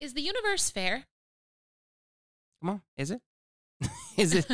Is 0.00 0.14
the 0.14 0.20
universe 0.20 0.70
fair? 0.70 1.04
Come 2.62 2.70
on, 2.70 2.82
is 2.96 3.10
it? 3.10 3.20
is 4.16 4.34
it? 4.34 4.46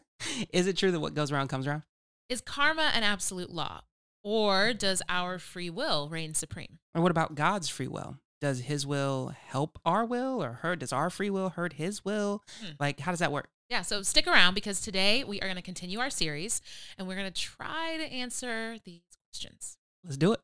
is 0.52 0.66
it 0.66 0.76
true 0.76 0.90
that 0.90 1.00
what 1.00 1.14
goes 1.14 1.32
around 1.32 1.48
comes 1.48 1.66
around? 1.66 1.82
Is 2.28 2.40
karma 2.40 2.90
an 2.94 3.02
absolute 3.02 3.50
law? 3.50 3.82
Or 4.22 4.72
does 4.72 5.02
our 5.08 5.38
free 5.38 5.70
will 5.70 6.08
reign 6.08 6.34
supreme? 6.34 6.78
Or 6.94 7.02
what 7.02 7.10
about 7.10 7.34
God's 7.34 7.68
free 7.68 7.88
will? 7.88 8.18
Does 8.40 8.60
his 8.60 8.86
will 8.86 9.32
help 9.48 9.78
our 9.84 10.04
will 10.04 10.42
or 10.42 10.54
hurt? 10.54 10.80
Does 10.80 10.92
our 10.92 11.10
free 11.10 11.30
will 11.30 11.50
hurt 11.50 11.74
his 11.74 12.04
will? 12.04 12.42
Hmm. 12.60 12.72
Like, 12.78 13.00
how 13.00 13.12
does 13.12 13.20
that 13.20 13.32
work? 13.32 13.48
Yeah, 13.70 13.82
so 13.82 14.02
stick 14.02 14.26
around 14.26 14.54
because 14.54 14.80
today 14.80 15.24
we 15.24 15.40
are 15.40 15.46
going 15.46 15.56
to 15.56 15.62
continue 15.62 15.98
our 16.00 16.10
series 16.10 16.60
and 16.98 17.08
we're 17.08 17.16
going 17.16 17.32
to 17.32 17.40
try 17.40 17.96
to 17.96 18.04
answer 18.04 18.76
these 18.84 19.00
questions. 19.30 19.78
Let's 20.04 20.16
do 20.18 20.32
it. 20.32 20.40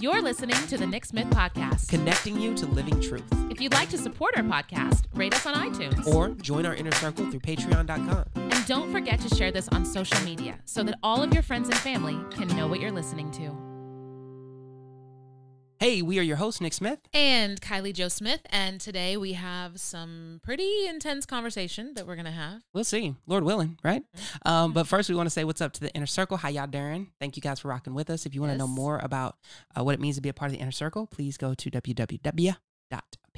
You're 0.00 0.22
listening 0.22 0.54
to 0.68 0.78
the 0.78 0.86
Nick 0.86 1.04
Smith 1.04 1.28
Podcast. 1.30 1.88
Connecting 1.88 2.40
you 2.40 2.54
to 2.54 2.66
living 2.66 3.00
truth. 3.00 3.24
If 3.50 3.60
you'd 3.60 3.72
like 3.74 3.88
to 3.88 3.98
support 3.98 4.36
our 4.36 4.44
podcast, 4.44 5.06
rate 5.12 5.34
us 5.34 5.44
on 5.44 5.54
iTunes. 5.54 6.06
Or 6.06 6.28
join 6.28 6.66
our 6.66 6.74
inner 6.76 6.92
circle 6.92 7.28
through 7.28 7.40
patreon.com. 7.40 8.24
and 8.36 8.66
don't 8.66 8.92
forget 8.92 9.18
to 9.18 9.34
share 9.34 9.50
this 9.50 9.68
on 9.70 9.84
social 9.84 10.20
media 10.24 10.60
so 10.66 10.84
that 10.84 10.96
all 11.02 11.20
of 11.20 11.34
your 11.34 11.42
friends 11.42 11.68
and 11.68 11.76
family 11.78 12.16
can 12.30 12.46
know 12.56 12.68
what 12.68 12.78
you're 12.78 12.92
listening 12.92 13.32
to. 13.32 13.67
Hey, 15.80 16.02
we 16.02 16.18
are 16.18 16.22
your 16.22 16.38
hosts, 16.38 16.60
Nick 16.60 16.72
Smith. 16.72 16.98
And 17.14 17.60
Kylie 17.60 17.92
Joe 17.92 18.08
Smith, 18.08 18.40
and 18.50 18.80
today 18.80 19.16
we 19.16 19.34
have 19.34 19.78
some 19.78 20.40
pretty 20.42 20.88
intense 20.88 21.24
conversation 21.24 21.94
that 21.94 22.04
we're 22.04 22.16
going 22.16 22.24
to 22.24 22.32
have. 22.32 22.62
We'll 22.74 22.82
see, 22.82 23.14
Lord 23.28 23.44
willing, 23.44 23.78
right? 23.84 24.02
Um, 24.44 24.72
but 24.72 24.88
first, 24.88 25.08
we 25.08 25.14
want 25.14 25.28
to 25.28 25.30
say 25.30 25.44
what's 25.44 25.60
up 25.60 25.72
to 25.74 25.80
the 25.80 25.94
inner 25.94 26.06
circle. 26.06 26.36
How 26.36 26.48
y'all 26.48 26.66
doing? 26.66 27.12
Thank 27.20 27.36
you 27.36 27.42
guys 27.42 27.60
for 27.60 27.68
rocking 27.68 27.94
with 27.94 28.10
us. 28.10 28.26
If 28.26 28.34
you 28.34 28.40
want 28.40 28.54
to 28.54 28.58
know 28.58 28.66
more 28.66 28.98
about 28.98 29.36
uh, 29.78 29.84
what 29.84 29.94
it 29.94 30.00
means 30.00 30.16
to 30.16 30.20
be 30.20 30.28
a 30.28 30.34
part 30.34 30.50
of 30.50 30.56
the 30.56 30.60
inner 30.60 30.72
circle, 30.72 31.06
please 31.06 31.36
go 31.36 31.54
to 31.54 31.70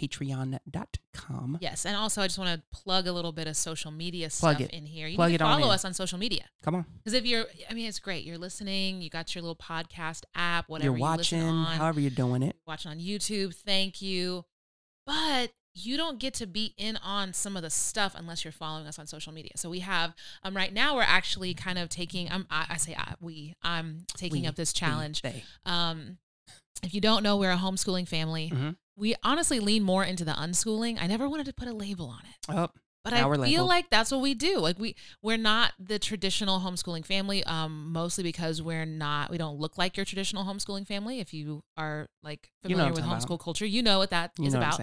www.patreon.com. 0.00 1.59
Yes, 1.60 1.84
and 1.84 1.96
also 1.96 2.22
I 2.22 2.27
just 2.27 2.38
want 2.38 2.60
to 2.60 2.78
plug 2.78 3.06
a 3.06 3.12
little 3.12 3.33
bit 3.33 3.47
of 3.47 3.56
social 3.56 3.91
media 3.91 4.28
Plug 4.30 4.56
stuff 4.56 4.61
it. 4.69 4.75
in 4.75 4.86
here. 4.86 5.06
You 5.06 5.16
Plug 5.16 5.30
need 5.30 5.38
to 5.38 5.44
on 5.44 5.58
follow 5.61 5.70
in. 5.70 5.75
us 5.75 5.84
on 5.84 5.94
social 5.94 6.19
media. 6.19 6.44
Come 6.62 6.75
on, 6.75 6.84
Because 6.98 7.14
if 7.14 7.27
you're, 7.27 7.44
I 7.69 7.75
mean, 7.75 7.86
it's 7.88 7.98
great. 7.98 8.25
You're 8.25 8.38
listening. 8.38 9.02
You 9.02 9.10
got 9.10 9.34
your 9.34 9.42
little 9.42 9.56
podcast 9.56 10.25
app, 10.34 10.69
whatever 10.69 10.86
you're 10.91 10.97
you 10.97 11.02
watching, 11.02 11.38
listen 11.41 11.55
on, 11.55 11.77
however 11.77 12.00
you're 12.00 12.10
doing 12.10 12.42
it. 12.42 12.56
watching 12.66 12.91
on 12.91 12.98
YouTube. 12.98 13.55
Thank 13.55 14.02
you, 14.02 14.44
but 15.06 15.52
you 15.75 15.97
don't 15.97 16.19
get 16.19 16.34
to 16.34 16.47
be 16.47 16.75
in 16.77 16.97
on 16.98 17.32
some 17.32 17.56
of 17.56 17.62
the 17.62 17.70
stuff 17.70 18.14
unless 18.16 18.44
you're 18.44 18.50
following 18.53 18.86
us 18.86 18.98
on 18.98 19.06
social 19.06 19.32
media. 19.32 19.53
So 19.56 19.70
we 19.70 19.78
have, 19.80 20.14
um, 20.42 20.56
right 20.56 20.72
now 20.72 20.97
we're 20.97 21.03
actually 21.03 21.55
kind 21.55 21.78
of 21.78 21.88
taking. 21.88 22.30
Um, 22.30 22.47
I, 22.50 22.66
I 22.70 22.77
say 22.77 22.94
I, 22.98 23.14
we. 23.20 23.55
I'm 23.62 24.05
taking 24.16 24.42
We, 24.42 24.48
up 24.48 24.56
this 24.56 24.72
challenge. 24.72 25.22
they. 25.22 25.44
Um, 25.64 26.19
if 26.82 26.92
you 26.94 27.00
don't 27.00 27.22
know, 27.22 27.36
we're 27.36 27.53
a 27.53 27.56
homeschooling 27.56 28.08
family. 28.08 28.50
Mhm. 28.53 28.77
We 29.01 29.15
honestly 29.25 29.59
lean 29.61 29.83
more 29.83 30.05
into 30.05 30.25
the 30.25 30.33
unschooling. 30.33 30.98
I 31.01 31.06
never 31.06 31.29
wanted 31.29 31.47
to 31.47 31.55
put 31.55 31.69
a 31.69 31.73
label 31.73 32.09
on 32.09 32.20
it. 32.20 32.55
Oh, 32.55 32.69
But 33.03 33.15
I 33.15 33.23
feel 33.23 33.31
labeled. 33.39 33.69
like 33.69 33.89
that's 33.91 34.12
what 34.12 34.20
we 34.20 34.34
do. 34.34 34.59
Like 34.59 34.79
we 34.79 34.95
we're 35.23 35.39
not 35.39 35.73
the 35.79 35.98
traditional 35.98 36.61
homeschooling 36.61 37.06
family, 37.06 37.43
um, 37.45 37.93
mostly 37.93 38.23
because 38.23 38.61
we're 38.61 38.84
not 38.84 39.31
we 39.31 39.39
don't 39.39 39.59
look 39.59 39.78
like 39.78 39.97
your 39.97 40.05
traditional 40.05 40.45
homeschooling 40.45 40.87
family. 40.87 41.19
If 41.19 41.33
you 41.33 41.62
are 41.78 42.09
like 42.23 42.51
You 42.62 42.77
know 42.77 42.84
familiar 42.84 42.93
with 42.93 43.05
homeschool 43.05 43.23
talking 43.23 43.39
culture, 43.39 43.67
you 43.67 43.83
know 43.83 43.98
what 43.98 44.11
that 44.11 44.33
is 44.39 44.45
you 44.45 44.51
know 44.51 44.59
about. 44.59 44.81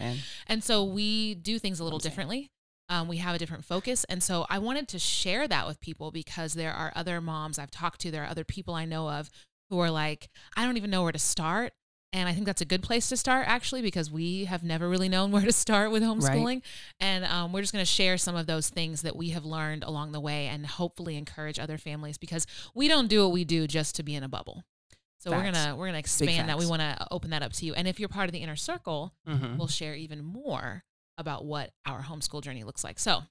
And 0.48 0.64
so 0.64 0.84
we 0.84 1.36
do 1.36 1.60
things 1.60 1.80
a 1.80 1.84
little 1.84 2.00
differently. 2.00 2.50
Um, 2.90 3.08
we 3.08 3.18
have 3.18 3.36
a 3.36 3.38
different 3.38 3.66
focus. 3.66 4.04
And 4.06 4.24
so 4.24 4.46
I 4.50 4.60
wanted 4.60 4.88
to 4.90 5.00
share 5.00 5.48
that 5.48 5.68
with 5.68 5.80
people 5.82 6.10
because 6.10 6.54
there 6.54 6.72
are 6.74 6.94
other 6.96 7.20
moms 7.20 7.60
I've 7.60 7.70
talked 7.70 8.00
to, 8.02 8.12
there 8.12 8.24
are 8.24 8.30
other 8.30 8.46
people 8.46 8.74
I 8.74 8.86
know 8.86 9.10
of 9.10 9.30
who 9.70 9.78
are 9.80 9.92
like, 9.92 10.30
I 10.56 10.64
don't 10.64 10.78
even 10.78 10.90
know 10.90 11.04
where 11.04 11.12
to 11.12 11.20
start. 11.20 11.74
And 12.18 12.28
I 12.28 12.34
think 12.34 12.46
that's 12.48 12.62
a 12.62 12.66
good 12.66 12.82
place 12.82 13.10
to 13.10 13.18
start, 13.18 13.48
actually, 13.48 13.84
because 13.84 14.10
we 14.12 14.46
have 14.46 14.64
never 14.64 14.90
really 14.90 15.08
known 15.08 15.32
where 15.34 15.44
to 15.44 15.52
start 15.52 15.92
with 15.92 16.02
homeschooling. 16.02 16.64
And 17.00 17.24
um, 17.26 17.54
we're 17.54 17.62
just 17.62 17.74
going 17.74 17.84
to 17.86 17.92
share 17.92 18.18
some 18.18 18.36
of 18.36 18.48
those 18.48 18.70
things 18.70 19.04
that 19.04 19.16
we 19.16 19.30
have 19.30 19.46
learned 19.46 19.84
along 19.84 20.14
the 20.14 20.20
way 20.20 20.48
and 20.48 20.66
hopefully 20.66 21.16
encourage 21.16 21.60
other 21.60 21.78
families 21.78 22.18
because 22.18 22.48
we 22.74 22.88
don't 22.88 23.08
do 23.08 23.22
what 23.24 23.32
we 23.34 23.44
do 23.46 23.68
just 23.68 23.96
to 23.98 24.04
be 24.04 24.16
in 24.16 24.24
a 24.24 24.28
bubble. 24.30 24.64
So 25.20 25.32
we're 25.32 25.44
gonna 25.44 25.76
we're 25.76 25.88
gonna 25.88 25.98
expand 26.00 26.50
that. 26.50 26.58
We 26.58 26.66
want 26.68 26.82
to 26.82 27.08
open 27.12 27.32
that 27.32 27.42
up 27.44 27.52
to 27.54 27.66
you. 27.66 27.74
And 27.74 27.88
if 27.88 28.00
you're 28.00 28.10
part 28.10 28.28
of 28.30 28.34
the 28.34 28.40
inner 28.40 28.56
circle, 28.56 29.14
Mhm. 29.28 29.58
we'll 29.58 29.68
share 29.68 29.94
even 29.96 30.24
more 30.24 30.84
about 31.18 31.44
what 31.46 31.72
our 31.86 32.02
homeschool 32.04 32.42
journey 32.42 32.64
looks 32.64 32.84
like. 32.84 32.98
So, 33.00 33.24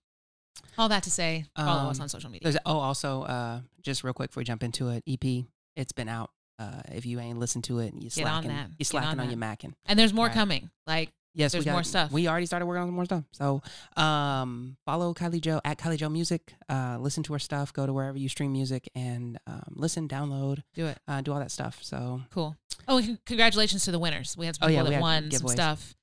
all 0.78 0.88
that 0.88 1.02
to 1.04 1.10
say, 1.10 1.46
follow 1.56 1.90
us 1.90 1.98
Um, 1.98 2.02
on 2.02 2.08
social 2.08 2.28
media. 2.30 2.56
Oh, 2.66 2.78
also, 2.78 3.22
uh, 3.22 3.60
just 3.82 4.02
real 4.04 4.14
quick 4.14 4.30
before 4.30 4.40
we 4.42 4.44
jump 4.44 4.62
into 4.62 4.88
it, 4.90 5.04
EP, 5.06 5.46
it's 5.76 5.92
been 5.92 6.08
out. 6.08 6.30
Uh, 6.58 6.82
if 6.92 7.04
you 7.06 7.20
ain't 7.20 7.38
listened 7.38 7.64
to 7.64 7.78
it, 7.80 7.92
you 7.94 8.04
on 8.06 8.10
slacking. 8.10 8.50
that. 8.50 8.70
You 8.78 8.84
slacking 8.84 9.20
on 9.20 9.20
on, 9.20 9.28
your 9.30 9.38
macking. 9.38 9.72
And 9.86 9.98
there's 9.98 10.12
more 10.14 10.26
Right. 10.26 10.34
coming. 10.34 10.70
Like, 10.86 11.10
Yes, 11.38 11.52
There's 11.52 11.66
got 11.66 11.72
more 11.72 11.82
stuff. 11.84 12.10
We 12.12 12.28
already 12.28 12.46
started 12.46 12.64
working 12.64 12.80
on 12.80 12.88
some 12.88 12.94
more 12.94 13.04
stuff. 13.04 13.24
So, 13.32 13.60
um, 14.02 14.78
follow 14.86 15.12
Kylie 15.12 15.42
Joe 15.42 15.60
at 15.66 15.76
Kylie 15.76 15.98
Joe 15.98 16.08
Music. 16.08 16.54
Uh, 16.66 16.96
listen 16.98 17.22
to 17.24 17.34
her 17.34 17.38
stuff. 17.38 17.74
Go 17.74 17.84
to 17.84 17.92
wherever 17.92 18.16
you 18.16 18.30
stream 18.30 18.52
music 18.52 18.88
and 18.94 19.38
um, 19.46 19.62
listen, 19.74 20.08
download, 20.08 20.62
do 20.72 20.86
it. 20.86 20.98
uh, 21.06 21.20
do 21.20 21.34
all 21.34 21.38
that 21.40 21.50
stuff. 21.50 21.78
So, 21.82 22.22
Cool. 22.30 22.56
Oh, 22.88 23.02
congratulations 23.26 23.84
to 23.84 23.90
the 23.92 23.98
winners. 23.98 24.34
We 24.38 24.46
had 24.46 24.56
some 24.56 24.64
Oh, 24.64 24.68
people 24.68 24.84
yeah, 24.84 24.90
that 24.92 25.02
won 25.02 25.30
some 25.30 25.48
stuff 25.48 25.94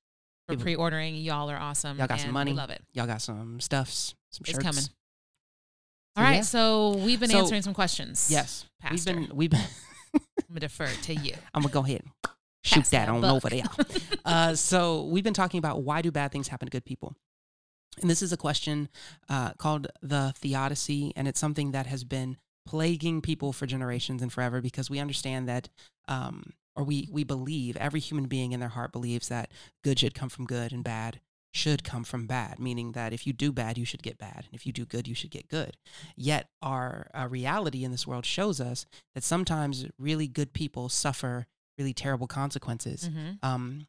for 0.47 0.56
pre-ordering. 0.56 1.16
Y'all 1.16 1.50
are 1.50 1.58
awesome. 1.58 1.97
Y'all 1.97 2.06
got 2.06 2.19
some 2.19 2.31
money. 2.31 2.52
We 2.52 2.58
love 2.58 2.69
it. 2.69 2.84
y'all 2.94 3.08
got 3.08 3.24
some 3.24 3.59
stuffs, 3.59 4.13
some 4.30 4.42
It's 4.42 4.52
shirts 4.52 4.63
coming. 4.63 4.84
So, 4.84 4.92
All 6.18 6.24
right. 6.25 6.36
yeah. 6.36 6.42
So 6.42 6.97
we've 6.97 7.19
been 7.19 7.31
So- 7.31 7.40
answering 7.40 7.63
some 7.63 7.74
questions. 7.74 8.28
Yes, 8.30 8.66
Pastor. 8.80 8.94
we've 9.16 9.28
been 9.30 9.36
we've 9.36 9.50
been. 9.50 9.62
I'm 10.13 10.22
gonna 10.50 10.59
defer 10.62 10.88
to 10.88 11.16
you. 11.16 11.34
I'm 11.53 11.62
gonna 11.62 11.74
go 11.74 11.84
ahead 11.84 12.01
and 12.03 12.31
shoot 12.63 12.81
Pass 12.81 12.90
that 12.91 13.06
that 13.07 13.09
on 13.09 13.25
over 13.25 13.50
there. 13.50 13.63
Uh, 14.25 14.56
so 14.56 15.03
we've 15.03 15.24
been 15.24 15.34
talking 15.34 15.57
about 15.57 15.84
why 15.84 16.01
do 16.01 16.09
bad 16.09 16.31
things 16.31 16.47
happen 16.47 16.66
to 16.66 16.72
good 16.72 16.85
people, 16.85 17.13
and 18.01 18.09
this 18.09 18.22
is 18.22 18.31
a 18.31 18.38
question 18.38 18.88
uh, 19.28 19.51
called 19.56 19.88
the 20.01 20.34
theodicy, 20.38 21.12
and 21.18 21.28
it's 21.28 21.40
something 21.40 21.72
that 21.72 21.88
has 21.88 22.06
been 22.06 22.38
plaguing 22.66 23.22
people 23.22 23.51
for 23.51 23.66
generations 23.66 24.22
and 24.22 24.31
forever 24.31 24.62
because 24.62 24.90
we 24.90 25.00
understand 25.00 25.50
that, 25.50 25.68
um, 26.07 26.53
or 26.74 26.85
we 26.85 27.09
we 27.12 27.25
believe 27.25 27.75
every 27.75 28.00
human 28.00 28.25
being 28.25 28.53
in 28.53 28.62
their 28.62 28.69
heart 28.69 28.94
believes 28.94 29.28
that 29.28 29.51
good 29.84 30.00
should 30.00 30.16
come 30.16 30.30
from 30.30 30.45
good 30.45 30.72
and 30.72 30.85
bad 30.85 31.19
should 31.53 31.84
come 31.84 32.03
from 32.03 32.25
bad, 32.25 32.59
meaning 32.59 32.94
that 32.94 33.14
if 33.14 33.28
you 33.28 33.34
do 33.34 33.52
bad, 33.52 33.78
you 33.78 33.86
should 33.86 34.02
get 34.03 34.18
bad, 34.18 34.46
and 34.46 34.53
if 34.53 34.66
you 34.66 34.74
do 34.74 34.86
good, 34.86 35.08
you 35.08 35.14
should 35.16 35.30
get 35.31 35.47
good. 35.47 35.78
Yet 36.16 36.50
our 36.62 37.09
uh, 37.14 37.28
reality 37.30 37.84
in 37.84 37.91
this 37.91 38.08
world 38.08 38.25
shows 38.25 38.59
us 38.59 38.86
that 39.14 39.24
sometimes 39.24 39.86
really 40.00 40.28
good 40.28 40.52
people 40.53 40.90
suffer 40.90 41.46
really 41.78 41.94
terrible 41.94 42.28
consequences 42.28 43.08
hmm 43.08 43.31
um, 43.42 43.88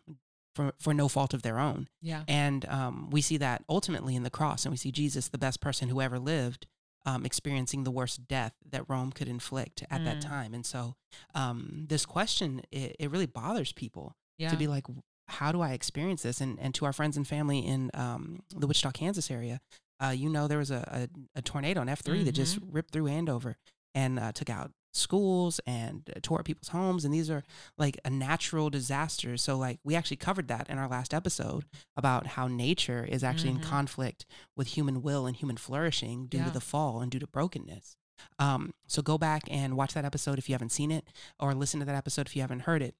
for, 0.54 0.72
for 0.78 0.94
no 0.94 1.08
fault 1.08 1.34
of 1.34 1.42
their 1.42 1.58
own. 1.58 1.88
Yeah. 2.00 2.22
And 2.28 2.64
um, 2.69 3.10
we 3.10 3.20
see 3.20 3.38
that 3.38 3.64
ultimately 3.69 4.14
in 4.14 4.22
the 4.22 4.30
cross, 4.30 4.64
and 4.64 4.70
we 4.72 4.76
see 4.76 4.92
Jesus, 4.92 5.28
the 5.28 5.38
best 5.38 5.60
person 5.60 5.88
who 5.88 6.00
ever 6.00 6.19
lived, 6.19 6.66
um, 7.06 7.26
experiencing 7.26 7.82
the 7.84 7.91
worst 7.91 8.28
death 8.28 8.53
that 8.70 8.88
Rome 8.88 9.10
could 9.10 9.26
inflict 9.28 9.82
at 9.91 10.04
that 10.04 10.19
Mm. 10.19 10.20
time. 10.28 10.54
And 10.54 10.64
so 10.64 10.94
um, 11.34 11.86
this 11.88 12.06
question, 12.06 12.62
it, 12.70 12.94
it 13.00 13.10
really 13.10 13.26
bothers 13.26 13.72
people 13.72 14.16
Yeah. 14.38 14.50
to 14.50 14.56
be 14.56 14.66
like, 14.69 14.84
how 15.28 15.52
do 15.52 15.60
I 15.62 15.70
experience 15.72 16.22
this? 16.22 16.40
And, 16.40 16.58
and 16.60 16.74
to 16.74 16.84
our 16.84 16.92
friends 16.92 17.16
and 17.16 17.26
family 17.26 17.60
in 17.60 17.90
um, 17.94 18.40
the 18.54 18.66
Wichita, 18.66 18.92
Kansas 18.92 19.30
area, 19.30 19.60
uh, 20.02 20.08
you 20.10 20.28
know, 20.28 20.46
there 20.48 20.58
was 20.58 20.70
a, 20.70 21.08
a, 21.34 21.38
a 21.38 21.42
tornado, 21.42 21.80
an 21.80 21.88
F3 21.88 22.24
that 22.24 22.32
just 22.32 22.60
Mm-hmm. 22.60 22.72
ripped 22.72 22.92
through 22.92 23.06
Andover 23.06 23.56
and 23.94 24.18
uh, 24.18 24.32
took 24.32 24.50
out 24.50 24.72
schools 24.92 25.60
and 25.66 26.08
uh, 26.14 26.20
tore 26.22 26.38
up 26.40 26.44
people's 26.46 26.68
homes. 26.68 27.04
And 27.04 27.12
these 27.14 27.30
are 27.30 27.42
like 27.78 27.98
a 28.04 28.10
natural 28.10 28.70
disaster. 28.70 29.36
So, 29.36 29.56
like, 29.56 29.78
we 29.82 29.94
actually 29.96 30.18
covered 30.18 30.48
that 30.48 30.68
in 30.68 30.78
our 30.78 30.88
last 30.88 31.12
episode 31.14 31.64
about 31.96 32.26
how 32.28 32.46
nature 32.48 33.04
is 33.04 33.24
actually 33.24 33.52
Mhm. 33.52 33.56
in 33.56 33.62
conflict 33.62 34.26
with 34.56 34.68
human 34.68 35.02
will 35.02 35.26
and 35.26 35.34
human 35.36 35.56
flourishing 35.56 36.26
due 36.26 36.38
Yeah. 36.38 36.44
to 36.46 36.50
the 36.52 36.60
fall 36.60 37.00
and 37.00 37.10
due 37.10 37.18
to 37.18 37.26
brokenness. 37.26 37.96
Um, 38.38 38.72
so 38.86 39.02
go 39.02 39.18
back 39.18 39.42
and 39.50 39.76
watch 39.76 39.94
that 39.94 40.04
episode 40.04 40.38
if 40.38 40.48
you 40.48 40.54
haven't 40.54 40.70
seen 40.72 40.91
it, 40.92 41.08
or 41.41 41.54
listen 41.54 41.80
to 41.80 41.86
that 41.86 41.96
episode 41.96 42.26
if 42.26 42.36
you 42.36 42.42
haven't 42.42 42.60
heard 42.60 42.82
it. 42.82 42.94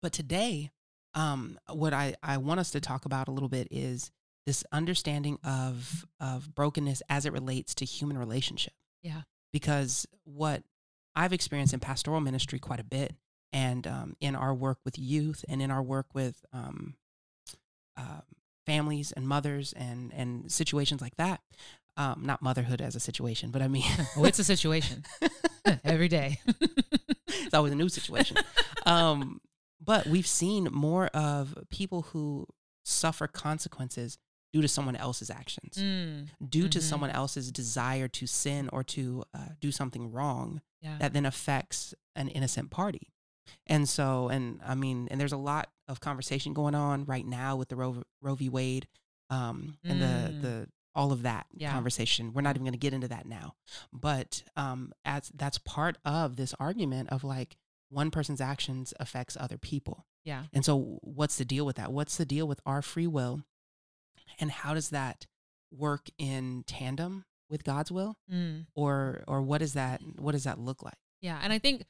But 0.00 0.12
today, 0.12 0.70
um, 1.14 1.58
what 1.70 1.92
I, 1.92 2.14
I 2.22 2.38
want 2.38 2.60
us 2.60 2.70
to 2.72 2.80
talk 2.80 3.04
about 3.04 3.28
a 3.28 3.30
little 3.30 3.48
bit 3.48 3.68
is 3.70 4.10
this 4.46 4.64
understanding 4.72 5.38
of 5.44 6.06
of 6.20 6.54
brokenness 6.54 7.02
as 7.08 7.26
it 7.26 7.32
relates 7.32 7.74
to 7.76 7.84
human 7.84 8.18
relationship. 8.18 8.74
Yeah. 9.02 9.22
Because 9.52 10.06
what 10.24 10.62
I've 11.14 11.32
experienced 11.32 11.74
in 11.74 11.80
pastoral 11.80 12.20
ministry 12.20 12.58
quite 12.58 12.80
a 12.80 12.84
bit, 12.84 13.14
and 13.52 13.86
um, 13.86 14.16
in 14.20 14.34
our 14.34 14.54
work 14.54 14.78
with 14.84 14.98
youth, 14.98 15.44
and 15.48 15.60
in 15.60 15.70
our 15.70 15.82
work 15.82 16.06
with 16.14 16.44
um, 16.52 16.94
um 17.96 18.22
families 18.66 19.12
and 19.12 19.26
mothers 19.26 19.72
and 19.74 20.12
and 20.14 20.50
situations 20.50 21.00
like 21.00 21.16
that. 21.16 21.40
Um, 21.98 22.22
not 22.24 22.40
motherhood 22.40 22.80
as 22.80 22.96
a 22.96 23.00
situation, 23.00 23.50
but 23.50 23.60
I 23.60 23.68
mean, 23.68 23.84
oh, 24.16 24.24
it's 24.24 24.38
a 24.38 24.44
situation 24.44 25.04
every 25.84 26.08
day. 26.08 26.40
it's 27.28 27.52
always 27.52 27.72
a 27.72 27.76
new 27.76 27.90
situation. 27.90 28.38
um, 28.86 29.40
but 29.84 30.06
we've 30.06 30.26
seen 30.26 30.68
more 30.72 31.06
of 31.08 31.56
people 31.70 32.02
who 32.02 32.46
suffer 32.84 33.26
consequences 33.26 34.18
due 34.52 34.60
to 34.62 34.68
someone 34.68 34.96
else's 34.96 35.30
actions, 35.30 35.76
Mm, 35.78 36.28
due 36.46 36.68
to 36.68 36.78
Mhm. 36.78 36.82
someone 36.82 37.10
else's 37.10 37.50
desire 37.50 38.08
to 38.08 38.26
sin 38.26 38.68
or 38.72 38.84
to 38.84 39.24
uh, 39.32 39.48
do 39.60 39.72
something 39.72 40.10
wrong 40.12 40.60
yeah. 40.80 40.98
that 40.98 41.12
then 41.14 41.24
affects 41.24 41.94
an 42.16 42.28
innocent 42.28 42.70
party. 42.70 43.12
And 43.66 43.88
so, 43.88 44.28
and 44.28 44.60
I 44.64 44.74
mean, 44.74 45.08
and 45.10 45.18
there's 45.20 45.32
a 45.32 45.36
lot 45.38 45.70
of 45.88 46.00
conversation 46.00 46.52
going 46.52 46.74
on 46.74 47.04
right 47.06 47.24
now 47.26 47.56
with 47.56 47.68
the 47.70 47.76
Roe, 47.76 48.02
Roe 48.20 48.34
v. 48.34 48.48
Wade 48.48 48.88
um, 49.30 49.78
and 49.84 50.00
the 50.02 50.06
Mm. 50.34 50.42
the 50.42 50.68
all 50.94 51.10
of 51.10 51.22
that 51.22 51.46
Yeah. 51.54 51.72
conversation. 51.72 52.34
We're 52.34 52.42
not 52.42 52.54
even 52.54 52.64
going 52.64 52.72
to 52.74 52.78
get 52.78 52.92
into 52.92 53.08
that 53.08 53.24
now, 53.24 53.54
but 53.94 54.42
um, 54.56 54.92
as 55.06 55.30
that's 55.34 55.56
part 55.56 55.96
of 56.04 56.36
this 56.36 56.52
argument 56.60 57.08
of 57.08 57.24
like 57.24 57.56
one 57.92 58.10
person's 58.10 58.40
actions 58.40 58.94
affects 58.98 59.36
other 59.38 59.58
people. 59.58 60.06
Yeah. 60.24 60.44
And 60.52 60.64
so, 60.64 60.98
what's 61.02 61.36
the 61.36 61.44
deal 61.44 61.66
with 61.66 61.76
that? 61.76 61.92
What's 61.92 62.16
the 62.16 62.24
deal 62.24 62.48
with 62.48 62.60
our 62.64 62.82
free 62.82 63.06
will? 63.06 63.42
And 64.38 64.50
how 64.50 64.74
does 64.74 64.90
that 64.90 65.26
work 65.70 66.08
in 66.18 66.64
tandem 66.66 67.24
with 67.50 67.64
God's 67.64 67.92
will? 67.92 68.16
Mm. 68.32 68.66
Or, 68.74 69.24
or 69.28 69.42
what 69.42 69.58
does 69.58 69.74
that, 69.74 70.00
what 70.18 70.32
does 70.32 70.44
that 70.44 70.58
look 70.58 70.82
like? 70.82 70.98
Yeah. 71.20 71.38
And 71.42 71.52
I 71.52 71.58
think 71.58 71.84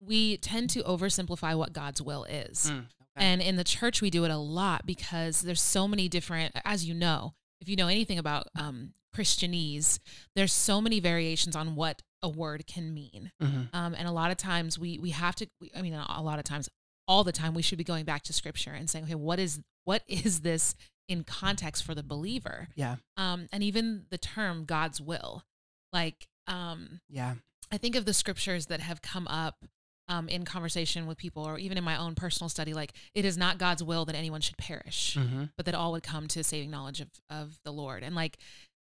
we 0.00 0.36
tend 0.36 0.70
to 0.70 0.82
oversimplify 0.82 1.56
what 1.56 1.72
God's 1.72 2.00
will 2.00 2.24
is. 2.24 2.70
Mm, 2.70 2.78
okay. 2.78 2.86
And 3.16 3.42
in 3.42 3.56
the 3.56 3.64
church, 3.64 4.00
we 4.00 4.10
do 4.10 4.24
it 4.24 4.30
a 4.30 4.36
lot 4.36 4.86
because 4.86 5.40
there's 5.40 5.60
so 5.60 5.88
many 5.88 6.08
different, 6.08 6.54
as 6.64 6.86
you 6.86 6.94
know, 6.94 7.34
if 7.60 7.68
you 7.68 7.74
know 7.74 7.88
anything 7.88 8.18
about 8.18 8.46
um, 8.56 8.92
Christianese, 9.14 9.98
there's 10.36 10.52
so 10.52 10.80
many 10.80 11.00
variations 11.00 11.56
on 11.56 11.74
what 11.74 12.02
a 12.22 12.28
word 12.28 12.66
can 12.66 12.92
mean. 12.92 13.30
Mhm. 13.42 13.68
Um, 13.72 13.94
and 13.94 14.08
a 14.08 14.12
lot 14.12 14.30
of 14.30 14.36
times 14.36 14.78
we 14.78 14.98
we 14.98 15.10
have 15.10 15.34
to. 15.36 15.48
we- 15.60 15.70
I 15.76 15.82
mean, 15.82 15.94
a 15.94 16.22
lot 16.22 16.38
of 16.38 16.44
times, 16.44 16.68
all 17.06 17.24
the 17.24 17.32
time, 17.32 17.54
we 17.54 17.62
should 17.62 17.78
be 17.78 17.84
going 17.84 18.04
back 18.04 18.22
to 18.24 18.32
Scripture 18.32 18.72
and 18.72 18.88
saying, 18.90 19.04
okay, 19.06 19.14
what 19.14 19.38
is 19.38 19.60
what 19.84 20.02
is 20.06 20.40
this 20.40 20.74
in 21.08 21.24
context 21.24 21.84
for 21.84 21.94
the 21.94 22.02
believer? 22.02 22.68
Yeah. 22.74 22.96
Um, 23.16 23.48
and 23.52 23.62
even 23.62 24.06
the 24.10 24.18
term 24.18 24.64
God's 24.66 25.00
will, 25.00 25.44
like 25.92 26.28
um, 26.46 27.00
Yeah. 27.08 27.36
I 27.70 27.76
think 27.78 27.94
of 27.96 28.04
the 28.06 28.14
scriptures 28.14 28.66
that 28.66 28.80
have 28.80 29.00
come 29.02 29.26
up 29.28 29.64
um, 30.08 30.28
in 30.30 30.44
conversation 30.46 31.06
with 31.06 31.18
people, 31.18 31.46
or 31.46 31.58
even 31.58 31.76
in 31.76 31.84
my 31.84 31.96
own 31.96 32.14
personal 32.14 32.48
study, 32.48 32.72
like 32.72 32.94
it 33.14 33.26
is 33.26 33.36
not 33.36 33.58
God's 33.58 33.82
will 33.82 34.06
that 34.06 34.14
anyone 34.16 34.40
should 34.40 34.56
perish, 34.56 35.14
hmm 35.14 35.44
but 35.56 35.66
that 35.66 35.74
all 35.74 35.92
would 35.92 36.02
come 36.02 36.26
to 36.28 36.42
saving 36.42 36.70
knowledge 36.70 37.00
of 37.02 37.08
of 37.30 37.58
the 37.64 37.70
Lord. 37.72 38.02
And 38.02 38.14
like, 38.14 38.38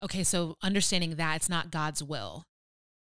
okay, 0.03 0.23
so 0.23 0.57
understanding 0.61 1.15
that 1.15 1.37
it's 1.37 1.47
not 1.49 1.71
God's 1.71 2.03
will, 2.03 2.43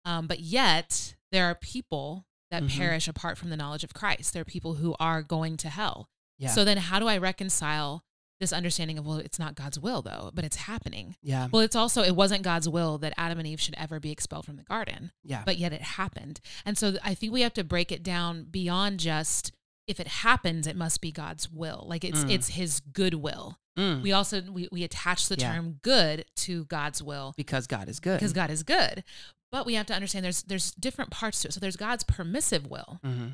um, 0.04 0.26
but 0.26 0.40
yet 0.40 1.14
there 1.32 1.46
are 1.46 1.54
people 1.54 2.26
that 2.50 2.62
Mhm. 2.64 2.76
perish 2.76 3.06
apart 3.08 3.38
from 3.38 3.50
the 3.50 3.56
knowledge 3.56 3.84
of 3.84 3.94
Christ. 3.94 4.32
There 4.32 4.42
are 4.42 4.44
people 4.44 4.74
who 4.74 4.94
are 4.98 5.22
going 5.22 5.56
to 5.58 5.68
hell. 5.68 6.08
Yeah. 6.38 6.50
So 6.50 6.64
then, 6.64 6.78
how 6.78 6.98
do 6.98 7.06
I 7.06 7.16
reconcile 7.18 8.02
this 8.40 8.52
understanding 8.52 8.98
of 8.98 9.04
well, 9.06 9.18
it's 9.18 9.38
not 9.38 9.54
God's 9.54 9.78
will 9.78 10.00
though, 10.02 10.30
but 10.34 10.44
it's 10.44 10.56
happening? 10.56 11.16
yeah. 11.22 11.48
Well, 11.52 11.60
it's 11.62 11.76
also 11.76 12.02
it 12.02 12.16
wasn't 12.16 12.42
God's 12.42 12.68
will 12.68 12.96
that 12.98 13.12
Adam 13.18 13.38
and 13.38 13.46
Eve 13.46 13.60
should 13.60 13.74
ever 13.76 14.00
be 14.00 14.10
expelled 14.10 14.46
from 14.46 14.56
the 14.56 14.62
garden 14.64 15.12
yeah. 15.22 15.42
but 15.44 15.58
yet 15.58 15.72
it 15.74 15.82
happened. 15.82 16.40
And 16.64 16.76
so 16.78 16.96
I 17.04 17.14
think 17.14 17.32
we 17.32 17.42
have 17.42 17.52
to 17.54 17.64
break 17.64 17.92
it 17.92 18.02
down 18.02 18.44
beyond 18.44 18.98
just 19.00 19.52
if 19.86 20.00
it 20.00 20.06
happens, 20.08 20.66
it 20.66 20.76
must 20.76 21.00
be 21.00 21.12
God's 21.12 21.50
will. 21.50 21.84
Like 21.86 22.02
it's 22.04 22.24
Mm. 22.24 22.30
it's 22.30 22.48
His 22.48 22.80
good 22.80 23.14
will. 23.14 23.58
Mm, 23.78 24.02
We 24.02 24.12
also 24.12 24.40
we, 24.42 24.68
we 24.72 24.82
attach 24.84 25.28
the 25.28 25.36
Yeah. 25.38 25.52
term 25.54 25.78
good 25.82 26.24
to 26.36 26.64
God's 26.64 27.02
will 27.02 27.34
because 27.36 27.66
God 27.66 27.88
is 27.88 28.00
good. 28.00 28.18
because 28.18 28.32
God 28.32 28.50
is 28.50 28.62
good. 28.62 29.04
But 29.52 29.66
we 29.66 29.74
have 29.74 29.86
to 29.86 29.94
understand 29.94 30.24
there's 30.24 30.42
there's 30.44 30.72
different 30.72 31.10
parts 31.10 31.42
to 31.42 31.48
it. 31.48 31.52
So 31.54 31.60
there's 31.60 31.76
God's 31.76 32.04
permissive 32.04 32.66
will, 32.66 33.00
hmm 33.04 33.28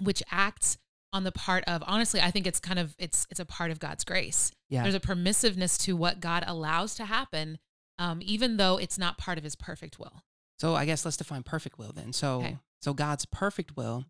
which 0.00 0.22
acts 0.30 0.76
on 1.12 1.22
the 1.24 1.32
part 1.32 1.64
of 1.66 1.82
honestly, 1.86 2.20
I 2.20 2.30
think 2.30 2.46
it's 2.46 2.60
kind 2.60 2.78
of 2.78 2.94
it's 2.98 3.26
it's 3.30 3.40
a 3.40 3.46
part 3.46 3.70
of 3.70 3.78
God's 3.78 4.04
grace. 4.04 4.50
Yeah. 4.68 4.82
There's 4.82 4.94
a 4.96 5.00
permissiveness 5.00 5.80
to 5.84 5.96
what 5.96 6.20
God 6.20 6.44
allows 6.46 6.94
to 6.96 7.04
happen, 7.06 7.58
um, 7.98 8.18
even 8.22 8.56
though 8.58 8.76
it's 8.76 8.98
not 8.98 9.16
part 9.16 9.38
of 9.38 9.44
His 9.44 9.54
perfect 9.56 9.98
will. 9.98 10.22
So 10.58 10.74
I 10.74 10.84
guess 10.84 11.04
let's 11.04 11.16
define 11.16 11.42
perfect 11.44 11.78
will 11.78 11.92
then. 11.92 12.12
So 12.12 12.38
Okay. 12.40 12.58
so 12.82 12.92
God's 12.92 13.24
perfect 13.26 13.76
will 13.76 14.04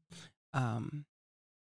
um, 0.54 1.04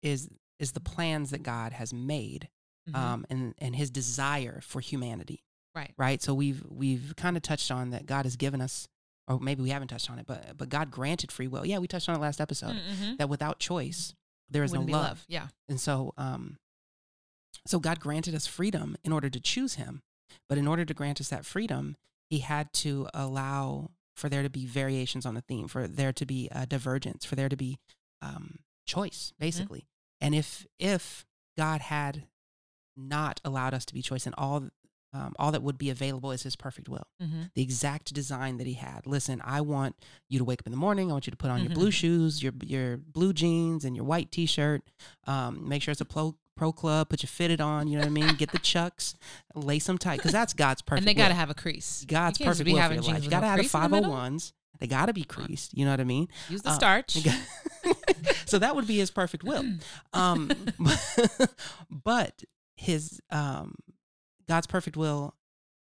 is 0.02 0.28
is 0.58 0.72
the 0.72 0.80
plans 0.80 1.30
that 1.30 1.42
God 1.42 1.72
has 1.72 1.92
made 1.92 2.48
Mhm. 2.88 2.94
um, 2.96 3.26
and 3.30 3.54
and 3.58 3.74
His 3.74 3.90
desire 3.90 4.60
for 4.60 4.80
humanity. 4.80 5.42
right. 5.74 5.92
Right. 5.98 6.22
So 6.22 6.32
we've 6.34 6.62
we've 6.68 7.14
kind 7.16 7.36
of 7.36 7.42
touched 7.42 7.70
on 7.70 7.90
that 7.90 8.06
God 8.06 8.24
has 8.26 8.36
given 8.36 8.60
us, 8.60 8.86
or 9.28 9.40
maybe 9.40 9.62
we 9.62 9.70
haven't 9.70 9.88
touched 9.88 10.10
on 10.10 10.18
it, 10.18 10.26
but 10.26 10.56
but 10.56 10.68
God 10.68 10.90
granted 10.90 11.32
free 11.32 11.48
will. 11.48 11.66
Yeah, 11.66 11.78
we 11.78 11.86
touched 11.86 12.08
on 12.08 12.14
it 12.16 12.20
last 12.20 12.40
episode. 12.40 12.76
Mhm. 12.76 13.18
That 13.18 13.28
without 13.28 13.58
choice 13.58 14.14
there 14.48 14.62
is 14.62 14.70
Wouldn't 14.70 14.88
no 14.88 14.98
be 14.98 15.04
love. 15.04 15.24
Yeah. 15.28 15.48
And 15.68 15.80
so, 15.80 16.14
um, 16.16 16.58
so 17.66 17.80
God 17.80 17.98
granted 17.98 18.34
us 18.34 18.46
freedom 18.46 18.96
in 19.02 19.12
order 19.12 19.28
to 19.28 19.40
choose 19.40 19.74
Him, 19.74 20.02
but 20.48 20.56
in 20.56 20.68
order 20.68 20.84
to 20.84 20.94
grant 20.94 21.20
us 21.20 21.28
that 21.30 21.44
freedom, 21.44 21.96
He 22.30 22.38
had 22.40 22.72
to 22.74 23.08
allow 23.12 23.90
for 24.14 24.28
there 24.28 24.42
to 24.42 24.48
be 24.50 24.64
variations 24.64 25.26
on 25.26 25.34
the 25.34 25.40
theme, 25.42 25.68
for 25.68 25.86
there 25.86 26.12
to 26.12 26.24
be 26.24 26.48
a 26.52 26.64
divergence, 26.66 27.24
for 27.24 27.34
there 27.34 27.48
to 27.48 27.56
be 27.56 27.78
um, 28.22 28.60
choice, 28.86 29.32
basically. 29.38 29.86
And 30.20 30.34
if 30.34 30.66
if 30.78 31.26
God 31.56 31.80
had 31.82 32.26
not 32.96 33.40
allowed 33.44 33.74
us 33.74 33.84
to 33.86 33.94
be 33.94 34.00
choice, 34.00 34.26
and 34.26 34.34
all 34.38 34.70
um, 35.16 35.32
all 35.38 35.50
that 35.52 35.62
would 35.62 35.78
be 35.78 35.90
available 35.90 36.30
is 36.32 36.42
His 36.42 36.56
perfect 36.56 36.88
will 36.88 37.06
Mm-hmm. 37.22 37.42
the 37.54 37.62
exact 37.62 38.12
design 38.12 38.58
that 38.58 38.66
he 38.66 38.74
had. 38.74 39.06
Listen, 39.06 39.40
I 39.44 39.60
want 39.62 39.96
you 40.28 40.38
to 40.38 40.44
wake 40.44 40.60
up 40.60 40.66
in 40.66 40.72
the 40.72 40.76
morning. 40.86 41.08
I 41.10 41.12
want 41.12 41.26
you 41.26 41.30
to 41.30 41.36
put 41.36 41.50
on 41.50 41.60
your 41.62 41.70
Mhm. 41.70 41.74
blue 41.74 41.90
shoes, 41.90 42.42
your 42.42 42.52
your 42.62 42.96
blue 42.98 43.32
jeans, 43.32 43.84
and 43.84 43.96
your 43.96 44.04
white 44.04 44.30
t-shirt. 44.30 44.82
Um, 45.26 45.68
make 45.68 45.82
sure 45.82 45.92
it's 45.92 46.00
a 46.00 46.04
pro 46.04 46.36
pro 46.56 46.72
club. 46.72 47.08
Put 47.10 47.22
your 47.22 47.28
fitted 47.28 47.60
on. 47.60 47.86
You 47.88 47.94
know 47.96 48.02
what 48.04 48.06
I 48.08 48.20
mean? 48.26 48.34
Get 48.36 48.50
the 48.52 48.58
chucks, 48.58 49.14
lace 49.54 49.86
them 49.86 49.98
tight, 49.98 50.16
because 50.18 50.32
that's 50.32 50.52
God's 50.54 50.82
perfect. 50.82 51.00
and 51.00 51.08
they 51.08 51.14
got 51.14 51.28
to 51.28 51.34
have 51.34 51.50
a 51.50 51.54
crease. 51.54 52.04
God's 52.06 52.38
You 52.40 52.44
can't 52.46 52.56
just 52.56 52.60
perfect 52.64 52.74
will 52.74 52.88
for 52.88 52.94
your 52.94 53.14
life. 53.14 53.24
You 53.24 53.30
got 53.30 53.40
to 53.40 53.46
have 53.46 53.58
the 53.58 53.68
five 53.68 53.82
hundred 53.90 53.96
middle. 54.02 54.10
ones. 54.12 54.52
They 54.78 54.86
got 54.86 55.06
to 55.06 55.14
be 55.14 55.24
creased. 55.24 55.72
You 55.76 55.84
know 55.86 55.90
what 55.92 56.00
I 56.00 56.04
mean? 56.04 56.28
Use 56.50 56.60
the 56.62 56.70
Uh, 56.70 56.74
starch. 56.74 57.16
so 58.46 58.58
that 58.58 58.76
would 58.76 58.86
be 58.86 58.96
his 58.98 59.10
perfect 59.10 59.42
will. 59.44 59.64
Um, 60.12 60.50
but 61.90 62.42
his 62.76 63.20
um, 63.30 63.74
God's 64.48 64.66
perfect 64.66 64.96
will 64.96 65.34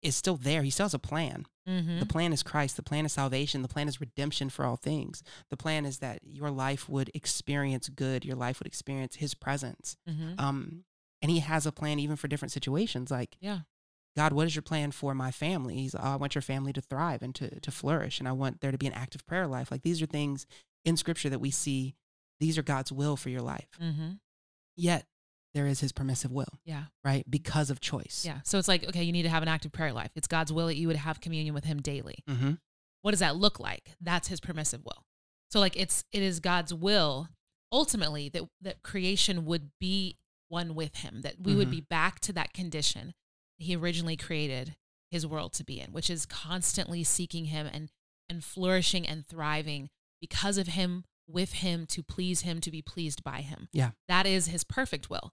is 0.02 0.14
still 0.16 0.36
there. 0.36 0.62
He 0.62 0.70
still 0.70 0.84
has 0.84 0.94
a 0.94 0.98
plan. 0.98 1.46
Mhm. 1.66 1.98
The 2.00 2.06
plan 2.06 2.32
is 2.32 2.42
Christ. 2.42 2.76
The 2.76 2.82
plan 2.82 3.06
is 3.06 3.12
salvation. 3.14 3.62
The 3.62 3.68
plan 3.68 3.88
is 3.88 4.00
redemption 4.00 4.50
for 4.50 4.64
all 4.66 4.76
things. 4.76 5.22
The 5.50 5.56
plan 5.56 5.86
is 5.86 5.98
that 5.98 6.20
your 6.24 6.50
life 6.50 6.88
would 6.88 7.10
experience 7.14 7.88
good. 7.88 8.24
Your 8.24 8.36
life 8.36 8.58
would 8.60 8.66
experience 8.66 9.16
His 9.16 9.34
presence. 9.34 9.96
Mhm. 10.06 10.38
Um, 10.38 10.84
and 11.22 11.30
He 11.30 11.40
has 11.40 11.64
a 11.64 11.72
plan 11.72 11.98
even 11.98 12.16
for 12.16 12.28
different 12.28 12.52
situations. 12.52 13.10
Like, 13.10 13.36
Yeah. 13.40 13.60
God, 14.14 14.32
what 14.34 14.46
is 14.46 14.54
your 14.54 14.62
plan 14.62 14.92
for 14.92 15.14
my 15.14 15.30
family? 15.30 15.76
He's, 15.76 15.94
oh, 15.94 15.98
I 15.98 16.16
want 16.16 16.34
your 16.34 16.42
family 16.42 16.72
to 16.74 16.80
thrive 16.82 17.22
and 17.22 17.34
to 17.36 17.58
to 17.60 17.70
flourish, 17.70 18.18
and 18.20 18.28
I 18.28 18.32
want 18.32 18.60
there 18.60 18.70
to 18.70 18.78
be 18.78 18.86
an 18.86 18.92
active 18.92 19.24
prayer 19.26 19.46
life. 19.46 19.70
Like 19.70 19.82
these 19.82 20.00
are 20.02 20.06
things 20.06 20.46
in 20.84 20.96
Scripture 20.98 21.30
that 21.30 21.40
we 21.40 21.50
see. 21.50 21.96
These 22.40 22.58
are 22.58 22.62
God's 22.62 22.92
will 22.92 23.16
for 23.16 23.30
your 23.30 23.42
life. 23.42 23.70
Mhm. 23.80 24.20
Yet 24.76 25.08
there 25.54 25.66
is 25.66 25.80
His 25.80 25.92
permissive 25.92 26.32
will, 26.32 26.58
Yeah. 26.64 26.84
right? 27.04 27.24
Because 27.30 27.70
of 27.70 27.80
choice. 27.80 28.22
Yeah. 28.26 28.40
So 28.44 28.58
it's 28.58 28.68
like, 28.68 28.84
okay, 28.84 29.02
you 29.04 29.12
need 29.12 29.22
to 29.22 29.28
have 29.28 29.42
an 29.42 29.48
active 29.48 29.72
prayer 29.72 29.92
life. 29.92 30.10
It's 30.16 30.26
God's 30.26 30.52
will 30.52 30.66
that 30.66 30.76
you 30.76 30.88
would 30.88 30.96
have 30.96 31.20
communion 31.20 31.54
with 31.54 31.64
Him 31.64 31.80
daily. 31.80 32.16
Mm-hmm. 32.28 32.52
What 33.02 33.12
does 33.12 33.20
that 33.20 33.36
look 33.36 33.60
like? 33.60 33.92
That's 34.00 34.28
His 34.28 34.40
permissive 34.40 34.84
will. 34.84 35.04
So 35.50 35.60
like, 35.60 35.76
it's 35.76 36.04
it 36.12 36.22
is 36.22 36.40
God's 36.40 36.74
will 36.74 37.28
ultimately 37.70 38.28
that 38.30 38.42
that 38.62 38.82
creation 38.82 39.44
would 39.44 39.70
be 39.80 40.16
one 40.48 40.74
with 40.74 40.96
Him. 40.96 41.20
That 41.22 41.36
we 41.40 41.54
would 41.54 41.68
Mhm. 41.68 41.72
be 41.72 41.80
back 41.82 42.20
to 42.20 42.32
that 42.34 42.52
condition 42.52 43.14
He 43.56 43.76
originally 43.76 44.16
created 44.16 44.76
His 45.10 45.24
world 45.26 45.52
to 45.54 45.64
be 45.64 45.78
in, 45.80 45.92
which 45.92 46.10
is 46.10 46.26
constantly 46.26 47.04
seeking 47.04 47.46
Him 47.46 47.66
and 47.72 47.90
and 48.28 48.42
flourishing 48.42 49.06
and 49.06 49.24
thriving 49.26 49.90
because 50.20 50.56
of 50.58 50.68
Him, 50.68 51.04
with 51.28 51.52
Him, 51.54 51.86
to 51.86 52.02
please 52.02 52.40
Him, 52.40 52.60
to 52.62 52.70
be 52.70 52.80
pleased 52.82 53.22
by 53.22 53.42
Him. 53.42 53.68
Yeah. 53.72 53.90
That 54.08 54.26
is 54.26 54.46
His 54.46 54.64
perfect 54.64 55.10
will. 55.10 55.32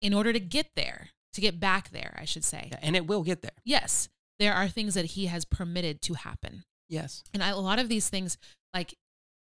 In 0.00 0.14
order 0.14 0.32
to 0.32 0.40
get 0.40 0.70
there, 0.76 1.10
to 1.32 1.40
get 1.40 1.58
back 1.60 1.90
there, 1.90 2.16
I 2.20 2.24
should 2.24 2.44
say. 2.44 2.70
And 2.82 2.94
it 2.96 3.06
will 3.06 3.22
get 3.22 3.42
there. 3.42 3.50
Yes, 3.64 4.08
there 4.38 4.54
are 4.54 4.68
things 4.68 4.94
that 4.94 5.06
he 5.06 5.26
has 5.26 5.44
permitted 5.44 6.00
to 6.02 6.14
happen. 6.14 6.64
Yes. 6.88 7.22
And 7.34 7.42
I, 7.42 7.48
a 7.50 7.56
lot 7.56 7.78
of 7.78 7.88
these 7.88 8.08
things, 8.08 8.38
like, 8.72 8.94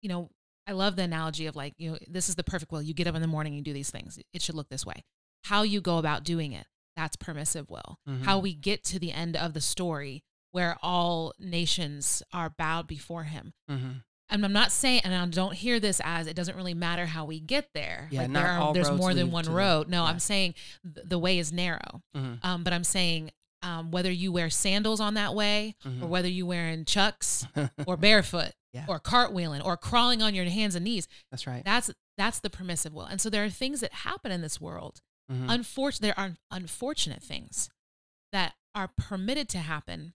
you 0.01 0.09
know, 0.09 0.29
I 0.65 0.71
love 0.71 0.95
the 0.95 1.03
analogy 1.03 1.45
of 1.45 1.55
like, 1.55 1.73
you 1.77 1.91
know, 1.91 1.97
this 2.07 2.29
is 2.29 2.35
the 2.35 2.43
perfect 2.43 2.71
will. 2.71 2.81
You 2.81 2.93
get 2.93 3.07
up 3.07 3.15
in 3.15 3.21
the 3.21 3.27
morning, 3.27 3.53
you 3.53 3.61
do 3.61 3.73
these 3.73 3.89
things. 3.91 4.19
It 4.33 4.41
should 4.41 4.55
look 4.55 4.69
this 4.69 4.85
way. 4.85 5.03
How 5.45 5.63
you 5.63 5.81
go 5.81 5.97
about 5.97 6.23
doing 6.23 6.51
it, 6.51 6.65
that's 6.95 7.15
permissive 7.15 7.69
will. 7.69 7.99
Mhm. 8.07 8.23
How 8.23 8.39
we 8.39 8.53
get 8.53 8.83
to 8.85 8.99
the 8.99 9.11
end 9.11 9.37
of 9.37 9.53
the 9.53 9.61
story 9.61 10.23
where 10.51 10.77
all 10.81 11.33
nations 11.39 12.23
are 12.33 12.49
bowed 12.49 12.87
before 12.87 13.25
him. 13.25 13.53
Mm-hmm. 13.69 13.91
And 14.29 14.43
I'm 14.43 14.53
not 14.53 14.71
saying, 14.71 15.01
and 15.05 15.15
I 15.15 15.25
don't 15.27 15.53
hear 15.53 15.79
this 15.79 16.01
as 16.03 16.27
it 16.27 16.35
doesn't 16.35 16.55
really 16.55 16.73
matter 16.73 17.05
how 17.05 17.23
we 17.25 17.39
get 17.39 17.69
there. 17.73 18.07
Yeah, 18.11 18.21
like 18.23 18.29
not 18.31 18.39
there 18.43 18.51
are, 18.51 18.73
there's 18.73 18.91
more 18.91 19.13
than 19.13 19.31
one 19.31 19.45
road. 19.45 19.87
No, 19.89 20.03
yeah. 20.03 20.09
I'm 20.09 20.19
saying 20.19 20.55
th- 20.83 21.07
the 21.07 21.17
way 21.19 21.39
is 21.39 21.53
narrow. 21.53 22.01
Mm-hmm. 22.15 22.45
Um, 22.45 22.63
but 22.63 22.73
I'm 22.73 22.83
saying 22.83 23.31
um, 23.63 23.89
whether 23.89 24.11
you 24.11 24.31
wear 24.31 24.49
sandals 24.49 24.99
on 24.99 25.13
that 25.15 25.33
way, 25.33 25.75
Mhm. 25.85 26.03
or 26.03 26.07
whether 26.07 26.27
you 26.27 26.45
wearing 26.45 26.85
chucks, 26.85 27.47
or 27.87 27.97
barefoot, 27.97 28.51
Yeah. 28.73 28.85
or 28.87 28.99
cartwheeling, 28.99 29.65
or 29.65 29.77
crawling 29.77 30.21
on 30.21 30.35
your 30.35 30.45
hands 30.45 30.75
and 30.75 30.83
knees, 30.85 31.07
That's 31.31 31.47
right. 31.47 31.63
that's 31.65 31.89
that's 32.17 32.39
the 32.39 32.49
permissive 32.49 32.93
will. 32.93 33.05
And 33.05 33.19
so 33.21 33.29
there 33.29 33.43
are 33.45 33.49
things 33.49 33.79
that 33.81 33.93
happen 33.93 34.31
in 34.31 34.41
this 34.41 34.59
world. 34.61 35.01
Mhm. 35.31 35.45
Unfortunate, 35.49 36.01
there 36.01 36.19
are 36.19 36.35
unfortunate 36.51 37.23
things 37.23 37.69
that 38.31 38.53
are 38.75 38.89
permitted 38.97 39.47
to 39.49 39.59
happen. 39.59 40.13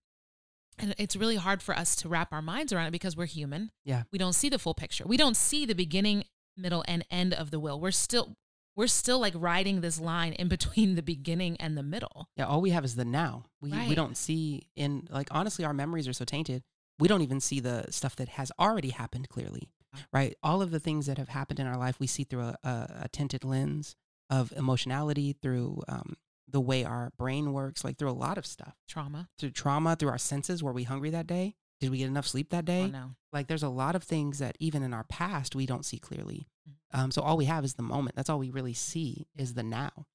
And 0.78 0.94
it's 0.98 1.16
really 1.16 1.36
hard 1.36 1.62
for 1.62 1.76
us 1.76 1.94
to 1.96 2.08
wrap 2.08 2.32
our 2.32 2.42
minds 2.42 2.72
around 2.72 2.86
it 2.88 2.92
because 2.92 3.16
we're 3.16 3.26
human. 3.26 3.70
Yeah. 3.84 4.04
We 4.10 4.18
don't 4.18 4.32
see 4.32 4.48
the 4.48 4.58
full 4.58 4.74
picture. 4.74 5.04
We 5.06 5.16
don't 5.16 5.36
see 5.36 5.66
the 5.66 5.74
beginning, 5.74 6.24
middle, 6.56 6.84
and 6.88 7.04
end 7.10 7.34
of 7.34 7.50
the 7.50 7.60
will. 7.60 7.80
We're 7.80 7.90
still 7.90 8.36
we're 8.74 8.86
still 8.86 9.18
like 9.18 9.34
riding 9.36 9.82
this 9.82 10.00
line 10.00 10.32
in 10.32 10.48
between 10.48 10.94
the 10.94 11.02
beginning 11.02 11.56
and 11.58 11.76
the 11.76 11.82
middle. 11.82 12.28
Yeah, 12.36 12.46
all 12.46 12.60
we 12.60 12.70
have 12.70 12.84
is 12.84 12.96
the 12.96 13.04
now. 13.04 13.44
We 13.60 13.70
we 13.88 13.94
don't 13.94 14.16
see 14.16 14.68
in 14.76 15.08
like 15.10 15.28
honestly 15.30 15.64
our 15.64 15.74
memories 15.74 16.08
are 16.08 16.12
so 16.12 16.24
tainted. 16.24 16.62
We 16.98 17.08
don't 17.08 17.22
even 17.22 17.40
see 17.40 17.60
the 17.60 17.86
stuff 17.90 18.16
that 18.16 18.30
has 18.30 18.52
already 18.58 18.90
happened 18.90 19.28
clearly. 19.28 19.70
Right? 20.10 20.34
All 20.42 20.62
of 20.62 20.70
the 20.70 20.80
things 20.80 21.04
that 21.04 21.18
have 21.18 21.28
happened 21.28 21.60
in 21.60 21.66
our 21.66 21.76
life 21.76 22.00
we 22.00 22.06
see 22.06 22.24
through 22.24 22.40
a, 22.40 22.56
a, 22.64 23.02
a 23.02 23.08
tinted 23.12 23.44
lens 23.44 23.94
of 24.30 24.50
emotionality, 24.56 25.34
through 25.34 25.82
um, 25.86 26.16
the 26.52 26.61
way 26.61 26.85
our 26.85 27.12
brain 27.18 27.52
works, 27.52 27.82
like 27.85 27.99
through 27.99 28.11
a 28.11 28.12
lot 28.12 28.38
of 28.38 28.47
stuff. 28.47 28.75
Trauma. 28.88 29.28
Through 29.38 29.50
trauma, 29.50 29.97
through 29.97 30.11
our 30.11 30.18
senses, 30.18 30.62
were 30.62 30.73
we 30.73 30.85
hungry 30.85 31.11
that 31.11 31.26
day? 31.26 31.56
Did 31.80 31.90
we 31.90 31.99
get 31.99 32.06
enough 32.06 32.28
sleep 32.28 32.50
that 32.50 32.64
day? 32.64 32.82
Oh 32.82 32.87
no. 32.88 33.11
Like 33.32 33.49
there's 33.49 33.62
a 33.62 33.68
lot 33.68 33.97
of 33.97 34.04
things 34.04 34.38
that 34.38 34.56
even 34.61 34.82
in 34.82 34.94
our 34.94 35.04
past 35.04 35.56
we 35.56 35.66
don't 35.66 35.85
see 35.85 35.99
clearly. 35.99 36.47
Mhm. 36.68 36.99
Um, 36.99 37.11
so 37.11 37.23
all 37.23 37.37
we 37.37 37.47
have 37.47 37.64
is 37.64 37.75
the 37.75 37.82
moment. 37.82 38.14
That's 38.14 38.30
all 38.30 38.38
we 38.38 38.50
really 38.50 38.75
see 38.75 39.26
is 39.35 39.54
the 39.54 39.62
now. 39.64 40.06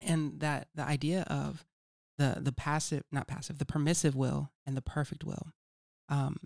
And 0.00 0.40
that 0.40 0.68
the 0.74 0.84
idea 0.84 1.22
of 1.22 1.66
the 2.16 2.38
the 2.40 2.52
passive, 2.52 3.02
not 3.12 3.26
passive, 3.26 3.58
the 3.58 3.66
permissive 3.66 4.14
will 4.14 4.52
and 4.64 4.76
the 4.76 4.82
perfect 4.82 5.24
will. 5.24 5.52
Um, 6.08 6.38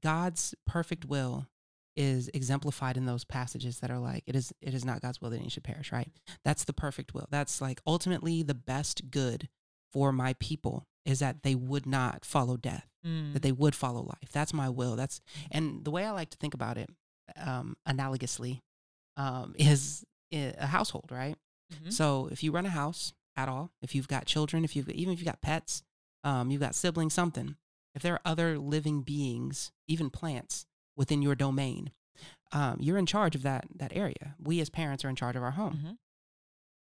God's 0.00 0.54
perfect 0.66 1.04
will 1.04 1.48
is 1.96 2.30
exemplified 2.32 2.96
in 2.96 3.04
those 3.06 3.24
passages 3.24 3.80
that 3.80 3.90
are 3.90 3.98
like 3.98 4.22
it 4.26 4.34
is 4.34 4.52
it 4.60 4.72
is 4.74 4.84
not 4.84 5.00
God's 5.02 5.20
will 5.20 5.30
that 5.30 5.38
any 5.40 5.48
should 5.50 5.64
perish, 5.64 5.92
right? 5.92 6.08
That's 6.44 6.64
the 6.64 6.72
perfect 6.72 7.12
will. 7.14 7.28
That's 7.30 7.60
like 7.60 7.80
ultimately 7.86 8.42
the 8.42 8.54
best 8.54 9.10
good 9.10 9.48
for 9.92 10.12
my 10.12 10.34
people 10.34 10.86
is 11.04 11.18
that 11.18 11.42
they 11.42 11.54
would 11.54 11.84
not 11.86 12.24
follow 12.24 12.56
death 12.56 12.88
Mm. 13.04 13.32
that 13.32 13.42
they 13.42 13.50
would 13.50 13.74
follow 13.74 14.00
life. 14.02 14.30
That's 14.30 14.54
my 14.54 14.68
will. 14.68 14.94
That's 14.94 15.20
and 15.50 15.84
the 15.84 15.90
way 15.90 16.06
I 16.06 16.12
like 16.12 16.30
to 16.30 16.36
think 16.36 16.54
about 16.54 16.78
it, 16.78 16.88
um, 17.36 17.76
analogously, 17.88 18.60
um, 19.16 19.54
is 19.58 20.04
a 20.32 20.66
household, 20.68 21.10
right? 21.10 21.36
Mhm. 21.74 21.92
So 21.92 22.28
if 22.28 22.42
you 22.44 22.52
run 22.52 22.64
a 22.64 22.70
house 22.70 23.12
at 23.36 23.48
all, 23.48 23.72
if 23.82 23.94
you've 23.96 24.06
got 24.06 24.26
children, 24.26 24.64
if 24.64 24.76
you've 24.76 24.88
even 24.88 25.12
if 25.12 25.18
you've 25.18 25.26
got 25.26 25.40
pets, 25.42 25.82
um, 26.22 26.50
you've 26.52 26.60
got 26.60 26.74
siblings, 26.76 27.12
something. 27.12 27.56
If 27.94 28.02
there 28.02 28.14
are 28.14 28.20
other 28.24 28.56
living 28.58 29.02
beings, 29.02 29.72
even 29.88 30.08
plants 30.08 30.66
within 30.96 31.22
your 31.22 31.34
domain, 31.34 31.92
um, 32.52 32.76
you're 32.80 32.98
in 32.98 33.06
charge 33.06 33.34
of 33.34 33.42
that 33.42 33.66
that 33.74 33.92
area. 33.94 34.34
We 34.38 34.60
as 34.60 34.70
parents 34.70 35.04
are 35.04 35.08
in 35.08 35.16
charge 35.16 35.36
of 35.36 35.42
our 35.42 35.52
home. 35.52 35.76
Mhm. 35.76 35.98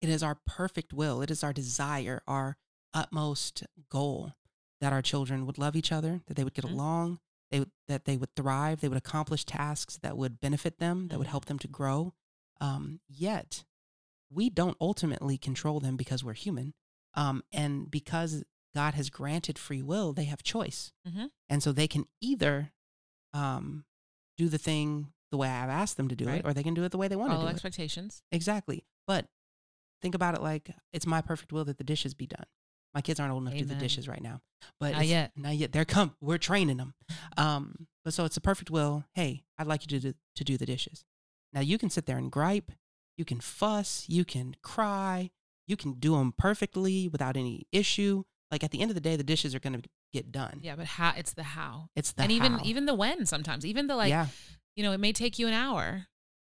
It 0.03 0.09
is 0.09 0.23
our 0.23 0.35
perfect 0.47 0.93
will. 0.93 1.23
It 1.23 1.31
is 1.31 1.43
our 1.43 1.53
desire, 1.53 2.23
our 2.27 2.57
utmost 2.95 3.65
goal 3.91 4.35
that 4.81 4.93
our 4.93 5.03
children 5.03 5.47
would 5.47 5.59
love 5.59 5.75
each 5.75 5.91
other, 5.91 6.21
that 6.27 6.35
they 6.35 6.45
would 6.45 6.55
get 6.55 6.65
Mhm. 6.65 6.73
along, 6.73 7.21
they 7.51 7.65
that 7.89 8.05
they 8.05 8.17
would 8.17 8.35
thrive, 8.35 8.81
they 8.81 8.89
would 8.89 8.99
accomplish 8.99 9.45
tasks 9.45 9.97
that 9.99 10.17
would 10.17 10.39
benefit 10.41 10.79
them, 10.79 11.09
that 11.09 11.19
would 11.19 11.29
Mhm. 11.29 11.31
help 11.31 11.45
them 11.47 11.59
to 11.61 11.69
grow. 11.69 12.15
Um, 12.61 13.01
yet, 13.09 13.65
we 14.31 14.51
don't 14.51 14.77
ultimately 14.81 15.39
control 15.39 15.81
them 15.81 15.97
because 15.97 16.23
we're 16.25 16.35
human, 16.35 16.75
um, 17.15 17.43
and 17.53 17.91
because 17.91 18.45
God 18.75 18.95
has 18.95 19.09
granted 19.09 19.59
free 19.59 19.83
will, 19.83 20.13
they 20.13 20.25
have 20.25 20.43
choice, 20.43 20.93
Mhm. 21.07 21.31
and 21.49 21.63
so 21.63 21.73
they 21.73 21.89
can 21.89 22.07
either 22.21 22.73
um, 23.33 23.85
do 24.37 24.49
the 24.49 24.59
thing 24.59 25.13
the 25.31 25.37
way 25.37 25.49
I've 25.49 25.69
asked 25.71 25.97
them 25.97 26.09
to 26.09 26.17
do 26.17 26.27
Right. 26.27 26.39
it, 26.41 26.47
or 26.47 26.53
they 26.55 26.63
can 26.63 26.75
do 26.75 26.85
it 26.85 26.91
the 26.93 26.99
way 26.99 27.09
they 27.09 27.17
want 27.17 27.33
to 27.33 27.39
do 27.39 27.47
it. 27.47 27.51
expectations. 27.51 28.23
Exactly. 28.31 28.85
But 29.07 29.27
think 30.03 30.15
about 30.15 30.35
it 30.35 30.43
like 30.43 30.71
it's 30.93 31.07
my 31.07 31.21
perfect 31.21 31.53
will 31.53 31.65
that 31.65 31.79
the 31.79 31.85
dishes 31.85 32.15
be 32.15 32.27
done. 32.27 32.45
My 32.95 33.01
kids 33.03 33.21
aren't 33.21 33.33
old 33.33 33.43
enough 33.43 33.55
to 33.55 33.61
do 33.61 33.65
the 33.67 33.75
dishes 33.75 34.09
right 34.09 34.23
now, 34.23 34.41
but 34.81 34.93
Not 34.93 35.07
yet. 35.07 35.33
Not 35.37 35.57
yet. 35.57 35.73
They're 35.73 35.85
come. 35.85 36.17
We're 36.21 36.39
training 36.39 36.79
them. 36.79 36.95
Um, 37.37 37.89
but 38.05 38.15
so 38.15 38.25
it's 38.25 38.37
a 38.39 38.41
perfect 38.41 38.71
will. 38.71 39.05
Hey, 39.15 39.45
I'd 39.59 39.67
like 39.67 39.83
you 39.83 40.01
to 40.01 40.13
do, 40.13 40.19
to 40.37 40.45
do 40.45 40.57
the 40.57 40.65
dishes. 40.65 41.05
Now 41.53 41.61
you 41.61 41.77
can 41.77 41.91
sit 41.91 42.07
there 42.07 42.17
and 42.17 42.31
gripe. 42.33 42.73
You 43.19 43.25
can 43.25 43.41
fuss. 43.41 44.05
You 44.09 44.25
can 44.25 44.57
cry. 44.63 45.31
You 45.67 45.77
can 45.77 45.95
do 45.95 46.13
them 46.17 46.33
perfectly 46.39 47.09
without 47.09 47.37
any 47.37 47.67
issue. 47.73 48.23
Like 48.51 48.63
at 48.65 48.71
the 48.71 48.81
end 48.81 48.91
of 48.91 48.95
the 48.95 49.01
day, 49.01 49.17
the 49.17 49.25
dishes 49.25 49.55
are 49.55 49.61
going 49.61 49.83
to 49.83 49.89
get 50.13 50.33
done. 50.33 50.61
Yeah, 50.63 50.77
but 50.77 50.87
how? 50.87 51.13
It's 51.17 51.33
the 51.33 51.43
how, 51.43 51.89
It's 51.97 52.13
the 52.13 52.23
and 52.23 52.33
even 52.33 52.53
how. 52.55 52.61
even 52.65 52.87
the 52.87 52.95
when. 52.95 53.27
Sometimes 53.27 53.65
even 53.67 53.87
the 53.87 53.97
like. 53.97 54.11
yeah. 54.11 54.27
you 54.75 54.83
know, 54.83 54.93
it 54.93 54.99
may 55.01 55.13
take 55.13 55.39
you 55.39 55.47
an 55.49 55.55
hour, 55.55 56.07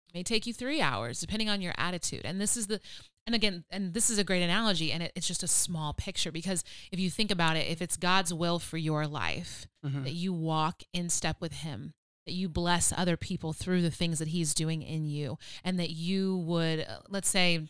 it 0.09 0.13
may 0.13 0.23
take 0.23 0.45
you 0.47 0.53
three 0.53 0.81
hours, 0.81 1.19
depending 1.19 1.49
on 1.49 1.61
your 1.61 1.73
attitude. 1.77 2.21
And 2.25 2.39
this 2.41 2.55
is 2.57 2.67
the, 2.67 2.79
and 3.25 3.35
again, 3.35 3.63
and 3.69 3.93
this 3.93 4.09
is 4.09 4.17
a 4.17 4.23
great 4.23 4.41
analogy, 4.43 4.91
and 4.91 5.03
it, 5.03 5.11
it's 5.15 5.27
just 5.27 5.43
a 5.43 5.47
small 5.47 5.93
picture 5.93 6.31
because 6.31 6.63
if 6.91 6.99
you 6.99 7.09
think 7.09 7.29
about 7.31 7.57
it, 7.57 7.67
if 7.67 7.81
it's 7.81 7.97
God's 7.97 8.33
will 8.33 8.59
for 8.59 8.77
your 8.77 9.05
life, 9.07 9.67
Mhm. 9.85 10.03
that 10.03 10.13
you 10.13 10.33
walk 10.33 10.83
in 10.93 11.09
step 11.09 11.37
with 11.41 11.53
Him, 11.53 11.93
that 12.25 12.33
you 12.33 12.49
bless 12.49 12.91
other 12.95 13.15
people 13.17 13.53
through 13.53 13.81
the 13.81 13.91
things 13.91 14.19
that 14.19 14.29
He's 14.29 14.53
doing 14.53 14.81
in 14.81 15.05
you, 15.05 15.37
and 15.63 15.79
that 15.79 15.91
you 15.91 16.37
would, 16.37 16.81
uh, 16.81 16.99
let's 17.09 17.29
say, 17.29 17.67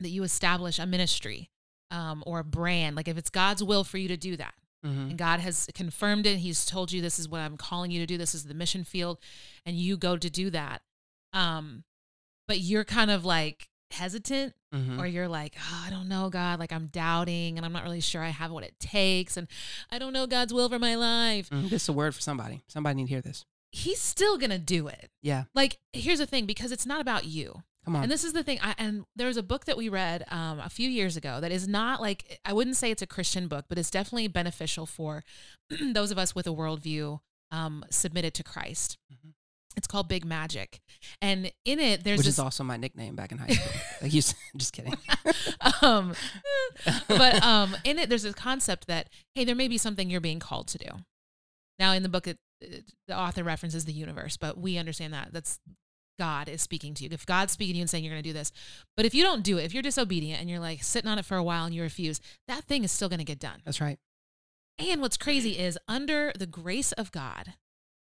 that 0.00 0.08
you 0.10 0.22
establish 0.22 0.78
a 0.78 0.86
ministry 0.86 1.50
um, 1.90 2.22
or 2.26 2.38
a 2.40 2.44
brand, 2.44 2.96
like 2.96 3.08
if 3.08 3.18
it's 3.18 3.30
God's 3.30 3.62
will 3.62 3.84
for 3.84 3.98
you 3.98 4.08
to 4.08 4.16
do 4.16 4.36
that 4.36 4.54
Mhm. 4.84 5.10
and 5.10 5.18
God 5.18 5.40
has 5.40 5.68
confirmed 5.74 6.26
it. 6.26 6.38
He's 6.38 6.64
told 6.64 6.90
you 6.92 7.02
this 7.02 7.18
is 7.18 7.28
what 7.28 7.40
I'm 7.40 7.56
calling 7.56 7.90
you 7.90 8.00
to 8.00 8.06
do. 8.06 8.16
This 8.16 8.34
is 8.34 8.44
the 8.44 8.54
mission 8.54 8.82
field, 8.84 9.18
and 9.66 9.76
you 9.76 9.96
go 9.96 10.16
to 10.16 10.30
do 10.30 10.48
that. 10.50 10.82
Um, 11.32 11.84
but 12.48 12.60
you're 12.60 12.84
kind 12.84 13.10
of 13.10 13.24
like 13.24 13.68
hesitant, 13.90 14.54
Mhm. 14.74 14.98
or 14.98 15.06
you're 15.06 15.28
like, 15.28 15.54
oh, 15.58 15.84
I 15.86 15.90
don't 15.90 16.08
know, 16.08 16.30
God. 16.30 16.58
Like 16.60 16.72
I'm 16.72 16.86
doubting, 16.86 17.56
and 17.58 17.66
I'm 17.66 17.72
not 17.72 17.82
really 17.82 18.00
sure 18.00 18.22
I 18.22 18.28
have 18.30 18.50
what 18.52 18.64
it 18.64 18.78
takes, 18.80 19.36
and 19.36 19.48
I 19.90 19.98
don't 19.98 20.12
know 20.12 20.26
God's 20.26 20.52
will 20.54 20.68
for 20.68 20.78
my 20.78 20.94
life. 20.94 21.50
Mhm. 21.50 21.68
This 21.70 21.82
is 21.82 21.88
a 21.88 21.92
word 21.92 22.14
for 22.14 22.20
somebody. 22.20 22.62
Somebody 22.68 22.96
need 22.96 23.04
to 23.04 23.08
hear 23.10 23.20
this. 23.20 23.44
He's 23.72 24.00
still 24.00 24.36
gonna 24.38 24.58
do 24.58 24.88
it. 24.88 25.10
Yeah. 25.22 25.44
Like 25.54 25.78
here's 25.92 26.18
the 26.20 26.26
thing, 26.26 26.46
because 26.46 26.72
it's 26.72 26.86
not 26.86 27.00
about 27.00 27.24
you. 27.26 27.62
Come 27.84 27.96
on. 27.96 28.02
And 28.02 28.12
this 28.12 28.24
is 28.24 28.32
the 28.34 28.42
thing. 28.42 28.58
I, 28.62 28.74
and 28.76 29.04
there 29.16 29.26
was 29.26 29.36
a 29.38 29.42
book 29.42 29.64
that 29.64 29.76
we 29.76 29.88
read 29.88 30.24
um, 30.30 30.60
a 30.60 30.68
few 30.68 30.88
years 30.88 31.16
ago 31.16 31.40
that 31.40 31.50
is 31.50 31.66
not 31.66 32.00
like, 32.00 32.38
I 32.44 32.52
wouldn't 32.52 32.76
say 32.76 32.90
it's 32.90 33.00
a 33.02 33.06
Christian 33.06 33.48
book, 33.48 33.64
but 33.68 33.78
it's 33.78 33.90
definitely 33.90 34.28
beneficial 34.28 34.84
for 34.86 35.24
those 35.92 36.10
of 36.10 36.18
us 36.18 36.34
with 36.34 36.46
a 36.46 36.50
worldview 36.50 37.20
um, 37.50 37.84
submitted 37.90 38.34
to 38.34 38.42
Christ. 38.44 38.98
Mhm. 39.12 39.32
It's 39.76 39.86
called 39.86 40.08
Big 40.08 40.24
Magic. 40.24 40.80
And 41.22 41.52
in 41.64 41.78
it, 41.78 42.02
there's 42.04 42.18
Which 42.18 42.26
this. 42.26 42.34
is 42.34 42.38
also 42.40 42.64
my 42.64 42.76
nickname 42.76 43.14
back 43.14 43.30
in 43.32 43.38
high 43.38 43.46
school. 43.54 43.72
like 44.02 44.12
you, 44.12 44.20
just 44.56 44.72
kidding. 44.72 44.94
um, 45.82 46.12
but 47.08 47.42
um, 47.42 47.76
in 47.84 47.98
it, 47.98 48.08
there's 48.08 48.24
a 48.24 48.32
concept 48.32 48.88
that, 48.88 49.08
hey, 49.34 49.44
there 49.44 49.54
may 49.54 49.68
be 49.68 49.78
something 49.78 50.10
you're 50.10 50.20
being 50.20 50.40
called 50.40 50.66
to 50.68 50.78
do. 50.78 50.88
Now, 51.78 51.92
in 51.92 52.02
the 52.02 52.08
book, 52.08 52.26
it- 52.26 52.38
the 53.08 53.16
author 53.16 53.42
references 53.42 53.86
the 53.86 53.92
universe, 53.92 54.36
but 54.36 54.58
we 54.58 54.76
understand 54.76 55.14
that 55.14 55.30
that's 55.32 55.58
God 56.20 56.50
is 56.50 56.60
speaking 56.60 56.92
to 56.94 57.04
you. 57.04 57.08
If 57.10 57.24
God's 57.24 57.54
speaking 57.54 57.72
to 57.72 57.78
you 57.78 57.82
and 57.82 57.90
saying 57.90 58.04
you're 58.04 58.12
going 58.12 58.22
to 58.22 58.28
do 58.28 58.34
this, 58.34 58.52
but 58.94 59.06
if 59.06 59.14
you 59.14 59.22
don't 59.22 59.42
do 59.42 59.56
it, 59.56 59.64
if 59.64 59.72
you're 59.72 59.82
disobedient 59.82 60.38
and 60.38 60.50
you're 60.50 60.60
like 60.60 60.82
sitting 60.82 61.10
on 61.10 61.18
it 61.18 61.24
for 61.24 61.38
a 61.38 61.42
while 61.42 61.64
and 61.64 61.74
you 61.74 61.80
refuse, 61.80 62.20
that 62.46 62.64
thing 62.64 62.84
is 62.84 62.92
still 62.92 63.08
going 63.08 63.20
to 63.20 63.24
get 63.24 63.38
done. 63.38 63.62
That's 63.64 63.80
right. 63.80 63.98
And 64.78 65.00
what's 65.00 65.16
crazy 65.16 65.58
is 65.58 65.78
under 65.88 66.30
the 66.38 66.46
grace 66.46 66.92
of 66.92 67.10
God, 67.10 67.54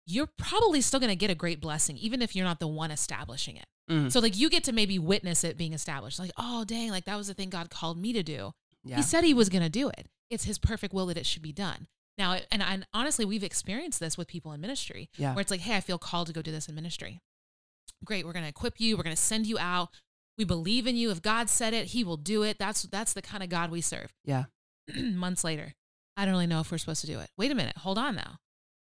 you're 0.07 0.29
probably 0.37 0.81
still 0.81 0.99
going 0.99 1.11
to 1.11 1.17
get 1.17 1.31
a 1.31 1.37
great 1.37 1.61
blessing, 1.61 1.97
even 1.99 2.21
if 2.21 2.35
you're 2.35 2.45
not 2.45 2.59
the 2.59 2.67
one 2.67 2.91
establishing 2.91 3.57
it. 3.57 3.67
Mm. 3.89 4.11
So, 4.11 4.19
like, 4.19 4.37
you 4.37 4.51
get 4.51 4.65
to 4.65 4.73
maybe 4.73 4.99
witness 4.99 5.45
it 5.45 5.57
being 5.57 5.73
established. 5.73 6.19
Like, 6.19 6.33
oh, 6.37 6.65
dang, 6.65 6.91
like 6.91 7.05
that 7.05 7.17
was 7.17 7.29
the 7.29 7.35
thing 7.35 7.49
God 7.49 7.71
called 7.71 7.97
me 7.97 8.13
to 8.13 8.23
do. 8.25 8.53
Yeah. 8.85 8.97
He 8.97 9.03
said 9.03 9.23
he 9.23 9.35
was 9.35 9.49
going 9.49 9.63
to 9.63 9.71
do 9.71 9.89
it. 9.89 10.09
It's 10.31 10.45
his 10.45 10.59
perfect 10.59 10.93
will 10.93 11.07
that 11.07 11.17
it 11.17 11.27
should 11.27 11.43
be 11.43 11.53
done. 11.53 11.87
Now, 12.19 12.39
and, 12.51 12.63
and 12.63 12.87
honestly, 12.93 13.25
we've 13.25 13.45
experienced 13.45 13.99
this 14.01 14.19
with 14.19 14.29
people 14.29 14.53
in 14.53 14.61
ministry 14.61 15.09
Yeah. 15.17 15.35
where 15.35 15.41
it's 15.41 15.51
like, 15.51 15.61
hey, 15.61 15.77
I 15.77 15.81
feel 15.81 15.99
called 15.99 16.27
to 16.27 16.33
go 16.33 16.43
do 16.43 16.53
this 16.53 16.69
in 16.69 16.75
ministry. 16.75 17.21
Great, 18.05 18.25
we're 18.25 18.33
going 18.33 18.45
to 18.45 18.49
equip 18.49 18.81
you. 18.81 18.97
We're 18.97 19.03
going 19.03 19.15
to 19.17 19.21
send 19.23 19.47
you 19.47 19.59
out. 19.59 19.91
We 20.39 20.45
believe 20.45 20.87
in 20.87 20.97
you. 20.97 21.11
If 21.11 21.21
God 21.21 21.51
said 21.51 21.75
it, 21.75 21.87
He 21.89 22.03
will 22.05 22.17
do 22.17 22.43
it. 22.43 22.59
That's 22.59 22.83
that's 22.85 23.13
the 23.13 23.23
kind 23.23 23.43
of 23.43 23.49
God 23.51 23.71
we 23.71 23.81
serve. 23.81 24.13
Yeah. 24.25 24.45
Months 24.97 25.45
later, 25.45 25.75
I 26.17 26.25
don't 26.25 26.33
really 26.33 26.47
know 26.47 26.61
if 26.61 26.73
we're 26.73 26.79
supposed 26.79 27.03
to 27.03 27.07
do 27.07 27.19
it. 27.21 27.31
Wait 27.37 27.51
a 27.51 27.55
minute, 27.55 27.77
hold 27.79 27.99
on 27.99 28.17
now. 28.17 28.39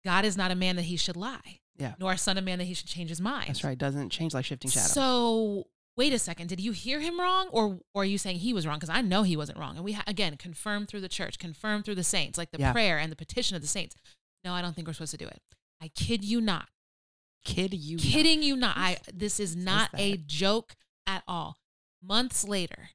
God 0.05 0.25
is 0.25 0.35
not 0.37 0.51
a 0.51 0.55
man 0.55 0.75
that 0.75 0.83
He 0.83 0.97
should 0.97 1.15
lie. 1.17 1.59
Yeah. 1.77 1.93
Nor 1.99 2.13
a 2.13 2.17
son 2.17 2.37
of 2.37 2.43
man 2.43 2.57
that 2.59 2.65
He 2.65 2.73
should 2.73 2.87
change 2.87 3.09
his 3.09 3.21
mind. 3.21 3.47
That's 3.49 3.63
right. 3.63 3.71
It 3.73 3.77
doesn't 3.79 4.09
change 4.09 4.33
like 4.33 4.45
shifting 4.45 4.69
shadows. 4.71 4.91
So 4.91 5.67
wait 5.95 6.11
a 6.11 6.19
second. 6.19 6.47
Did 6.47 6.59
you 6.59 6.71
hear 6.71 6.99
him 6.99 7.19
wrong, 7.19 7.47
or, 7.51 7.79
or 7.93 8.01
are 8.01 8.05
you 8.05 8.17
saying 8.17 8.37
he 8.37 8.53
was 8.53 8.67
wrong? 8.67 8.77
Because 8.77 8.89
I 8.89 9.01
know 9.01 9.23
he 9.23 9.37
wasn't 9.37 9.57
wrong, 9.59 9.75
and 9.75 9.85
we 9.85 9.93
ha- 9.93 10.03
again 10.07 10.35
confirmed 10.37 10.87
through 10.89 11.01
the 11.01 11.09
church, 11.09 11.39
confirmed 11.39 11.85
through 11.85 11.95
the 11.95 12.03
saints, 12.03 12.37
like 12.37 12.51
the 12.51 12.59
Yeah. 12.59 12.71
prayer 12.73 12.97
and 12.99 13.11
the 13.11 13.15
petition 13.15 13.55
of 13.55 13.61
the 13.61 13.67
saints. 13.67 13.95
No, 14.43 14.53
I 14.53 14.61
don't 14.61 14.75
think 14.75 14.87
we're 14.87 14.93
supposed 14.93 15.11
to 15.11 15.17
do 15.17 15.27
it. 15.27 15.41
I 15.81 15.89
kid 15.89 16.23
you 16.23 16.41
not. 16.41 16.67
Kid 17.47 17.73
you. 17.73 17.95
not. 17.97 18.03
Kidding 18.05 18.43
you 18.43 18.55
not. 18.55 18.77
I 18.77 18.97
this 19.13 19.39
is 19.39 19.55
not 19.55 19.89
a 19.95 20.17
joke 20.17 20.75
at 21.07 21.23
all. 21.27 21.57
Months 22.03 22.43
later, 22.47 22.89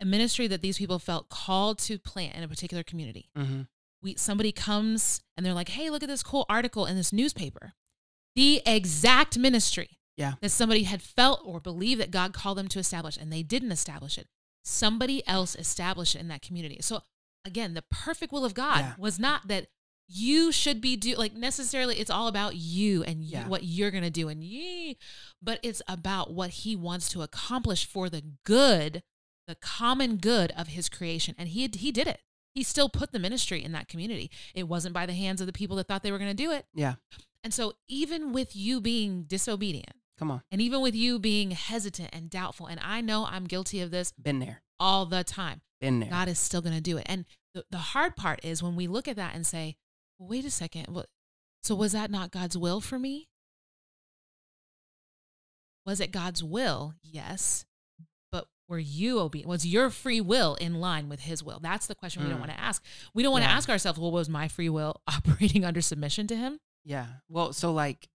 a 0.00 0.04
ministry 0.04 0.46
that 0.46 0.62
these 0.62 0.78
people 0.78 0.98
felt 0.98 1.28
called 1.28 1.78
to 1.80 1.98
plant 1.98 2.34
in 2.36 2.42
a 2.42 2.48
particular 2.48 2.82
community. 2.82 3.30
Mhm. 3.36 3.68
We 4.02 4.14
somebody 4.16 4.52
comes 4.52 5.20
and 5.36 5.44
they're 5.44 5.54
like, 5.54 5.70
"Hey, 5.70 5.90
look 5.90 6.02
at 6.02 6.08
this 6.08 6.22
cool 6.22 6.46
article 6.48 6.86
in 6.86 6.96
this 6.96 7.12
newspaper." 7.12 7.74
The 8.36 8.62
exact 8.64 9.36
ministry 9.36 9.98
Yeah. 10.16 10.34
that 10.40 10.50
somebody 10.50 10.84
had 10.84 11.02
felt 11.02 11.40
or 11.44 11.60
believed 11.60 12.00
that 12.00 12.10
God 12.12 12.32
called 12.32 12.58
them 12.58 12.68
to 12.68 12.78
establish, 12.78 13.16
and 13.16 13.32
they 13.32 13.42
didn't 13.42 13.72
establish 13.72 14.16
it. 14.18 14.28
Somebody 14.64 15.26
else 15.26 15.54
established 15.56 16.14
it 16.14 16.20
in 16.20 16.28
that 16.28 16.42
community. 16.42 16.78
So 16.80 17.02
again, 17.44 17.74
the 17.74 17.82
perfect 17.82 18.32
will 18.32 18.44
of 18.44 18.54
God 18.54 18.78
Yeah. 18.80 18.94
was 18.98 19.18
not 19.18 19.48
that 19.48 19.68
you 20.10 20.50
should 20.50 20.80
be 20.80 20.96
do 20.96 21.14
like 21.16 21.34
necessarily 21.34 21.96
it's 22.00 22.10
all 22.10 22.28
about 22.28 22.56
you 22.56 23.02
and 23.04 23.22
you, 23.22 23.32
Yeah. 23.32 23.46
what 23.48 23.64
you're 23.64 23.90
gonna 23.90 24.10
do 24.10 24.28
and 24.28 24.42
ye 24.42 24.96
but 25.42 25.60
it's 25.62 25.82
about 25.86 26.32
what 26.32 26.50
he 26.50 26.74
wants 26.74 27.08
to 27.10 27.20
accomplish 27.22 27.84
for 27.86 28.08
the 28.08 28.22
good 28.44 29.02
the 29.46 29.54
common 29.54 30.16
good 30.16 30.50
of 30.56 30.68
his 30.68 30.88
creation 30.88 31.34
and 31.38 31.50
he 31.50 31.68
he 31.74 31.92
did 31.92 32.06
it 32.08 32.20
he 32.54 32.62
still 32.62 32.88
put 32.88 33.12
the 33.12 33.18
ministry 33.18 33.62
in 33.62 33.72
that 33.72 33.88
community 33.88 34.30
it 34.54 34.66
wasn't 34.66 34.94
by 34.94 35.04
the 35.04 35.12
hands 35.12 35.40
of 35.40 35.46
the 35.46 35.52
people 35.52 35.76
that 35.76 35.86
thought 35.86 36.02
they 36.02 36.12
were 36.12 36.18
gonna 36.18 36.32
do 36.34 36.50
it 36.52 36.64
Yeah. 36.74 36.94
and 37.44 37.52
so 37.52 37.74
even 37.86 38.32
with 38.32 38.56
you 38.56 38.80
being 38.80 39.24
disobedient 39.24 39.92
Come 40.18 40.30
on. 40.30 40.42
and 40.50 40.60
even 40.62 40.80
with 40.80 40.94
you 40.94 41.18
being 41.18 41.50
hesitant 41.52 42.08
and 42.14 42.30
doubtful 42.30 42.66
and 42.66 42.80
i 42.82 43.00
know 43.02 43.26
i'm 43.26 43.44
guilty 43.44 43.80
of 43.82 43.90
this 43.90 44.12
Been 44.12 44.38
there. 44.38 44.62
all 44.80 45.04
the 45.06 45.22
time 45.22 45.60
Been 45.82 46.00
there. 46.00 46.10
God 46.10 46.28
is 46.28 46.38
still 46.40 46.60
going 46.60 46.74
to 46.74 46.80
do 46.80 46.96
it. 46.98 47.04
And 47.06 47.24
the, 47.54 47.64
the 47.70 47.78
hard 47.78 48.16
part 48.16 48.40
is 48.44 48.64
when 48.64 48.74
we 48.74 48.88
look 48.88 49.06
at 49.06 49.14
that 49.14 49.32
and 49.36 49.46
say, 49.46 49.76
wait 50.18 50.44
a 50.44 50.50
second. 50.50 50.86
What, 50.88 51.06
so 51.62 51.74
was 51.74 51.92
that 51.92 52.10
not 52.10 52.30
God's 52.30 52.56
will 52.56 52.80
for 52.80 52.98
me? 52.98 53.28
Was 55.86 56.00
it 56.00 56.12
God's 56.12 56.42
will? 56.44 56.94
Yes. 57.02 57.64
But 58.30 58.46
were 58.68 58.78
you 58.78 59.20
obedient? 59.20 59.48
Was 59.48 59.66
your 59.66 59.90
free 59.90 60.20
will 60.20 60.54
in 60.56 60.74
line 60.80 61.08
with 61.08 61.20
his 61.20 61.42
will? 61.42 61.60
That's 61.60 61.86
the 61.86 61.94
question 61.94 62.22
we 62.22 62.28
don't 62.28 62.38
Mm. 62.38 62.46
want 62.46 62.52
to 62.52 62.60
ask. 62.60 62.84
We 63.14 63.22
don't 63.22 63.32
want 63.32 63.44
to 63.44 63.50
Yeah. 63.50 63.56
ask 63.56 63.68
ourselves, 63.70 63.98
well, 63.98 64.10
was 64.12 64.28
my 64.28 64.48
free 64.48 64.68
will 64.68 65.00
operating 65.06 65.64
under 65.64 65.80
submission 65.80 66.26
to 66.28 66.36
him? 66.36 66.60
Yeah. 66.84 67.06
Well, 67.28 67.52
so 67.52 67.72
like, 67.72 68.08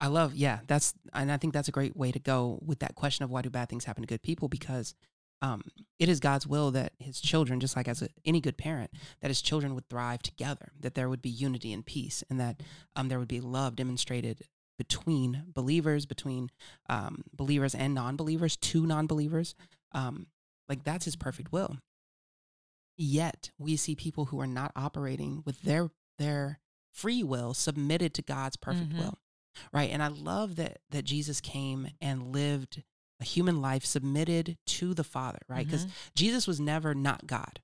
I 0.00 0.06
love, 0.06 0.34
yeah, 0.36 0.60
that's, 0.66 0.94
and 1.12 1.30
I 1.30 1.36
think 1.38 1.52
that's 1.52 1.68
a 1.68 1.72
great 1.72 1.96
way 1.96 2.12
to 2.12 2.18
go 2.20 2.60
with 2.64 2.78
that 2.78 2.94
question 2.94 3.24
of 3.24 3.30
why 3.30 3.42
do 3.42 3.50
bad 3.50 3.68
things 3.68 3.84
happen 3.84 4.02
to 4.02 4.06
good 4.06 4.22
people? 4.22 4.48
Because 4.48 4.94
um, 5.40 5.62
it 5.98 6.08
is 6.08 6.20
God's 6.20 6.46
will 6.46 6.70
that 6.72 6.92
his 6.98 7.20
children, 7.20 7.60
just 7.60 7.76
like 7.76 7.88
as 7.88 8.02
a, 8.02 8.08
any 8.24 8.40
good 8.40 8.56
parent, 8.58 8.90
that 9.20 9.28
his 9.28 9.40
children 9.40 9.74
would 9.74 9.88
thrive 9.88 10.22
together, 10.22 10.72
that 10.80 10.94
there 10.94 11.08
would 11.08 11.22
be 11.22 11.30
unity 11.30 11.72
and 11.72 11.86
peace, 11.86 12.24
and 12.28 12.40
that 12.40 12.62
um, 12.96 13.08
there 13.08 13.18
would 13.18 13.28
be 13.28 13.40
love 13.40 13.76
demonstrated 13.76 14.42
between 14.78 15.44
believers, 15.54 16.06
between 16.06 16.50
um, 16.88 17.22
believers 17.32 17.74
and 17.74 17.94
non 17.94 18.16
believers, 18.16 18.56
to 18.56 18.86
non 18.86 19.06
believers. 19.06 19.54
Um, 19.92 20.26
like, 20.68 20.84
that's 20.84 21.04
his 21.04 21.16
perfect 21.16 21.52
will. 21.52 21.78
Yet 22.96 23.50
we 23.58 23.76
see 23.76 23.94
people 23.94 24.26
who 24.26 24.40
are 24.40 24.46
not 24.46 24.72
operating 24.74 25.42
with 25.46 25.62
their 25.62 25.90
their 26.18 26.58
free 26.92 27.22
will 27.22 27.54
submitted 27.54 28.12
to 28.14 28.22
God's 28.22 28.56
perfect 28.56 28.90
Mhm. 28.90 28.98
will. 28.98 29.18
Right? 29.72 29.90
And 29.90 30.02
I 30.02 30.08
love 30.08 30.56
that 30.56 30.80
that 30.90 31.04
Jesus 31.04 31.40
came 31.40 31.88
and 32.00 32.32
lived 32.32 32.82
a 33.20 33.24
human 33.24 33.60
life 33.60 33.84
submitted 33.84 34.56
to 34.66 34.94
the 34.94 35.04
Father, 35.04 35.40
right? 35.48 35.66
Because 35.66 35.86
Mhm. 35.86 35.90
Jesus 36.14 36.46
was 36.46 36.60
never 36.60 36.94
not 36.94 37.26
God. 37.26 37.60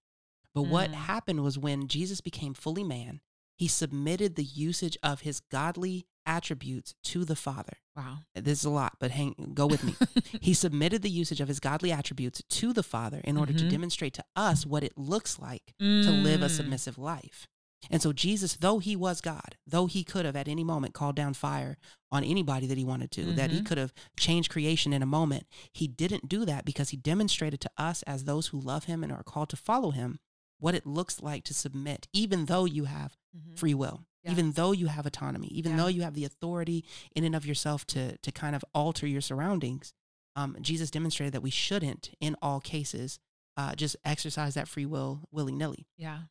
But 0.54 0.62
what 0.62 0.90
Mm. 0.90 0.94
happened 0.94 1.42
was 1.42 1.58
when 1.58 1.88
Jesus 1.88 2.20
became 2.20 2.54
fully 2.54 2.84
man, 2.84 3.20
he 3.56 3.68
submitted 3.68 4.34
the 4.34 4.44
usage 4.44 4.96
of 5.02 5.20
his 5.20 5.40
godly 5.40 6.06
attributes 6.26 6.94
to 7.04 7.24
the 7.24 7.36
Father. 7.36 7.78
wow. 7.96 8.18
This 8.34 8.58
is 8.60 8.64
a 8.64 8.70
lot, 8.70 8.96
but 8.98 9.12
hang 9.12 9.52
go 9.54 9.66
with 9.68 9.84
me. 9.84 9.94
he 10.40 10.54
submitted 10.54 11.02
the 11.02 11.10
usage 11.10 11.40
of 11.40 11.46
his 11.46 11.60
godly 11.60 11.92
attributes 11.92 12.42
to 12.48 12.72
the 12.72 12.82
Father 12.82 13.18
in 13.20 13.36
order 13.36 13.52
to 13.52 13.64
Mhm. 13.64 13.70
demonstrate 13.70 14.14
to 14.14 14.24
us 14.34 14.66
what 14.66 14.82
it 14.82 14.98
looks 14.98 15.38
like 15.38 15.74
to 15.78 16.10
live 16.10 16.42
a 16.42 16.46
Mm. 16.46 16.56
submissive 16.56 16.98
life. 16.98 17.46
And 17.90 18.00
so 18.02 18.12
Jesus, 18.12 18.56
though 18.56 18.78
he 18.78 18.96
was 18.96 19.20
God, 19.20 19.56
though 19.66 19.86
he 19.86 20.04
could 20.04 20.24
have 20.24 20.36
at 20.36 20.48
any 20.48 20.64
moment 20.64 20.94
called 20.94 21.16
down 21.16 21.34
fire 21.34 21.76
on 22.10 22.24
anybody 22.24 22.66
that 22.66 22.78
he 22.78 22.84
wanted 22.84 23.10
to, 23.12 23.32
that 23.32 23.50
he 23.50 23.60
Mhm. 23.60 23.66
could 23.66 23.78
have 23.78 23.92
changed 24.18 24.50
creation 24.50 24.92
in 24.92 25.02
a 25.02 25.06
moment, 25.06 25.46
he 25.72 25.86
didn't 25.88 26.28
do 26.28 26.44
that 26.44 26.64
because 26.64 26.90
he 26.90 26.96
demonstrated 26.96 27.60
to 27.60 27.70
us 27.76 28.02
as 28.04 28.24
those 28.24 28.48
who 28.48 28.60
love 28.60 28.84
him 28.84 29.02
and 29.02 29.12
are 29.12 29.22
called 29.22 29.48
to 29.50 29.56
follow 29.56 29.90
him 29.90 30.18
what 30.58 30.74
it 30.74 30.86
looks 30.86 31.20
like 31.20 31.44
to 31.44 31.52
submit, 31.54 32.08
even 32.12 32.46
though 32.46 32.64
you 32.64 32.84
have 32.84 33.16
Mhm. 33.36 33.58
free 33.58 33.74
will, 33.74 34.06
Yeah. 34.22 34.30
even 34.32 34.52
though 34.52 34.72
you 34.72 34.86
have 34.86 35.04
autonomy, 35.04 35.48
even 35.48 35.72
Yeah. 35.72 35.78
though 35.78 35.88
you 35.88 36.02
have 36.02 36.14
the 36.14 36.24
authority 36.24 36.84
in 37.14 37.24
and 37.24 37.34
of 37.34 37.44
yourself 37.44 37.86
to 37.88 38.16
to 38.18 38.32
kind 38.32 38.54
of 38.56 38.64
alter 38.72 39.06
your 39.06 39.20
surroundings. 39.20 39.92
Um, 40.36 40.56
Jesus 40.60 40.90
demonstrated 40.90 41.34
that 41.34 41.42
we 41.42 41.50
shouldn't, 41.50 42.10
in 42.20 42.36
all 42.40 42.60
cases, 42.60 43.18
uh, 43.56 43.74
just 43.74 43.96
exercise 44.04 44.54
that 44.54 44.66
free 44.68 44.86
will 44.86 45.28
willy 45.30 45.52
nilly, 45.54 45.86
Yeah. 45.96 46.22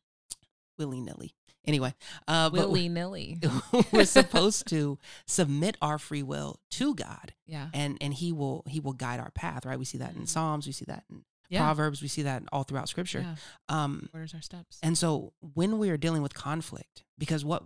Willy 0.78 1.00
nilly. 1.00 1.34
Anyway, 1.66 1.94
uh, 2.28 2.50
Willy 2.52 2.90
nilly. 2.90 3.40
we're 3.92 4.04
supposed 4.04 4.66
to 4.68 4.98
submit 5.26 5.78
our 5.80 5.98
free 5.98 6.22
will 6.22 6.60
to 6.72 6.94
God, 6.94 7.32
Yeah. 7.46 7.70
and 7.72 7.96
and 8.02 8.12
He 8.12 8.32
will 8.32 8.64
He 8.68 8.80
will 8.80 8.92
guide 8.92 9.18
our 9.18 9.30
path. 9.30 9.64
Right? 9.64 9.78
We 9.78 9.86
see 9.86 9.96
that 9.98 10.14
in 10.14 10.22
Mhm. 10.24 10.28
Psalms, 10.28 10.66
we 10.66 10.72
see 10.72 10.84
that 10.86 11.04
in 11.08 11.24
Yeah. 11.48 11.60
Proverbs, 11.60 12.02
we 12.02 12.08
see 12.08 12.20
that 12.22 12.42
all 12.52 12.64
throughout 12.64 12.88
Scripture. 12.90 13.20
Yeah. 13.20 13.36
Um, 13.84 14.10
Orders 14.12 14.34
our 14.34 14.42
steps. 14.42 14.78
and 14.82 14.98
so 14.98 15.32
when 15.40 15.78
we 15.78 15.88
are 15.88 15.96
dealing 15.96 16.20
with 16.22 16.34
conflict, 16.34 17.04
because 17.16 17.44
what 17.46 17.62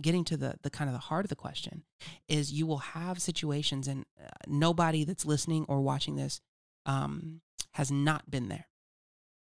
getting 0.00 0.24
to 0.24 0.38
the 0.38 0.56
the 0.62 0.70
kind 0.70 0.88
of 0.88 0.94
the 0.94 1.00
heart 1.00 1.26
of 1.26 1.28
the 1.28 1.36
question 1.36 1.84
is 2.28 2.52
you 2.52 2.66
will 2.66 2.78
have 2.78 3.20
situations 3.20 3.86
and 3.86 4.06
uh, 4.18 4.28
nobody 4.46 5.04
that's 5.04 5.26
listening 5.26 5.66
or 5.68 5.82
watching 5.82 6.16
this 6.16 6.40
um, 6.86 7.42
has 7.72 7.90
not 7.90 8.30
been 8.30 8.48
there. 8.48 8.68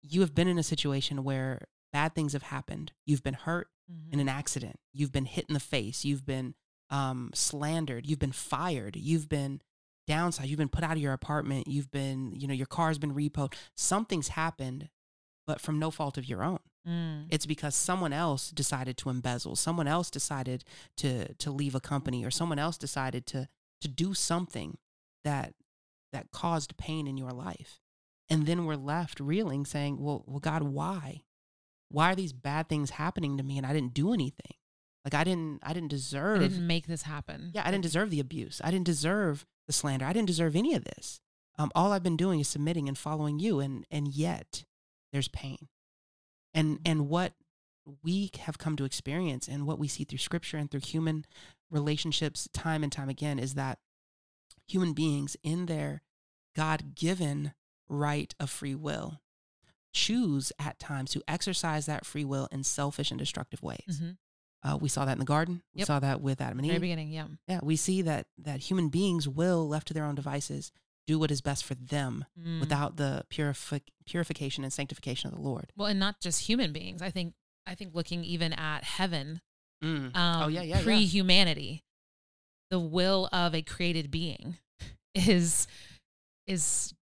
You 0.02 0.22
have 0.22 0.34
been 0.34 0.48
in 0.48 0.58
a 0.58 0.62
situation 0.62 1.22
where 1.22 1.66
bad 1.92 2.14
things 2.14 2.32
have 2.32 2.42
happened. 2.44 2.92
You've 3.06 3.22
been 3.22 3.34
hurt 3.34 3.68
Mhm. 3.90 4.12
in 4.12 4.20
an 4.20 4.28
accident. 4.28 4.78
You've 4.92 5.12
been 5.12 5.24
hit 5.26 5.46
in 5.48 5.54
the 5.54 5.60
face. 5.60 6.04
You've 6.04 6.24
been 6.26 6.54
um, 6.92 7.30
slandered. 7.34 8.04
You've 8.04 8.18
been 8.18 8.32
fired. 8.32 8.96
You've 8.96 9.28
been 9.28 9.60
downsized. 10.08 10.48
You've 10.48 10.58
been 10.58 10.68
put 10.68 10.82
out 10.82 10.96
of 10.96 10.98
your 11.02 11.12
apartment. 11.12 11.68
You've 11.68 11.90
been, 11.92 12.32
you 12.34 12.48
know, 12.48 12.54
your 12.54 12.66
car's 12.66 12.98
been 12.98 13.14
repoed. 13.14 13.54
Something's 13.76 14.28
happened, 14.28 14.88
but 15.46 15.60
from 15.60 15.78
no 15.78 15.92
fault 15.92 16.18
of 16.18 16.24
your 16.28 16.42
own. 16.42 16.58
Mm. 16.88 17.26
It's 17.30 17.46
because 17.46 17.76
someone 17.76 18.12
else 18.12 18.50
decided 18.50 18.96
to 18.98 19.10
embezzle, 19.10 19.54
someone 19.54 19.86
else 19.86 20.10
decided 20.10 20.64
to 20.96 21.32
to 21.34 21.50
leave 21.52 21.74
a 21.76 21.80
company, 21.80 22.24
or 22.24 22.30
someone 22.32 22.58
else 22.58 22.76
decided 22.76 23.24
to 23.26 23.48
to 23.82 23.86
do 23.88 24.12
something 24.14 24.78
that 25.22 25.54
that 26.12 26.32
caused 26.32 26.76
pain 26.76 27.06
in 27.06 27.16
your 27.16 27.32
life. 27.32 27.80
And 28.28 28.46
then 28.46 28.64
we're 28.64 28.74
left 28.76 29.20
reeling, 29.20 29.64
saying, 29.64 30.00
Well, 30.00 30.24
well, 30.26 30.40
God, 30.40 30.62
why? 30.64 31.22
Why 31.90 32.12
are 32.12 32.14
these 32.16 32.32
bad 32.32 32.68
things 32.68 32.90
happening 32.90 33.36
to 33.36 33.42
me 33.42 33.58
and 33.58 33.66
I 33.66 33.72
didn't 33.72 33.94
do 33.94 34.12
anything? 34.12 34.54
Like 35.04 35.14
I 35.14 35.24
didn't 35.24 35.60
I 35.62 35.72
didn't 35.72 35.88
deserve 35.90 36.40
I 36.40 36.48
didn't 36.48 36.66
make 36.66 36.86
this 36.86 37.02
happen. 37.02 37.50
yeah, 37.54 37.62
I 37.66 37.70
didn't 37.70 37.82
deserve 37.84 38.10
the 38.10 38.20
abuse. 38.20 38.60
I 38.62 38.70
didn't 38.70 38.86
deserve 38.86 39.46
the 39.66 39.72
slander. 39.72 40.04
I 40.04 40.12
didn't 40.12 40.28
deserve 40.28 40.56
any 40.56 40.74
of 40.74 40.84
this. 40.84 41.20
Um, 41.58 41.70
all 41.74 41.92
I've 41.92 42.02
been 42.02 42.16
doing 42.16 42.40
is 42.40 42.48
submitting 42.48 42.88
and 42.88 42.96
following 42.96 43.38
you, 43.38 43.60
and 43.60 43.86
and 43.90 44.08
yet 44.08 44.64
there's 45.12 45.28
pain. 45.28 45.68
And 46.54 46.78
and 46.84 47.08
what 47.08 47.34
we 48.02 48.30
have 48.40 48.58
come 48.58 48.76
to 48.76 48.84
experience, 48.84 49.48
and 49.48 49.66
what 49.66 49.78
we 49.78 49.88
see 49.88 50.04
through 50.04 50.18
Scripture 50.18 50.58
and 50.58 50.70
through 50.70 50.80
human 50.80 51.24
relationships, 51.70 52.48
time 52.52 52.82
and 52.82 52.92
time 52.92 53.08
again, 53.08 53.38
is 53.38 53.54
that 53.54 53.78
human 54.66 54.92
beings, 54.92 55.36
in 55.42 55.66
their 55.66 56.02
God-given 56.54 57.52
right 57.88 58.34
of 58.38 58.50
free 58.50 58.74
will, 58.74 59.20
choose 59.92 60.52
at 60.58 60.78
times 60.78 61.10
to 61.12 61.22
exercise 61.26 61.86
that 61.86 62.06
free 62.06 62.24
will 62.24 62.48
in 62.52 62.62
selfish 62.64 63.10
and 63.10 63.18
destructive 63.18 63.62
ways. 63.62 64.00
Mhm. 64.00 64.16
Uh, 64.62 64.76
we 64.80 64.88
saw 64.88 65.04
that 65.04 65.12
in 65.12 65.18
the 65.18 65.24
garden. 65.24 65.62
We 65.74 65.80
Yep. 65.80 65.86
saw 65.86 66.00
that 66.00 66.20
with 66.20 66.40
Adam 66.40 66.58
and 66.58 66.66
Eve. 66.66 66.72
Very 66.72 66.80
beginning. 66.80 67.12
Yeah. 67.12 67.28
Yeah, 67.48 67.60
we 67.62 67.76
see 67.76 68.02
that 68.02 68.26
that 68.38 68.60
human 68.60 68.88
beings 68.90 69.26
will, 69.26 69.66
left 69.66 69.88
to 69.88 69.94
their 69.94 70.04
own 70.04 70.14
devices, 70.14 70.70
do 71.06 71.18
what 71.18 71.30
is 71.30 71.40
best 71.40 71.64
for 71.64 71.74
them 71.74 72.24
Mm. 72.38 72.60
without 72.60 72.96
the 72.96 73.24
purifi- 73.30 73.82
purification 74.06 74.62
and 74.62 74.72
sanctification 74.72 75.28
of 75.30 75.34
the 75.36 75.40
Lord. 75.42 75.72
well, 75.76 75.88
and 75.88 75.98
not 75.98 76.20
just 76.20 76.42
human 76.42 76.72
beings. 76.72 77.00
I 77.02 77.10
think 77.10 77.34
I 77.66 77.74
think 77.74 77.94
looking 77.94 78.24
even 78.24 78.52
at 78.52 78.84
heaven, 78.84 79.40
Mm. 79.82 80.14
um, 80.16 80.42
oh 80.42 80.48
yeah, 80.48 80.62
yeah, 80.62 80.76
yeah. 80.78 80.82
pre-humanity, 80.82 81.82
the 82.70 82.78
will 82.80 83.28
of 83.32 83.54
a 83.54 83.62
created 83.62 84.10
being 84.10 84.58
is 85.14 85.66
is 86.46 86.94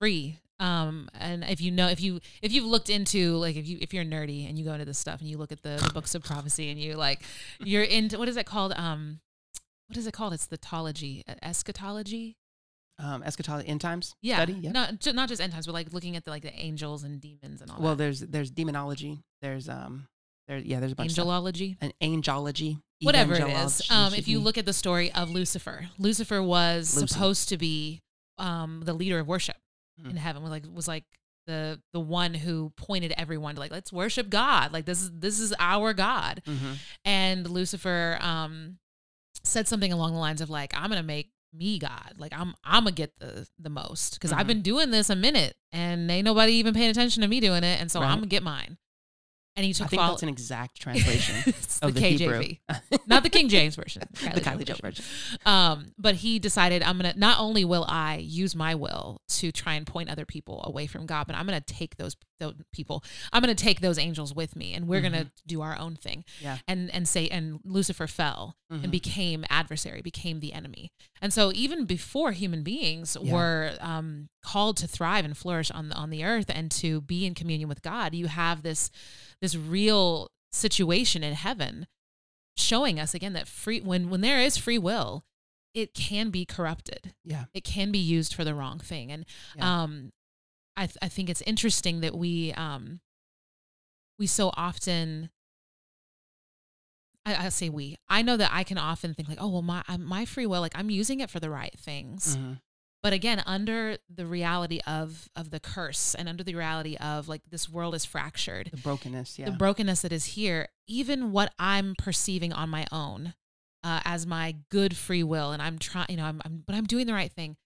free. 0.00 0.38
Um, 0.58 1.08
and 1.18 1.44
if 1.44 1.60
you 1.60 1.70
know, 1.70 1.88
if 1.88 2.00
you 2.00 2.20
if 2.40 2.50
you've 2.52 2.64
looked 2.64 2.88
into 2.88 3.36
like 3.36 3.56
if 3.56 3.66
you 3.68 3.78
if 3.80 3.92
you're 3.92 4.04
nerdy 4.04 4.48
and 4.48 4.58
you 4.58 4.64
go 4.64 4.72
into 4.72 4.84
this 4.86 4.98
stuff 4.98 5.20
and 5.20 5.28
you 5.28 5.36
look 5.36 5.52
at 5.52 5.62
the, 5.62 5.80
the 5.84 5.90
books 5.92 6.14
of 6.14 6.22
prophecy 6.24 6.70
and 6.70 6.80
you 6.80 6.94
like 6.94 7.22
you're 7.60 7.82
into 7.82 8.18
what 8.18 8.28
is 8.28 8.36
it 8.36 8.46
called? 8.46 8.72
Um, 8.74 9.20
what 9.88 9.96
is 9.98 10.06
it 10.06 10.12
called? 10.14 10.32
It's 10.32 10.46
the 10.46 10.58
tology, 10.58 11.22
eschatology. 11.42 12.36
Um, 12.98 13.22
eschatology, 13.22 13.68
end 13.68 13.82
times 13.82 14.14
Yeah, 14.22 14.36
study. 14.36 14.54
Yeah. 14.54 14.72
not 14.72 15.00
ju- 15.00 15.12
not 15.12 15.28
just 15.28 15.42
end 15.42 15.52
times, 15.52 15.66
but 15.66 15.74
like 15.74 15.92
looking 15.92 16.16
at 16.16 16.24
the 16.24 16.30
like 16.30 16.42
the 16.42 16.54
angels 16.58 17.04
and 17.04 17.20
demons 17.20 17.60
and 17.60 17.70
all 17.70 17.78
well, 17.78 17.90
that. 17.90 17.98
there's 17.98 18.20
there's 18.20 18.50
demonology. 18.50 19.22
There's 19.42 19.68
um, 19.68 20.06
there 20.48 20.56
yeah, 20.56 20.80
there's 20.80 20.92
a 20.92 20.96
bunch 20.96 21.18
of. 21.18 21.26
Angelology. 21.26 21.76
an 21.82 21.92
angelology. 22.02 22.80
whatever 23.02 23.34
it 23.34 23.46
is. 23.48 23.90
Um, 23.90 24.14
if 24.14 24.26
you 24.26 24.38
look 24.38 24.56
at 24.56 24.64
the 24.64 24.72
story 24.72 25.12
of 25.12 25.28
Lucifer, 25.30 25.88
Lucifer 25.98 26.42
was 26.42 26.96
Lucy. 26.96 27.06
supposed 27.12 27.50
to 27.50 27.58
be 27.58 28.00
um, 28.38 28.80
the 28.86 28.94
leader 28.94 29.18
of 29.18 29.28
worship 29.28 29.56
Mhm. 30.00 30.10
in 30.10 30.16
heaven. 30.16 30.42
Was 30.42 30.50
like 30.50 30.64
was 30.72 30.88
like 30.88 31.04
the 31.46 31.80
the 31.92 32.00
one 32.00 32.34
who 32.34 32.72
pointed 32.76 33.12
everyone 33.16 33.54
to 33.54 33.60
like 33.60 33.70
let's 33.70 33.92
worship 33.92 34.28
God. 34.30 34.72
Like 34.72 34.84
this 34.84 35.00
is 35.02 35.10
this 35.12 35.38
is 35.40 35.54
our 35.58 35.92
God. 35.94 36.42
Mhm. 36.46 36.76
And 37.04 37.48
Lucifer 37.50 38.18
um, 38.20 38.78
said 39.44 39.68
something 39.68 39.92
along 39.92 40.12
the 40.12 40.18
lines 40.18 40.40
of 40.40 40.50
like 40.50 40.72
I'm 40.76 40.88
gonna 40.90 41.02
make 41.02 41.30
me 41.52 41.78
God. 41.78 42.14
Like 42.18 42.32
I'm 42.36 42.54
I'm 42.64 42.82
gonna 42.84 42.92
get 42.92 43.18
the 43.18 43.48
the 43.58 43.70
most 43.70 44.14
because 44.14 44.32
I've 44.32 44.44
Mhm. 44.44 44.48
been 44.48 44.62
doing 44.62 44.90
this 44.90 45.08
a 45.08 45.16
minute 45.16 45.56
and 45.72 46.10
ain't 46.10 46.24
nobody 46.24 46.52
even 46.54 46.74
paying 46.74 46.90
attention 46.90 47.22
to 47.22 47.28
me 47.28 47.40
doing 47.40 47.64
it, 47.64 47.80
and 47.80 47.90
so 47.90 48.00
Right. 48.00 48.08
I'm 48.10 48.18
gonna 48.18 48.26
get 48.26 48.42
mine. 48.42 48.76
And 49.56 49.64
he 49.64 49.72
took 49.72 49.86
I 49.86 49.88
think 49.88 50.02
that's 50.02 50.22
an 50.22 50.28
exact 50.28 50.76
translation 50.80 51.36
of 51.82 51.94
the, 51.94 52.00
the 52.00 52.00
KJV, 52.00 52.58
not 53.06 53.22
the 53.22 53.30
King 53.30 53.48
James 53.48 53.76
version. 53.76 54.02
the 54.12 54.40
Kylie 54.40 54.64
Joe 54.64 54.74
version. 54.80 55.04
Um, 55.44 55.86
but 55.98 56.16
he 56.16 56.38
decided 56.38 56.82
I'm 56.82 56.96
gonna 56.98 57.14
not 57.16 57.40
only 57.40 57.64
will 57.64 57.84
I 57.88 58.16
use 58.16 58.54
my 58.54 58.74
will 58.74 59.22
to 59.28 59.52
try 59.52 59.74
and 59.74 59.86
point 59.86 60.10
other 60.10 60.26
people 60.26 60.62
away 60.64 60.86
from 60.86 61.06
God, 61.06 61.26
but 61.26 61.36
I'm 61.36 61.46
gonna 61.46 61.60
take 61.60 61.96
those 61.96 62.16
those 62.38 62.54
people, 62.72 63.02
I'm 63.32 63.42
gonna 63.42 63.54
take 63.54 63.80
those 63.80 63.98
angels 63.98 64.34
with 64.34 64.56
me, 64.56 64.74
and 64.74 64.86
we're 64.88 65.00
gonna 65.00 65.30
do 65.46 65.62
our 65.62 65.78
own 65.78 65.96
thing. 65.96 66.24
Yeah. 66.40 66.58
And 66.68 66.90
and 66.92 67.08
say 67.08 67.28
and 67.28 67.60
Lucifer 67.64 68.06
fell 68.06 68.56
Mhm. 68.72 68.82
and 68.84 68.92
became 68.92 69.44
adversary, 69.48 70.02
became 70.02 70.40
the 70.40 70.52
enemy. 70.52 70.90
And 71.22 71.32
so 71.32 71.52
even 71.54 71.84
before 71.84 72.32
human 72.32 72.62
beings 72.62 73.16
Yeah. 73.20 73.32
were 73.32 73.76
um, 73.80 74.28
called 74.42 74.76
to 74.78 74.88
thrive 74.88 75.24
and 75.24 75.36
flourish 75.36 75.70
on 75.70 75.92
on 75.92 76.10
the 76.10 76.24
earth 76.24 76.46
and 76.48 76.70
to 76.72 77.00
be 77.00 77.24
in 77.26 77.34
communion 77.34 77.68
with 77.68 77.82
God, 77.82 78.14
you 78.14 78.26
have 78.26 78.62
this 78.62 78.90
this 79.40 79.54
real 79.54 80.30
situation 80.52 81.22
in 81.22 81.34
heaven 81.34 81.86
showing 82.56 82.98
us 82.98 83.12
again 83.14 83.34
that 83.34 83.46
free 83.48 83.80
when 83.80 84.08
when 84.08 84.20
there 84.22 84.40
is 84.40 84.56
free 84.56 84.78
will 84.78 85.24
it 85.74 85.92
can 85.92 86.30
be 86.30 86.46
corrupted 86.46 87.12
Yeah. 87.22 87.44
it 87.52 87.64
can 87.64 87.92
be 87.92 87.98
used 87.98 88.32
for 88.32 88.44
the 88.44 88.54
wrong 88.54 88.78
thing 88.78 89.12
and 89.12 89.26
Yeah. 89.54 89.82
um 89.82 90.12
i 90.76 90.86
th- 90.86 90.96
i 91.02 91.08
think 91.08 91.28
it's 91.30 91.42
interesting 91.42 92.00
that 92.00 92.14
we 92.16 92.52
um 92.54 93.00
we 94.18 94.26
so 94.26 94.50
often 94.56 95.30
I, 97.24 97.46
I 97.46 97.48
say 97.48 97.68
we 97.68 97.96
i 98.08 98.22
know 98.22 98.36
that 98.36 98.50
i 98.52 98.62
can 98.64 98.78
often 98.78 99.14
think 99.14 99.28
like 99.28 99.38
oh 99.40 99.48
well 99.48 99.62
my 99.62 99.82
my 99.98 100.24
free 100.24 100.46
will 100.46 100.60
like 100.60 100.72
i'm 100.78 100.90
using 100.90 101.20
it 101.20 101.30
for 101.30 101.40
the 101.40 101.50
right 101.50 101.74
things 101.78 102.36
Mhm. 102.36 102.60
but 103.02 103.12
again 103.12 103.42
under 103.46 103.98
the 104.14 104.26
reality 104.26 104.80
of 104.86 105.28
of 105.34 105.50
the 105.50 105.60
curse 105.60 106.14
and 106.14 106.28
under 106.28 106.44
the 106.44 106.54
reality 106.54 106.96
of 106.96 107.28
like 107.28 107.42
this 107.50 107.68
world 107.68 107.94
is 107.94 108.04
fractured 108.04 108.70
The 108.72 108.76
brokenness. 108.78 109.38
Yeah. 109.38 109.46
the 109.46 109.52
brokenness 109.56 110.02
that 110.02 110.12
is 110.12 110.24
here, 110.24 110.68
even 110.86 111.32
what 111.32 111.52
I'm 111.58 111.94
perceiving 111.98 112.52
on 112.52 112.68
my 112.68 112.86
own 112.92 113.34
uh, 113.84 114.00
as 114.04 114.26
my 114.26 114.56
good 114.70 114.96
free 114.96 115.22
will, 115.22 115.52
and 115.52 115.62
I'm 115.62 115.78
trying, 115.78 116.06
you 116.08 116.16
know, 116.16 116.24
I'm, 116.24 116.40
I'm, 116.44 116.64
but 116.66 116.74
I'm 116.74 116.86
doing 116.86 117.06
the 117.06 117.12
right 117.12 117.30
thing. 117.32 117.56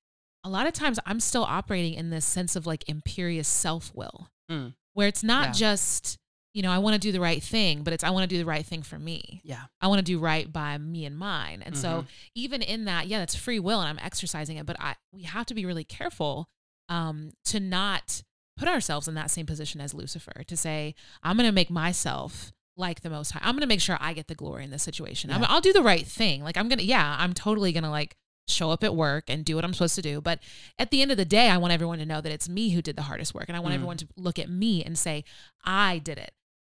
A 0.45 0.49
lot 0.49 0.67
of 0.67 0.73
times, 0.73 0.99
I'm 1.07 1.21
still 1.21 1.45
operating 1.45 1.95
in 1.95 2.11
this 2.11 2.25
sense 2.25 2.57
of 2.57 2.67
like 2.67 2.89
imperious 2.89 3.49
self 3.49 3.93
will, 3.95 4.29
Mm. 4.51 4.75
where 4.95 5.07
it's 5.09 5.23
not 5.23 5.49
Yeah. 5.49 5.53
just, 5.53 6.17
you 6.55 6.63
know, 6.63 6.71
I 6.73 6.79
want 6.79 6.95
to 6.95 6.99
do 6.99 7.13
the 7.13 7.21
right 7.21 7.43
thing, 7.43 7.83
but 7.85 7.93
it's 7.93 8.03
I 8.03 8.11
want 8.11 8.25
to 8.29 8.35
do 8.35 8.39
the 8.39 8.45
right 8.47 8.65
thing 8.67 8.83
for 8.83 8.99
me. 8.99 9.41
yeah. 9.45 9.65
I 9.81 9.87
want 9.87 9.99
to 9.99 10.03
do 10.05 10.19
right 10.19 10.51
by 10.53 10.77
me 10.79 11.05
and 11.05 11.17
mine. 11.17 11.63
And 11.63 11.77
so 11.77 12.03
Mhm. 12.03 12.07
even 12.35 12.63
in 12.63 12.85
that, 12.87 13.07
yeah, 13.07 13.19
that's 13.21 13.35
free 13.37 13.59
will 13.61 13.81
and 13.81 13.89
I'm 13.89 14.05
exercising 14.05 14.57
it, 14.57 14.67
but 14.67 14.77
I 14.81 14.97
we 15.13 15.23
have 15.25 15.47
to 15.47 15.55
be 15.55 15.65
really 15.67 15.85
careful 15.85 16.49
um 16.89 17.33
to 17.45 17.61
not 17.61 18.23
put 18.57 18.67
ourselves 18.69 19.07
in 19.09 19.15
that 19.15 19.31
same 19.31 19.47
position 19.47 19.81
as 19.81 19.95
Lucifer 19.95 20.43
to 20.47 20.57
say, 20.57 20.95
I'm 21.23 21.37
going 21.37 21.49
to 21.49 21.53
make 21.53 21.71
myself 21.71 22.53
like 22.77 23.01
the 23.03 23.11
most 23.11 23.31
high. 23.31 23.41
I'm 23.43 23.55
going 23.55 23.61
to 23.63 23.67
make 23.67 23.81
sure 23.81 23.97
I 24.01 24.13
get 24.13 24.27
the 24.27 24.35
glory 24.35 24.65
in 24.65 24.71
this 24.71 24.83
situation. 24.83 25.31
I'm, 25.31 25.45
I'll 25.45 25.61
do 25.61 25.73
the 25.73 25.83
right 25.83 26.07
thing. 26.07 26.43
Like 26.43 26.57
I'm 26.57 26.69
going 26.69 26.79
to 26.79 26.85
yeah, 26.85 27.17
I'm 27.19 27.33
totally 27.33 27.73
going 27.73 27.85
to 27.85 27.91
like 27.91 28.17
show 28.49 28.71
up 28.71 28.83
at 28.85 28.95
work 28.97 29.25
and 29.29 29.45
do 29.45 29.55
what 29.55 29.65
I'm 29.65 29.73
supposed 29.75 29.95
to 29.97 30.03
do, 30.03 30.21
but 30.21 30.41
at 30.79 30.91
the 30.91 31.03
end 31.03 31.11
of 31.11 31.17
the 31.17 31.25
day, 31.25 31.49
I 31.51 31.57
want 31.57 31.73
everyone 31.73 31.99
to 31.99 32.07
know 32.07 32.21
that 32.21 32.33
it's 32.33 32.49
me 32.49 32.71
who 32.71 32.83
did 32.83 32.97
the 32.97 33.03
hardest 33.03 33.33
work 33.35 33.45
and 33.49 33.57
I 33.57 33.61
want 33.61 33.73
Mm. 33.73 33.77
everyone 33.77 33.97
to 33.99 34.09
look 34.17 34.39
at 34.39 34.51
me 34.51 34.83
and 34.85 34.99
say, 34.99 35.25
I 35.65 35.99
did 35.99 36.19
it. 36.19 36.33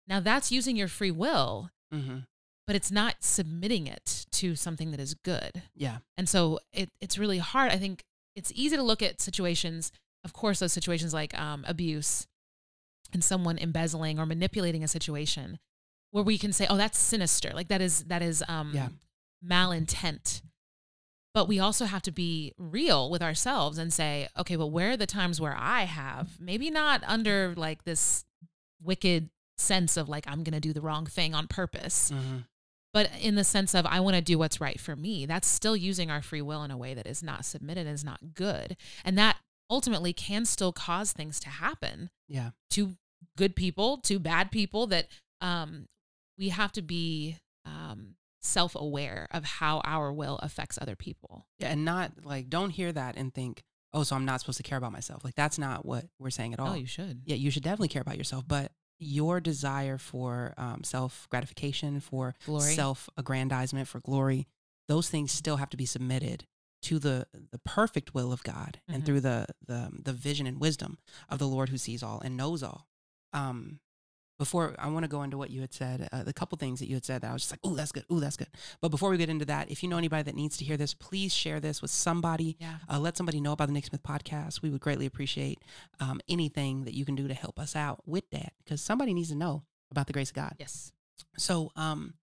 Now 0.06 0.20
that's 0.20 0.52
using 0.52 0.76
your 0.76 0.88
free 0.88 1.10
will 1.12 1.70
hmm 1.92 2.18
but 2.64 2.76
it's 2.76 2.92
not 2.92 3.16
submitting 3.24 3.88
it 3.88 4.24
to 4.30 4.54
something 4.54 4.92
that 4.92 5.00
is 5.00 5.14
good. 5.14 5.62
Yeah. 5.74 5.98
And 6.16 6.28
so 6.28 6.60
it, 6.72 6.90
it's 7.00 7.18
really 7.18 7.38
hard. 7.38 7.72
I 7.72 7.76
think 7.76 8.04
it's 8.36 8.52
easy 8.54 8.76
to 8.76 8.82
look 8.84 9.02
at 9.02 9.20
situations, 9.20 9.90
of 10.24 10.32
course, 10.32 10.60
those 10.60 10.72
situations 10.72 11.12
like 11.12 11.36
um, 11.38 11.64
abuse 11.66 12.28
and 13.12 13.22
someone 13.24 13.58
embezzling 13.58 14.20
or 14.20 14.26
manipulating 14.26 14.84
a 14.84 14.88
situation 14.88 15.58
where 16.12 16.22
we 16.22 16.38
can 16.38 16.52
say, 16.52 16.66
oh, 16.70 16.76
that's 16.76 16.98
sinister. 17.00 17.50
Like 17.52 17.66
that 17.66 17.80
is, 17.80 18.04
that 18.04 18.22
is 18.22 18.44
um, 18.46 18.70
Yeah. 18.72 18.88
malintent. 19.44 20.42
But 21.34 21.48
we 21.48 21.58
also 21.58 21.86
have 21.86 22.02
to 22.02 22.12
be 22.12 22.52
real 22.58 23.08
with 23.10 23.22
ourselves 23.22 23.78
and 23.78 23.92
say, 23.92 24.28
okay, 24.38 24.56
well, 24.56 24.70
where 24.70 24.90
are 24.90 24.96
the 24.96 25.06
times 25.06 25.40
where 25.40 25.56
I 25.58 25.84
have, 25.84 26.38
maybe 26.38 26.70
not 26.70 27.02
under 27.06 27.54
like 27.56 27.84
this 27.84 28.24
wicked 28.82 29.30
sense 29.56 29.96
of 29.96 30.08
like, 30.08 30.26
I'm 30.26 30.42
going 30.42 30.52
to 30.54 30.60
do 30.60 30.72
the 30.72 30.80
wrong 30.82 31.06
thing 31.06 31.34
on 31.34 31.46
purpose 31.46 32.10
hmm 32.10 32.38
but 32.94 33.10
in 33.22 33.36
the 33.36 33.42
sense 33.44 33.74
of 33.74 33.86
I 33.86 34.00
want 34.00 34.16
to 34.16 34.20
do 34.20 34.36
what's 34.36 34.60
right 34.60 34.78
for 34.78 34.94
me. 34.94 35.24
That's 35.24 35.48
still 35.48 35.74
using 35.74 36.10
our 36.10 36.20
free 36.20 36.42
will 36.42 36.62
in 36.62 36.70
a 36.70 36.76
way 36.76 36.92
that 36.92 37.06
is 37.06 37.22
not 37.22 37.46
submitted 37.46 37.86
and 37.86 37.94
is 37.94 38.04
not 38.04 38.34
good. 38.34 38.76
And 39.02 39.16
that 39.16 39.38
ultimately 39.70 40.12
can 40.12 40.44
still 40.44 40.72
cause 40.72 41.12
things 41.12 41.40
to 41.40 41.48
happen 41.48 42.10
Yeah. 42.28 42.50
to 42.72 42.96
good 43.38 43.56
people, 43.56 43.96
to 44.02 44.18
bad 44.18 44.50
people 44.50 44.86
that 44.88 45.06
um, 45.40 45.86
we 46.36 46.50
have 46.50 46.70
to 46.72 46.82
be 46.82 47.38
um, 47.64 48.11
self 48.42 48.74
aware 48.74 49.28
of 49.30 49.44
how 49.44 49.80
our 49.84 50.12
will 50.12 50.36
affects 50.38 50.78
other 50.80 50.96
people. 50.96 51.46
Yeah. 51.58 51.68
And 51.68 51.84
not 51.84 52.12
like, 52.24 52.48
don't 52.50 52.70
hear 52.70 52.92
that 52.92 53.16
and 53.16 53.32
think, 53.32 53.62
oh, 53.92 54.02
so 54.02 54.16
I'm 54.16 54.24
not 54.24 54.40
supposed 54.40 54.56
to 54.58 54.62
care 54.62 54.78
about 54.78 54.92
myself. 54.92 55.24
Like, 55.24 55.34
that's 55.34 55.58
not 55.58 55.84
what 55.86 56.06
we're 56.18 56.30
saying 56.30 56.52
at 56.52 56.60
all. 56.60 56.70
Oh, 56.72 56.74
you 56.74 56.86
should. 56.86 57.22
yeah, 57.24 57.36
you 57.36 57.50
should 57.50 57.62
definitely 57.62 57.88
care 57.88 58.02
about 58.02 58.18
yourself, 58.18 58.44
but 58.48 58.72
your 58.98 59.40
desire 59.40 59.98
for 59.98 60.54
um, 60.56 60.82
self 60.84 61.26
gratification, 61.30 62.00
for 62.00 62.34
self 62.60 63.08
aggrandizement, 63.16 63.88
for 63.88 64.00
glory, 64.00 64.46
those 64.88 65.08
things 65.08 65.30
still 65.32 65.56
have 65.56 65.70
to 65.70 65.76
be 65.76 65.86
submitted 65.86 66.46
to 66.82 66.98
the 66.98 67.26
the 67.52 67.58
perfect 67.60 68.12
will 68.14 68.32
of 68.32 68.42
God 68.42 68.80
and 68.88 69.02
Mhm. 69.02 69.06
through 69.06 69.20
the 69.20 69.46
the 69.66 69.90
the 70.02 70.12
vision 70.12 70.46
and 70.48 70.60
wisdom 70.60 70.98
of 71.28 71.38
the 71.38 71.46
Lord 71.46 71.68
who 71.68 71.78
sees 71.78 72.02
all 72.02 72.20
and 72.20 72.36
knows 72.36 72.62
all. 72.62 72.88
Um, 73.32 73.78
before 74.42 74.74
I 74.78 74.88
want 74.88 75.04
to 75.04 75.08
go 75.08 75.22
into 75.22 75.38
what 75.38 75.50
you 75.50 75.60
had 75.60 75.72
said, 75.72 76.08
uh, 76.12 76.22
the 76.24 76.32
couple 76.32 76.56
things 76.58 76.80
that 76.80 76.88
you 76.88 76.94
had 76.96 77.04
said 77.04 77.22
that 77.22 77.30
I 77.30 77.32
was 77.32 77.42
just 77.42 77.52
like, 77.52 77.60
oh, 77.64 77.74
that's 77.74 77.92
good. 77.92 78.04
Ooh, 78.12 78.20
that's 78.20 78.36
good." 78.36 78.48
But 78.80 78.88
before 78.88 79.10
we 79.10 79.16
get 79.16 79.28
into 79.30 79.44
that, 79.46 79.70
if 79.70 79.82
you 79.82 79.88
know 79.88 79.98
anybody 79.98 80.24
that 80.24 80.34
needs 80.34 80.56
to 80.58 80.64
hear 80.64 80.76
this, 80.76 80.94
please 80.94 81.32
share 81.32 81.60
this 81.60 81.80
with 81.82 81.90
somebody 81.90 82.56
Yeah. 82.60 82.78
uh, 82.90 82.98
let 82.98 83.16
somebody 83.16 83.40
know 83.40 83.52
about 83.52 83.68
the 83.68 83.72
Nick 83.74 83.86
Smith 83.86 84.02
podcast. 84.02 84.62
We 84.62 84.70
would 84.70 84.80
greatly 84.80 85.06
appreciate 85.06 85.58
um, 86.00 86.20
anything 86.28 86.84
that 86.84 86.94
you 86.94 87.04
can 87.04 87.14
do 87.14 87.28
to 87.28 87.34
help 87.34 87.58
us 87.58 87.76
out 87.76 88.02
with 88.06 88.28
that 88.30 88.52
because 88.64 88.80
somebody 88.80 89.14
needs 89.14 89.28
to 89.30 89.36
know 89.36 89.62
about 89.90 90.06
the 90.06 90.12
grace 90.12 90.30
of 90.30 90.34
God. 90.36 90.54
Yes. 90.58 90.92
So, 91.36 91.70
um, 91.76 92.14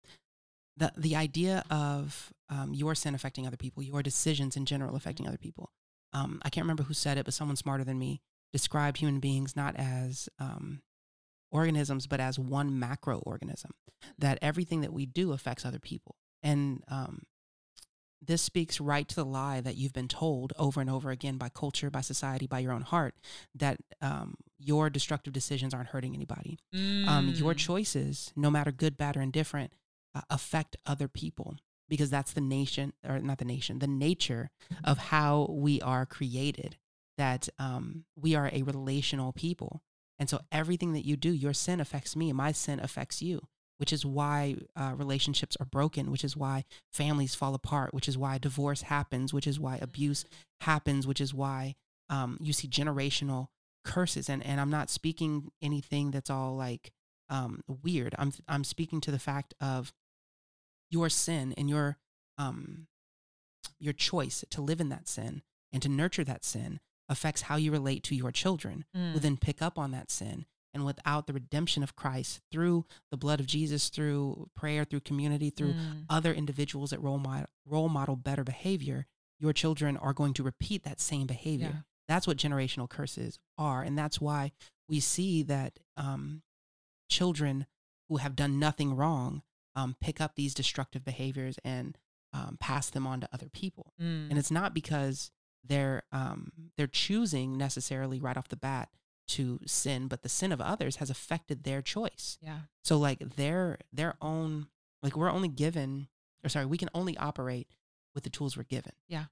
the 0.76 0.92
the 0.96 1.14
idea 1.16 1.64
of 1.70 2.32
um, 2.50 2.72
your 2.74 2.94
sin 2.94 3.14
affecting 3.14 3.46
other 3.46 3.56
people, 3.56 3.82
your 3.82 4.02
decisions 4.02 4.56
in 4.56 4.64
general 4.64 4.96
affecting 4.96 5.28
other 5.28 5.38
people. 5.38 5.70
Um, 6.12 6.40
I 6.42 6.48
can't 6.50 6.64
remember 6.64 6.84
who 6.84 6.94
said 6.94 7.18
it, 7.18 7.24
but 7.26 7.34
someone 7.34 7.56
smarter 7.56 7.84
than 7.84 7.98
me 7.98 8.20
described 8.52 8.96
human 8.96 9.20
beings 9.20 9.54
not 9.54 9.76
as 9.76 10.28
um, 10.38 10.80
organisms, 11.50 12.06
but 12.06 12.20
as 12.20 12.38
one 12.38 12.78
macro 12.78 13.18
organism, 13.18 13.72
That 14.18 14.38
everything 14.42 14.80
that 14.82 14.92
we 14.92 15.06
do 15.06 15.32
affects 15.32 15.64
other 15.64 15.80
people, 15.80 16.14
and 16.42 16.82
um, 16.88 17.22
this 18.20 18.42
speaks 18.42 18.80
right 18.80 19.06
to 19.08 19.14
the 19.14 19.24
lie 19.24 19.60
that 19.60 19.76
you've 19.76 19.92
been 19.92 20.08
told 20.08 20.52
over 20.58 20.80
and 20.80 20.90
over 20.90 21.10
again 21.10 21.36
by 21.38 21.48
culture, 21.48 21.90
by 21.90 22.00
society, 22.00 22.46
by 22.46 22.58
your 22.58 22.72
own 22.72 22.82
heart 22.82 23.14
that 23.54 23.78
um, 24.00 24.34
your 24.58 24.90
destructive 24.90 25.32
decisions 25.32 25.72
aren't 25.72 25.90
hurting 25.90 26.14
anybody 26.14 26.58
um, 27.06 27.28
your 27.28 27.54
Mm. 27.54 27.58
choices, 27.58 28.32
no 28.36 28.50
matter 28.50 28.72
good, 28.72 28.96
bad, 28.96 29.16
or 29.16 29.20
indifferent, 29.22 29.72
uh, 30.14 30.22
affect 30.30 30.76
other 30.84 31.08
people 31.08 31.56
because 31.88 32.10
that's 32.10 32.32
the 32.32 32.40
nation, 32.40 32.92
or 33.08 33.18
not 33.20 33.38
the 33.38 33.44
nation, 33.44 33.78
the 33.78 33.86
nature 33.86 34.50
of 34.84 34.98
how 34.98 35.46
we 35.50 35.80
are 35.80 36.04
created. 36.04 36.76
That 37.16 37.48
um, 37.58 38.04
we 38.14 38.34
are 38.36 38.48
a 38.52 38.62
relational 38.62 39.32
people. 39.32 39.82
And 40.18 40.28
so 40.28 40.40
everything 40.50 40.92
that 40.94 41.06
you 41.06 41.16
do, 41.16 41.30
your 41.30 41.54
sin 41.54 41.80
affects 41.80 42.16
me, 42.16 42.28
and 42.28 42.36
my 42.36 42.52
sin 42.52 42.80
affects 42.80 43.22
you, 43.22 43.40
which 43.78 43.92
is 43.92 44.04
why 44.04 44.56
uh, 44.76 44.94
relationships 44.96 45.56
are 45.60 45.66
broken, 45.66 46.10
which 46.10 46.24
is 46.24 46.36
why 46.36 46.64
families 46.92 47.34
fall 47.34 47.54
apart, 47.54 47.94
which 47.94 48.08
is 48.08 48.18
why 48.18 48.38
divorce 48.38 48.82
happens, 48.82 49.32
which 49.32 49.46
is 49.46 49.60
why 49.60 49.78
abuse 49.80 50.24
happens, 50.62 51.06
which 51.06 51.20
is 51.20 51.32
why 51.32 51.76
um, 52.10 52.36
you 52.40 52.52
see 52.52 52.66
generational 52.68 53.48
curses. 53.84 54.28
And, 54.28 54.44
and 54.44 54.60
I'm 54.60 54.70
not 54.70 54.90
speaking 54.90 55.50
anything 55.62 56.10
that's 56.10 56.30
all 56.30 56.56
like 56.56 56.90
um, 57.30 57.62
weird. 57.84 58.14
I'm, 58.18 58.32
I'm 58.48 58.64
speaking 58.64 59.00
to 59.02 59.10
the 59.10 59.18
fact 59.18 59.54
of 59.60 59.92
your 60.90 61.08
sin 61.08 61.54
and 61.56 61.68
your, 61.68 61.98
um, 62.38 62.88
your 63.78 63.92
choice 63.92 64.44
to 64.50 64.60
live 64.60 64.80
in 64.80 64.88
that 64.88 65.06
sin 65.06 65.42
and 65.72 65.82
to 65.82 65.88
nurture 65.88 66.24
that 66.24 66.44
sin 66.44 66.80
affects 67.08 67.42
how 67.42 67.56
you 67.56 67.72
relate 67.72 68.02
to 68.04 68.14
your 68.14 68.30
children 68.32 68.84
Mm. 68.94 69.12
who 69.12 69.18
then 69.18 69.36
pick 69.36 69.62
up 69.62 69.78
on 69.78 69.90
that 69.92 70.10
sin. 70.10 70.46
And 70.74 70.84
without 70.84 71.26
the 71.26 71.32
redemption 71.32 71.82
of 71.82 71.96
Christ 71.96 72.40
through 72.52 72.84
the 73.10 73.16
blood 73.16 73.40
of 73.40 73.46
Jesus, 73.46 73.88
through 73.88 74.50
prayer, 74.54 74.84
through 74.84 75.00
community, 75.00 75.50
through 75.50 75.72
Mm. 75.72 76.04
other 76.10 76.32
individuals 76.34 76.90
that 76.90 77.00
role 77.00 77.18
model, 77.18 77.46
role 77.64 77.88
model 77.88 78.16
better 78.16 78.44
behavior, 78.44 79.06
your 79.40 79.52
children 79.52 79.96
are 79.96 80.12
going 80.12 80.34
to 80.34 80.42
repeat 80.42 80.82
that 80.84 81.00
same 81.00 81.26
behavior. 81.26 81.72
Yeah. 81.74 81.80
That's 82.08 82.26
what 82.26 82.36
generational 82.36 82.88
curses 82.88 83.38
are. 83.56 83.82
And 83.82 83.96
that's 83.98 84.20
why 84.20 84.52
we 84.88 85.00
see 85.00 85.42
that 85.44 85.78
um, 85.96 86.42
children 87.08 87.66
who 88.08 88.16
have 88.18 88.36
done 88.36 88.58
nothing 88.58 88.94
wrong 88.94 89.42
um, 89.74 89.96
pick 90.00 90.20
up 90.20 90.34
these 90.34 90.54
destructive 90.54 91.04
behaviors 91.04 91.58
and 91.64 91.96
um, 92.32 92.56
pass 92.60 92.90
them 92.90 93.06
on 93.06 93.20
to 93.20 93.28
other 93.32 93.48
people. 93.48 93.92
Mm. 94.00 94.28
And 94.30 94.38
it's 94.38 94.50
not 94.50 94.74
because 94.74 95.30
they're 95.64 96.02
um, 96.12 96.52
they're 96.76 96.86
choosing 96.86 97.56
necessarily 97.56 98.20
right 98.20 98.36
off 98.36 98.48
the 98.48 98.56
bat 98.56 98.88
to 99.28 99.60
sin, 99.66 100.08
but 100.08 100.22
the 100.22 100.28
sin 100.28 100.52
of 100.52 100.60
others 100.60 100.96
has 100.96 101.10
affected 101.10 101.64
their 101.64 101.82
choice. 101.82 102.38
Yeah. 102.40 102.60
So 102.82 102.98
like 102.98 103.36
their 103.36 103.78
their 103.92 104.14
own 104.20 104.68
like 105.02 105.16
we're 105.16 105.30
only 105.30 105.48
given 105.48 106.08
or 106.44 106.48
sorry, 106.48 106.66
we 106.66 106.78
can 106.78 106.90
only 106.94 107.16
operate 107.16 107.68
with 108.14 108.24
the 108.24 108.30
tools 108.30 108.56
we're 108.56 108.62
given. 108.64 108.92
Yeah. 109.08 109.24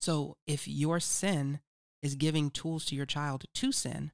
So 0.00 0.36
if 0.46 0.66
your 0.66 0.98
sin 0.98 1.60
is 2.02 2.16
giving 2.16 2.50
tools 2.50 2.84
to 2.86 2.96
your 2.96 3.06
child 3.06 3.44
to 3.54 3.70
sin, 3.70 4.10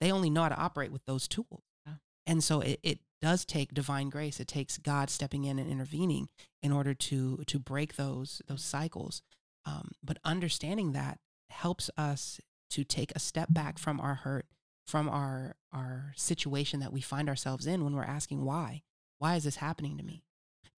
they 0.00 0.12
only 0.12 0.30
know 0.30 0.42
how 0.42 0.50
to 0.50 0.60
operate 0.60 0.92
with 0.92 1.04
those 1.06 1.26
tools. 1.26 1.62
Yeah. 1.86 1.94
And 2.26 2.44
so 2.44 2.60
it, 2.60 2.80
it 2.82 2.98
does 3.22 3.44
take 3.44 3.72
divine 3.72 4.10
grace. 4.10 4.40
It 4.40 4.48
takes 4.48 4.78
God 4.78 5.10
stepping 5.10 5.44
in 5.44 5.58
and 5.58 5.70
intervening 5.70 6.28
in 6.62 6.72
order 6.72 6.94
to 6.94 7.38
to 7.46 7.58
break 7.58 7.96
those 7.96 8.42
those 8.46 8.62
cycles. 8.62 9.22
Um, 9.66 9.92
but 10.02 10.18
understanding 10.24 10.92
that 10.92 11.18
helps 11.50 11.90
us 11.96 12.40
to 12.70 12.84
take 12.84 13.12
a 13.14 13.18
step 13.18 13.48
back 13.52 13.78
from 13.78 14.00
our 14.00 14.14
hurt, 14.16 14.46
from 14.86 15.08
our 15.08 15.56
our 15.72 16.12
situation 16.16 16.80
that 16.80 16.92
we 16.92 17.00
find 17.00 17.28
ourselves 17.28 17.66
in 17.66 17.84
when 17.84 17.94
we're 17.94 18.02
asking 18.04 18.44
why. 18.44 18.82
Why 19.18 19.36
is 19.36 19.44
this 19.44 19.56
happening 19.56 19.96
to 19.98 20.04
me? 20.04 20.24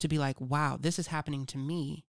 To 0.01 0.09
be 0.09 0.18
like, 0.18 0.40
wow, 0.40 0.77
this 0.81 0.99
is 0.99 1.07
happening 1.07 1.47
to 1.47 1.59
me 1.59 2.05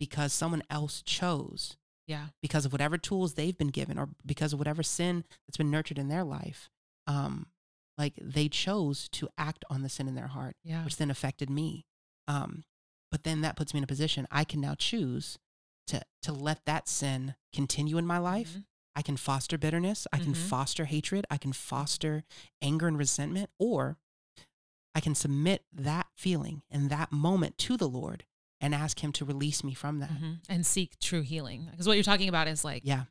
because 0.00 0.32
someone 0.32 0.62
else 0.70 1.02
chose 1.02 1.76
Yeah. 2.06 2.26
because 2.42 2.64
of 2.66 2.72
whatever 2.72 2.98
tools 2.98 3.34
they've 3.34 3.56
been 3.56 3.68
given 3.68 3.98
or 3.98 4.08
because 4.26 4.52
of 4.52 4.58
whatever 4.60 4.82
sin 4.82 5.24
that's 5.46 5.56
been 5.56 5.70
nurtured 5.70 5.98
in 5.98 6.08
their 6.08 6.24
life 6.24 6.68
um 7.06 7.46
like 7.96 8.12
they 8.20 8.48
chose 8.48 9.08
to 9.08 9.28
act 9.36 9.64
on 9.70 9.82
the 9.82 9.88
sin 9.88 10.06
in 10.08 10.14
their 10.14 10.28
heart 10.28 10.56
Yeah. 10.62 10.84
which 10.84 10.96
then 10.98 11.10
affected 11.10 11.48
me 11.50 11.84
um 12.28 12.64
but 13.10 13.24
then 13.24 13.40
that 13.40 13.56
puts 13.56 13.72
me 13.74 13.78
in 13.78 13.84
a 13.84 13.88
position 13.88 14.26
i 14.30 14.44
can 14.44 14.60
now 14.60 14.74
choose 14.76 15.38
to 15.88 16.02
to 16.22 16.32
let 16.32 16.64
that 16.64 16.88
sin 16.88 17.34
continue 17.52 17.98
in 17.98 18.06
my 18.06 18.18
life 18.18 18.54
Mhm. 18.54 18.64
i 18.96 19.02
can 19.02 19.16
foster 19.16 19.58
bitterness 19.58 20.06
i 20.12 20.18
can 20.18 20.32
Mhm. 20.34 20.48
foster 20.48 20.84
hatred 20.86 21.26
i 21.30 21.36
can 21.38 21.52
foster 21.52 22.24
anger 22.62 22.86
and 22.88 22.96
resentment 22.98 23.50
or 23.58 23.98
i 24.94 25.00
can 25.00 25.14
submit 25.14 25.64
that 25.72 26.06
feeling 26.14 26.62
and 26.70 26.90
that 26.90 27.12
moment 27.12 27.58
to 27.58 27.76
the 27.76 27.88
lord 27.88 28.24
and 28.60 28.74
ask 28.74 29.02
him 29.04 29.12
to 29.12 29.24
release 29.24 29.62
me 29.62 29.74
from 29.74 29.98
that 30.00 30.10
Mhm. 30.10 30.40
And 30.48 30.66
seek 30.66 30.98
true 30.98 31.20
healing. 31.22 31.68
Because 31.70 31.86
what 31.86 31.94
you're 31.96 32.02
talking 32.02 32.28
about 32.28 32.48
is 32.48 32.64
like 32.64 32.82
yeah 32.84 33.04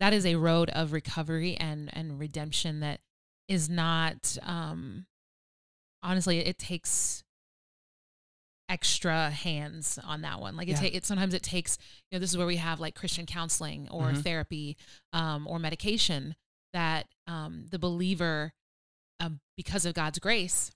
that 0.00 0.12
is 0.12 0.24
a 0.26 0.36
road 0.36 0.70
of 0.70 0.92
recovery 0.92 1.56
and 1.56 1.94
and 1.96 2.18
redemption 2.18 2.80
that 2.80 3.00
is 3.48 3.68
not 3.68 4.36
um 4.42 5.06
honestly 6.02 6.38
it 6.38 6.58
takes 6.58 7.23
extra 8.68 9.30
hands 9.30 9.98
on 10.02 10.22
that 10.22 10.40
one 10.40 10.56
like 10.56 10.68
it, 10.68 10.72
Yeah. 10.72 10.80
ta- 10.80 10.90
it 10.96 11.04
sometimes 11.04 11.34
it 11.34 11.42
takes 11.42 11.76
you 12.10 12.16
know 12.16 12.20
this 12.20 12.30
is 12.30 12.38
where 12.38 12.46
we 12.46 12.56
have 12.56 12.80
like 12.80 12.94
christian 12.94 13.26
counseling 13.26 13.88
or 13.90 14.12
Mhm. 14.12 14.22
therapy 14.22 14.76
um 15.12 15.46
or 15.46 15.58
medication 15.58 16.34
that 16.72 17.06
um 17.26 17.66
the 17.70 17.78
believer 17.78 18.52
um, 19.20 19.40
because 19.56 19.84
of 19.84 19.92
god's 19.94 20.18
grace 20.18 20.70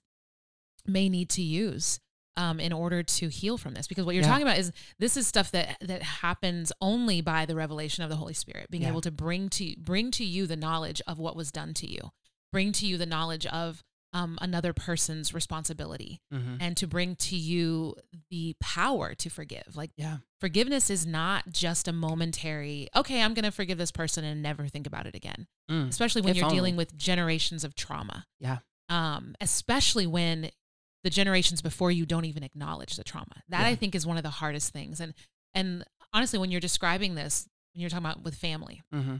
may 0.85 1.09
need 1.09 1.29
to 1.29 1.41
use 1.41 1.99
um, 2.37 2.59
in 2.61 2.71
order 2.71 3.03
to 3.03 3.27
heal 3.27 3.57
from 3.57 3.73
this 3.73 3.85
because 3.87 4.05
what 4.05 4.15
you're 4.15 4.23
Yeah. 4.23 4.29
talking 4.29 4.47
about 4.47 4.59
is 4.59 4.71
this 4.97 5.17
is 5.17 5.27
stuff 5.27 5.51
that 5.51 5.77
that 5.81 6.03
happens 6.03 6.71
only 6.79 7.19
by 7.21 7.45
the 7.45 7.55
revelation 7.55 8.03
of 8.03 8.09
the 8.09 8.15
holy 8.15 8.33
spirit 8.33 8.69
being 8.71 8.83
Yeah. 8.83 8.89
able 8.89 9.01
to 9.01 9.11
bring 9.11 9.49
to 9.49 9.75
bring 9.77 10.09
to 10.11 10.23
you 10.23 10.47
the 10.47 10.55
knowledge 10.55 11.01
of 11.07 11.17
what 11.19 11.35
was 11.35 11.51
done 11.51 11.73
to 11.73 11.87
you 11.91 12.11
bring 12.53 12.71
to 12.73 12.85
you 12.87 12.97
the 12.97 13.05
knowledge 13.05 13.45
of 13.47 13.83
um, 14.13 14.37
another 14.41 14.73
person's 14.73 15.33
responsibility 15.33 16.19
mm-hmm. 16.33 16.55
and 16.59 16.75
to 16.77 16.87
bring 16.87 17.15
to 17.15 17.35
you 17.35 17.95
the 18.31 18.55
power 18.59 19.13
to 19.15 19.29
forgive 19.29 19.75
like 19.75 19.91
yeah 19.97 20.17
forgiveness 20.41 20.89
is 20.89 21.05
not 21.05 21.47
just 21.51 21.87
a 21.87 21.93
momentary 21.93 22.87
okay 22.95 23.21
i'm 23.21 23.33
going 23.35 23.45
to 23.45 23.51
forgive 23.51 23.77
this 23.77 23.91
person 23.91 24.23
and 24.23 24.41
never 24.41 24.67
think 24.67 24.87
about 24.87 25.05
it 25.05 25.15
again 25.15 25.47
Mm. 25.69 25.89
especially 25.89 26.21
when 26.23 26.31
If 26.31 26.37
you're 26.37 26.45
only. 26.45 26.55
dealing 26.57 26.75
with 26.77 26.97
generations 26.97 27.63
of 27.63 27.75
trauma 27.75 28.25
Yeah. 28.39 28.57
um, 28.89 29.35
especially 29.39 30.07
when 30.07 30.49
the 31.03 31.09
generations 31.11 31.61
before 31.61 31.91
you 31.91 32.05
don't 32.07 32.25
even 32.25 32.43
acknowledge 32.43 32.95
the 32.97 33.03
trauma. 33.05 33.43
That 33.47 33.65
I 33.65 33.75
think 33.75 33.95
is 33.95 34.05
one 34.05 34.17
of 34.17 34.23
the 34.23 34.29
hardest 34.31 34.73
things. 34.73 34.99
And 34.99 35.13
and 35.53 35.85
honestly, 36.11 36.37
when 36.39 36.51
you're 36.51 36.59
describing 36.59 37.15
this, 37.15 37.47
when 37.73 37.79
you're 37.81 37.89
talking 37.89 38.05
about 38.05 38.23
with 38.23 38.35
family, 38.35 38.81
Mm-hmm. 38.93 39.17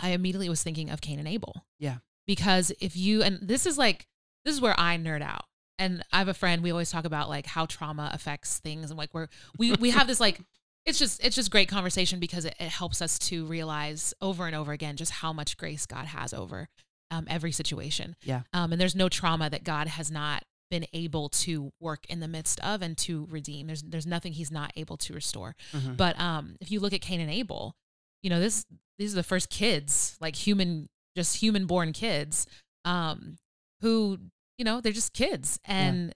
I 0.00 0.10
immediately 0.10 0.48
was 0.48 0.62
thinking 0.62 0.88
of 0.88 1.00
Cain 1.02 1.18
and 1.18 1.26
Abel. 1.28 1.66
Yeah. 1.78 1.96
Because 2.26 2.72
if 2.80 2.96
you 2.96 3.22
and 3.22 3.40
this 3.42 3.66
is 3.66 3.76
like 3.76 4.06
this 4.48 4.54
is 4.54 4.62
where 4.62 4.78
I 4.80 4.96
nerd 4.96 5.20
out. 5.20 5.44
And 5.78 6.02
I 6.10 6.18
have 6.18 6.28
a 6.28 6.34
friend, 6.34 6.62
we 6.62 6.70
always 6.70 6.90
talk 6.90 7.04
about 7.04 7.28
like 7.28 7.44
how 7.44 7.66
trauma 7.66 8.10
affects 8.14 8.58
things 8.58 8.90
and 8.90 8.98
like 8.98 9.12
where 9.12 9.28
we 9.58 9.72
we 9.74 9.90
have 9.90 10.06
this 10.06 10.18
like 10.18 10.40
it's 10.86 10.98
just 10.98 11.22
it's 11.22 11.36
just 11.36 11.50
great 11.50 11.68
conversation 11.68 12.18
because 12.18 12.46
it, 12.46 12.54
it 12.58 12.70
helps 12.70 13.02
us 13.02 13.18
to 13.18 13.44
realize 13.44 14.14
over 14.22 14.46
and 14.46 14.56
over 14.56 14.72
again 14.72 14.96
just 14.96 15.12
how 15.12 15.34
much 15.34 15.58
grace 15.58 15.84
God 15.84 16.06
has 16.06 16.32
over 16.32 16.68
um, 17.10 17.26
every 17.28 17.52
situation. 17.52 18.16
Yeah. 18.24 18.40
Um, 18.54 18.72
and 18.72 18.80
there's 18.80 18.96
no 18.96 19.10
trauma 19.10 19.50
that 19.50 19.64
God 19.64 19.86
has 19.86 20.10
not 20.10 20.44
been 20.70 20.86
able 20.94 21.28
to 21.28 21.72
work 21.78 22.06
in 22.08 22.20
the 22.20 22.28
midst 22.28 22.58
of 22.60 22.80
and 22.80 22.96
to 22.98 23.28
redeem. 23.30 23.66
There's 23.66 23.82
there's 23.82 24.06
nothing 24.06 24.32
He's 24.32 24.50
not 24.50 24.72
able 24.76 24.96
to 24.96 25.12
restore. 25.12 25.56
Mm-hmm. 25.72 25.94
But 25.94 26.18
um, 26.18 26.56
if 26.62 26.70
you 26.70 26.80
look 26.80 26.94
at 26.94 27.02
Cain 27.02 27.20
and 27.20 27.30
Abel, 27.30 27.76
you 28.22 28.30
know 28.30 28.40
this 28.40 28.64
these 28.98 29.12
are 29.12 29.16
the 29.16 29.22
first 29.22 29.50
kids, 29.50 30.16
like 30.22 30.34
human, 30.34 30.88
just 31.14 31.36
human 31.36 31.66
born 31.66 31.92
kids, 31.92 32.46
um, 32.86 33.36
who 33.82 34.18
you 34.58 34.64
know 34.64 34.80
they're 34.80 34.92
just 34.92 35.14
kids, 35.14 35.58
and 35.64 36.14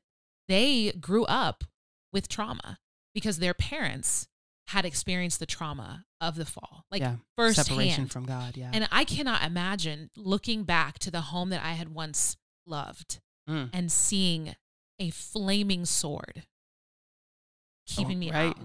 they 0.49 0.93
grew 1.01 1.25
up 1.25 1.65
with 2.13 2.29
trauma 2.29 2.79
because 3.15 3.39
their 3.39 3.55
parents 3.55 4.29
had 4.69 4.85
experienced 4.85 5.39
the 5.41 5.47
trauma 5.47 6.05
of 6.21 6.35
the 6.37 6.45
fall, 6.47 6.85
like 6.91 7.01
yeah. 7.01 7.17
firsthand. 7.37 7.67
Separation 7.67 8.07
from 8.07 8.25
God. 8.27 8.57
Yeah. 8.57 8.71
And 8.73 8.89
I 8.93 9.05
cannot 9.05 9.43
imagine 9.43 10.11
looking 10.17 10.65
back 10.65 10.99
to 11.01 11.11
the 11.11 11.21
home 11.23 11.51
that 11.51 11.63
I 11.65 11.73
had 11.73 11.89
once 11.95 12.37
loved 12.67 13.21
Mm. 13.51 13.71
and 13.73 13.91
seeing 13.91 14.55
a 15.01 15.11
flaming 15.11 15.85
sword 15.85 16.45
keeping 17.87 18.17
Oh, 18.17 18.21
me 18.21 18.31
right. 18.31 18.47
out. 18.51 18.59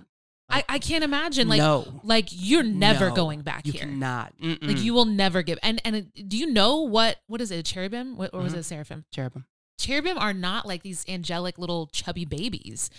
I, 0.49 0.63
I 0.69 0.79
can't 0.79 1.03
imagine 1.03 1.47
like 1.49 1.57
no. 1.57 1.99
like 2.03 2.27
you're 2.31 2.61
never 2.63 3.09
No, 3.09 3.15
going 3.15 3.41
back 3.41 3.65
you 3.65 3.73
here. 3.73 3.85
Not 3.87 4.33
Like 4.39 4.81
you 4.81 4.93
will 4.93 5.05
never 5.05 5.41
give. 5.41 5.57
And 5.63 5.81
and 5.83 6.11
do 6.27 6.37
you 6.37 6.45
know 6.53 6.81
what 6.81 7.17
what 7.27 7.41
is 7.41 7.49
it? 7.51 7.57
A 7.57 7.63
cherubim 7.63 8.15
What- 8.15 8.33
or 8.33 8.41
was 8.41 8.53
Mhm. 8.53 8.57
it 8.57 8.59
a 8.59 8.63
seraphim? 8.63 9.05
cherubim. 9.11 9.45
Cherubim 9.87 10.17
are 10.17 10.33
not 10.33 10.65
like 10.65 10.83
these 10.83 11.05
angelic 11.07 11.57
little 11.57 11.87
chubby 11.87 12.25
babies. 12.25 12.89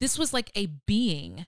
This 0.00 0.16
was 0.18 0.32
like 0.32 0.50
a 0.54 0.66
being 0.86 1.46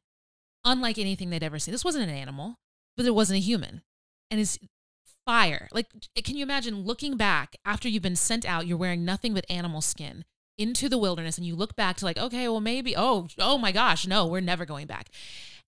unlike 0.64 0.98
anything 0.98 1.30
they'd 1.30 1.42
ever 1.42 1.58
seen. 1.58 1.72
This 1.72 1.84
wasn't 1.84 2.04
an 2.08 2.14
animal, 2.14 2.56
but 2.96 3.06
it 3.06 3.14
wasn't 3.14 3.38
a 3.38 3.42
human. 3.42 3.82
And 4.30 4.40
it's 4.40 4.58
fire. 5.26 5.68
Like 5.72 5.86
can 6.24 6.36
you 6.36 6.42
imagine 6.42 6.82
looking 6.84 7.16
back 7.16 7.56
after 7.64 7.88
you've 7.88 8.02
been 8.02 8.16
sent 8.16 8.44
out, 8.44 8.66
you're 8.66 8.76
wearing 8.76 9.04
nothing 9.04 9.32
but 9.34 9.44
animal 9.48 9.80
skin 9.80 10.24
into 10.58 10.88
the 10.88 10.98
wilderness 10.98 11.38
and 11.38 11.46
you 11.46 11.54
look 11.56 11.74
back 11.76 11.96
to 11.96 12.04
like, 12.04 12.18
okay, 12.18 12.48
well 12.48 12.60
maybe 12.60 12.96
oh, 12.96 13.28
oh 13.38 13.56
my 13.58 13.72
gosh, 13.72 14.06
no, 14.06 14.26
we're 14.26 14.40
never 14.40 14.66
going 14.66 14.86
back. 14.86 15.08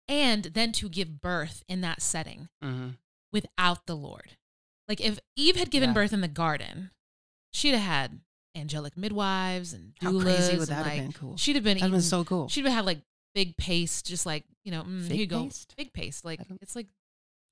And 0.09 0.45
then 0.45 0.73
to 0.73 0.89
give 0.89 1.21
birth 1.21 1.63
in 1.69 1.83
that 1.83 2.01
setting 2.03 2.49
Mm-hmm. 2.65 2.91
without 3.33 3.87
the 3.87 3.95
Lord. 3.97 4.37
Like 4.89 5.01
if 5.01 5.21
Eve 5.37 5.57
had 5.57 5.71
given 5.71 5.91
Yeah. 5.91 5.95
birth 5.95 6.13
in 6.13 6.21
the 6.21 6.29
garden, 6.29 6.91
she'd 7.53 7.75
have 7.75 7.83
had 7.83 8.21
angelic 8.55 8.97
midwives 8.97 9.73
and 9.73 9.93
How 10.01 10.19
crazy 10.21 10.53
would 10.59 10.69
and, 10.69 10.79
that 10.79 10.87
have 10.87 10.97
been? 10.97 11.13
Cool. 11.13 11.37
She'd 11.37 11.57
have 11.57 11.65
been 11.65 11.79
That'd 11.79 11.93
been 11.93 12.01
so 12.03 12.25
cool. 12.25 12.49
she'd 12.49 12.65
have 12.65 12.75
had 12.75 12.85
like 12.87 13.01
big 13.35 13.57
paste, 13.57 14.07
just 14.07 14.27
like, 14.27 14.45
you 14.65 14.73
know, 14.73 14.83
mm, 14.83 15.07
here 15.07 15.17
you 15.17 15.27
go. 15.27 15.45
paste? 15.45 15.75
Big 15.77 15.93
paste. 15.93 16.25
Like 16.25 16.41
it's 16.61 16.75
like 16.77 16.87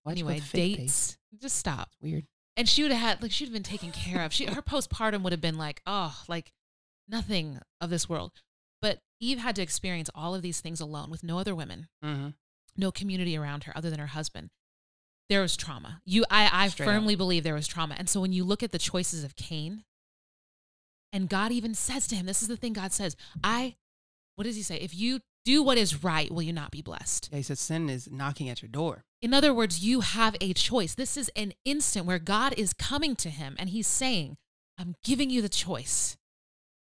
Why'd 0.04 0.18
you 0.18 0.24
go 0.24 0.30
anyway, 0.30 0.40
fig 0.40 0.76
paste? 0.76 0.78
dates. 0.78 1.42
Just 1.42 1.56
stop. 1.56 1.90
Weird. 2.02 2.24
And 2.56 2.68
she 2.68 2.82
would 2.82 2.90
have 2.92 3.00
had 3.00 3.22
like 3.22 3.30
she'd 3.30 3.44
have 3.44 3.52
been 3.52 3.62
taken 3.62 3.92
care 3.92 4.22
of. 4.24 4.32
She 4.32 4.46
her 4.46 4.62
postpartum 4.62 5.22
would 5.22 5.32
have 5.32 5.40
been 5.40 5.58
like, 5.58 5.80
oh, 5.86 6.16
like 6.28 6.52
nothing 7.08 7.60
of 7.80 7.90
this 7.90 8.08
world. 8.08 8.32
But 8.82 9.00
Eve 9.20 9.38
had 9.38 9.56
to 9.56 9.62
experience 9.62 10.10
all 10.14 10.34
of 10.34 10.42
these 10.42 10.60
things 10.60 10.80
alone 10.80 11.10
with 11.10 11.22
no 11.24 11.38
other 11.38 11.54
women 11.54 11.88
Mm-hmm. 12.04 12.28
no 12.76 12.90
community 12.92 13.36
around 13.36 13.64
her 13.64 13.72
other 13.76 13.90
than 13.90 13.98
her 13.98 14.06
husband. 14.08 14.50
There 15.28 15.40
was 15.42 15.56
trauma. 15.56 16.00
You, 16.06 16.24
I, 16.30 16.48
I 16.52 16.68
Straight 16.68 16.86
firmly 16.86 17.14
believe 17.14 17.42
there 17.44 17.54
was 17.54 17.66
trauma. 17.66 17.96
And 17.98 18.08
so 18.08 18.20
when 18.20 18.32
you 18.32 18.44
look 18.44 18.62
at 18.62 18.72
the 18.72 18.78
choices 18.78 19.24
of 19.24 19.36
Cain, 19.36 19.84
and 21.12 21.28
God 21.28 21.52
even 21.52 21.74
says 21.74 22.06
to 22.08 22.16
him, 22.16 22.26
this 22.26 22.42
is 22.42 22.48
the 22.48 22.56
thing 22.56 22.72
God 22.72 22.92
says, 22.92 23.16
I, 23.42 23.76
what 24.36 24.44
does 24.44 24.56
he 24.56 24.62
say? 24.62 24.76
If 24.76 24.94
you 24.94 25.20
do 25.44 25.62
what 25.62 25.78
is 25.78 26.04
right, 26.04 26.30
will 26.30 26.42
you 26.42 26.52
not 26.52 26.70
be 26.70 26.82
blessed? 26.82 27.28
Yeah, 27.32 27.38
he 27.38 27.42
said 27.42 27.58
sin 27.58 27.88
is 27.88 28.10
knocking 28.10 28.48
at 28.48 28.60
your 28.62 28.68
door. 28.68 29.04
In 29.22 29.32
other 29.32 29.52
words, 29.54 29.84
you 29.84 30.00
have 30.00 30.36
a 30.40 30.52
choice. 30.52 30.94
This 30.94 31.16
is 31.16 31.30
an 31.34 31.54
instant 31.64 32.06
where 32.06 32.18
God 32.18 32.54
is 32.56 32.72
coming 32.72 33.16
to 33.16 33.30
him 33.30 33.56
and 33.58 33.70
he's 33.70 33.86
saying, 33.86 34.36
I'm 34.78 34.94
giving 35.02 35.30
you 35.30 35.40
the 35.42 35.48
choice. 35.48 36.16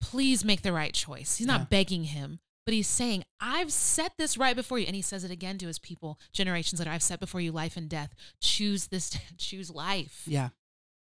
Please 0.00 0.44
make 0.44 0.62
the 0.62 0.72
right 0.72 0.92
choice. 0.92 1.36
He's 1.36 1.46
Yeah. 1.46 1.56
not 1.58 1.70
begging 1.70 2.04
him, 2.04 2.40
but 2.66 2.74
he's 2.74 2.88
saying, 2.88 3.24
I've 3.40 3.72
set 3.72 4.12
this 4.18 4.36
right 4.36 4.56
before 4.56 4.78
you. 4.78 4.86
And 4.86 4.96
he 4.96 5.02
says 5.02 5.24
it 5.24 5.30
again 5.30 5.58
to 5.58 5.66
his 5.66 5.78
people, 5.78 6.18
generations 6.32 6.80
later, 6.80 6.90
I've 6.90 7.02
set 7.02 7.20
before 7.20 7.40
you 7.40 7.52
life 7.52 7.76
and 7.76 7.88
death. 7.88 8.14
Choose 8.40 8.88
this, 8.88 9.10
choose 9.38 9.70
life, 9.70 10.22
Yeah, 10.26 10.48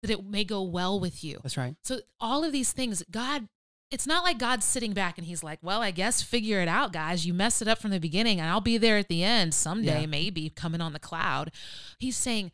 that 0.03 0.11
it 0.11 0.23
may 0.23 0.43
go 0.43 0.61
well 0.61 0.99
with 0.99 1.23
you. 1.23 1.39
that's 1.41 1.57
right. 1.57 1.75
So 1.83 2.01
all 2.19 2.43
of 2.43 2.51
these 2.51 2.71
things, 2.71 3.03
God, 3.09 3.47
it's 3.89 4.05
not 4.05 4.23
like 4.23 4.37
God's 4.37 4.65
sitting 4.65 4.93
back 4.93 5.17
and 5.17 5.25
he's 5.25 5.43
like, 5.43 5.59
well, 5.63 5.81
I 5.81 5.91
guess 5.91 6.21
figure 6.21 6.61
it 6.61 6.67
out, 6.67 6.93
guys. 6.93 7.25
You 7.25 7.33
messed 7.33 7.61
it 7.61 7.67
up 7.67 7.79
from 7.79 7.91
the 7.91 7.99
beginning 7.99 8.39
and 8.39 8.49
I'll 8.49 8.61
be 8.61 8.77
there 8.77 8.97
at 8.97 9.07
the 9.07 9.23
end 9.23 9.53
someday, 9.53 10.01
Yeah. 10.01 10.05
maybe 10.07 10.49
coming 10.49 10.81
on 10.81 10.93
the 10.93 10.99
cloud. 10.99 11.51
He's 11.99 12.17
saying, 12.17 12.51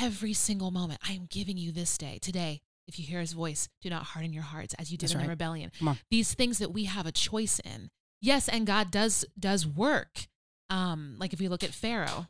every 0.00 0.32
single 0.32 0.70
moment, 0.70 1.00
I 1.06 1.12
am 1.12 1.26
giving 1.30 1.56
you 1.56 1.72
this 1.72 1.96
day, 1.98 2.18
today. 2.20 2.62
if 2.88 2.98
you 2.98 3.04
hear 3.06 3.20
his 3.20 3.32
voice, 3.32 3.68
do 3.80 3.88
not 3.90 4.02
harden 4.02 4.32
your 4.32 4.42
hearts 4.42 4.74
as 4.74 4.90
you 4.90 4.98
did 4.98 5.06
That's 5.06 5.12
in 5.14 5.18
the 5.18 5.24
right. 5.24 5.30
rebellion. 5.30 5.70
These 6.10 6.34
things 6.34 6.58
that 6.58 6.72
we 6.72 6.84
have 6.84 7.06
a 7.06 7.12
choice 7.12 7.60
in. 7.60 7.90
Yes, 8.20 8.48
and 8.48 8.66
God 8.66 8.90
does 8.90 9.24
does 9.38 9.66
work. 9.66 10.26
Um, 10.70 11.16
like 11.18 11.32
if 11.32 11.40
we 11.40 11.48
look 11.48 11.62
at 11.64 11.70
Pharaoh. 11.70 12.26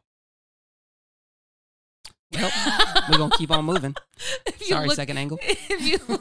Well, 2.32 2.50
we're 3.10 3.18
gonna 3.18 3.36
keep 3.36 3.50
on 3.50 3.64
moving. 3.64 3.94
Sorry, 4.60 4.86
look- 4.86 4.96
second 4.96 5.18
angle. 5.18 5.38
If 5.70 5.82
you 5.82 6.18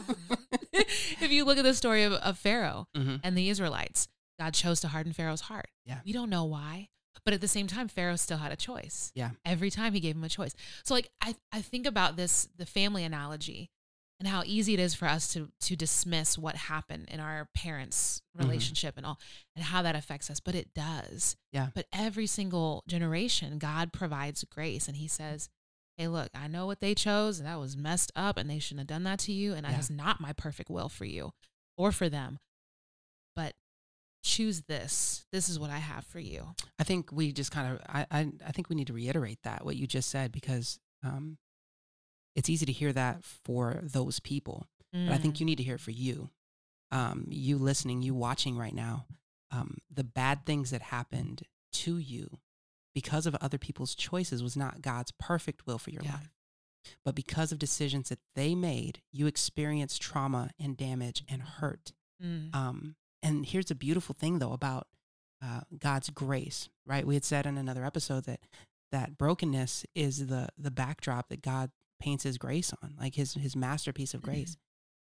if 0.74 1.32
you 1.32 1.46
look 1.46 1.58
at 1.58 1.64
the 1.64 1.74
story 1.74 2.04
of, 2.04 2.14
of 2.14 2.38
Pharaoh 2.38 2.88
hmm 2.96 3.18
and 3.24 3.38
the 3.38 3.50
Israelites, 3.50 4.08
God 4.40 4.54
chose 4.54 4.80
to 4.82 4.88
harden 4.88 5.14
Pharaoh's 5.14 5.42
heart. 5.42 5.68
Yeah. 5.86 6.00
We 6.06 6.12
don't 6.14 6.30
know 6.30 6.46
why. 6.46 6.90
But 7.24 7.36
at 7.36 7.42
the 7.42 7.48
same 7.48 7.68
time, 7.68 7.88
Pharaoh 7.88 8.16
still 8.16 8.40
had 8.40 8.52
a 8.52 8.56
choice. 8.56 9.12
Yeah. 9.14 9.32
Every 9.46 9.70
time 9.70 9.94
he 9.94 10.00
gave 10.00 10.16
him 10.16 10.24
a 10.24 10.30
choice. 10.30 10.56
So 10.84 10.94
like 10.96 11.10
I, 11.22 11.36
I 11.52 11.62
think 11.62 11.86
about 11.86 12.16
this, 12.16 12.48
the 12.58 12.66
family 12.66 13.04
analogy 13.04 13.70
and 14.20 14.28
how 14.28 14.42
easy 14.46 14.74
it 14.74 14.80
is 14.80 14.96
for 14.96 15.08
us 15.08 15.28
to 15.34 15.50
to 15.62 15.76
dismiss 15.76 16.38
what 16.38 16.56
happened 16.56 17.10
in 17.10 17.20
our 17.20 17.48
parents' 17.56 18.22
Mhm. 18.38 18.44
relationship 18.44 18.96
and 18.98 19.06
all 19.06 19.20
and 19.56 19.66
how 19.66 19.82
that 19.84 19.96
affects 19.96 20.30
us. 20.32 20.40
But 20.40 20.56
it 20.56 20.74
does. 20.74 21.36
Yeah. 21.52 21.68
But 21.76 21.86
every 21.94 22.28
single 22.28 22.84
generation, 22.88 23.60
God 23.60 23.94
provides 23.94 24.44
grace 24.46 24.88
and 24.88 24.98
he 24.98 25.08
says, 25.08 25.50
Hey, 26.02 26.08
look, 26.08 26.30
I 26.34 26.48
know 26.48 26.66
what 26.66 26.80
they 26.80 26.96
chose. 26.96 27.38
and 27.38 27.48
That 27.48 27.60
was 27.60 27.78
messed 27.78 28.12
up 28.16 28.36
and 28.38 28.50
they 28.50 28.58
shouldn't 28.58 28.80
have 28.80 28.88
done 28.88 29.04
that 29.04 29.20
to 29.20 29.32
you. 29.32 29.54
And 29.54 29.66
that 29.66 29.74
Yeah. 29.74 29.78
is 29.80 29.92
not 29.92 30.20
my 30.20 30.34
perfect 30.34 30.68
will 30.72 30.90
for 30.90 31.06
you 31.06 31.32
or 31.78 31.92
for 31.92 32.10
them. 32.10 32.40
But 33.36 33.54
choose 34.24 34.62
this. 34.64 35.28
This 35.32 35.48
is 35.48 35.60
what 35.60 35.70
I 35.70 35.78
have 35.78 36.04
for 36.04 36.20
you. 36.20 36.56
I 36.80 36.84
think 36.86 37.12
we 37.12 37.32
just 37.32 37.52
kind 37.52 37.72
of, 37.74 37.82
I, 37.88 38.08
I, 38.10 38.32
I 38.48 38.52
think 38.52 38.68
we 38.68 38.76
need 38.76 38.88
to 38.88 38.94
reiterate 38.94 39.44
that 39.44 39.64
what 39.64 39.76
you 39.76 39.86
just 39.86 40.10
said 40.10 40.32
because 40.32 40.80
um, 41.04 41.38
it's 42.36 42.50
easy 42.50 42.66
to 42.66 42.72
hear 42.72 42.92
that 42.94 43.24
for 43.24 43.80
those 43.84 44.20
people, 44.20 44.66
but 44.92 45.14
I 45.14 45.20
think 45.20 45.36
Mm. 45.36 45.40
you 45.42 45.46
need 45.46 45.58
to 45.58 45.64
hear 45.64 45.76
it 45.76 45.82
for 45.82 45.92
you. 45.92 46.32
Um, 46.90 47.28
you 47.30 47.60
listening, 47.60 48.02
you 48.02 48.16
watching 48.16 48.58
right 48.58 48.74
now, 48.74 49.06
um, 49.52 49.78
the 49.94 50.04
bad 50.04 50.48
things 50.48 50.72
that 50.72 50.82
happened 50.82 51.44
to 51.74 51.98
you 52.00 52.40
because 52.94 53.26
of 53.26 53.36
other 53.36 53.58
people's 53.58 53.96
choices 53.96 54.44
was 54.44 54.58
not 54.58 54.82
God's 54.82 55.12
perfect 55.12 55.66
will 55.66 55.78
for 55.78 55.92
your 55.92 56.04
Yeah. 56.04 56.14
life. 56.16 56.32
But 57.06 57.14
because 57.16 57.52
of 57.52 57.60
decisions 57.60 58.10
that 58.10 58.20
they 58.36 58.56
made, 58.56 59.02
you 59.12 59.28
experienced 59.28 60.02
trauma 60.02 60.50
and 60.60 60.76
damage 60.76 61.24
and 61.30 61.42
hurt. 61.42 61.94
Mm. 62.22 62.54
Um, 62.56 62.96
and 63.22 63.46
here's 63.46 63.66
the 63.68 63.76
beautiful 63.76 64.16
thing 64.18 64.40
though 64.40 64.54
about 64.54 64.88
uh, 65.44 65.62
God's 65.78 66.10
grace, 66.10 66.70
right? 66.86 67.06
We 67.06 67.14
had 67.16 67.24
said 67.26 67.46
in 67.46 67.58
another 67.58 67.86
episode 67.86 68.26
that 68.26 68.42
that 68.92 69.18
brokenness 69.18 69.86
is 69.96 70.28
the 70.28 70.50
the 70.58 70.72
backdrop 70.72 71.30
that 71.30 71.42
God 71.42 71.72
paints 72.00 72.24
His 72.24 72.38
grace 72.38 72.74
on, 72.84 72.96
like 73.00 73.16
His 73.16 73.36
His 73.36 73.56
masterpiece 73.56 74.14
of 74.14 74.22
grace. 74.22 74.58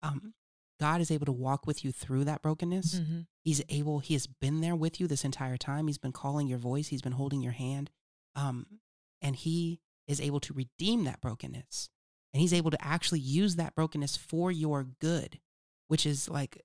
Um, 0.01 0.33
God 0.79 0.99
is 1.01 1.09
able 1.11 1.25
to 1.25 1.31
walk 1.31 1.65
with 1.65 1.83
you 1.85 1.91
through 1.91 2.25
that 2.25 2.41
brokenness. 2.41 2.95
Mhm. 2.99 3.27
He's 3.43 3.61
able. 3.69 3.99
He 3.99 4.13
has 4.13 4.27
been 4.27 4.61
there 4.61 4.75
with 4.75 4.99
you 4.99 5.07
this 5.07 5.23
entire 5.23 5.57
time. 5.57 5.87
He's 5.87 5.97
been 5.97 6.11
calling 6.11 6.47
your 6.47 6.57
voice. 6.57 6.87
He's 6.87 7.01
been 7.01 7.13
holding 7.13 7.41
your 7.41 7.53
hand, 7.53 7.91
um, 8.35 8.79
and 9.21 9.35
He 9.35 9.79
is 10.07 10.19
able 10.19 10.39
to 10.41 10.53
redeem 10.53 11.03
that 11.05 11.21
brokenness. 11.21 11.89
And 12.33 12.41
He's 12.41 12.53
able 12.53 12.71
to 12.71 12.85
actually 12.85 13.21
use 13.21 13.55
that 13.55 13.73
brokenness 13.75 14.17
for 14.17 14.51
your 14.51 14.83
good, 14.83 15.39
which 15.87 16.05
is 16.05 16.27
like 16.29 16.61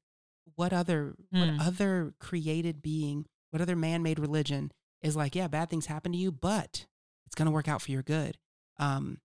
what 0.56 0.72
other 0.72 1.14
Mm. 1.32 1.56
what 1.58 1.66
other 1.66 2.14
created 2.18 2.82
being, 2.82 3.26
what 3.50 3.62
other 3.62 3.76
man-made 3.76 4.18
religion 4.18 4.72
is 5.00 5.14
like? 5.16 5.34
Yeah, 5.36 5.46
bad 5.48 5.70
things 5.70 5.86
happen 5.86 6.10
to 6.12 6.18
you, 6.18 6.32
but 6.32 6.86
it's 7.26 7.34
going 7.36 7.46
to 7.46 7.52
work 7.52 7.68
out 7.68 7.80
for 7.80 7.92
your 7.92 8.02
good. 8.02 8.36
Um, 8.78 9.20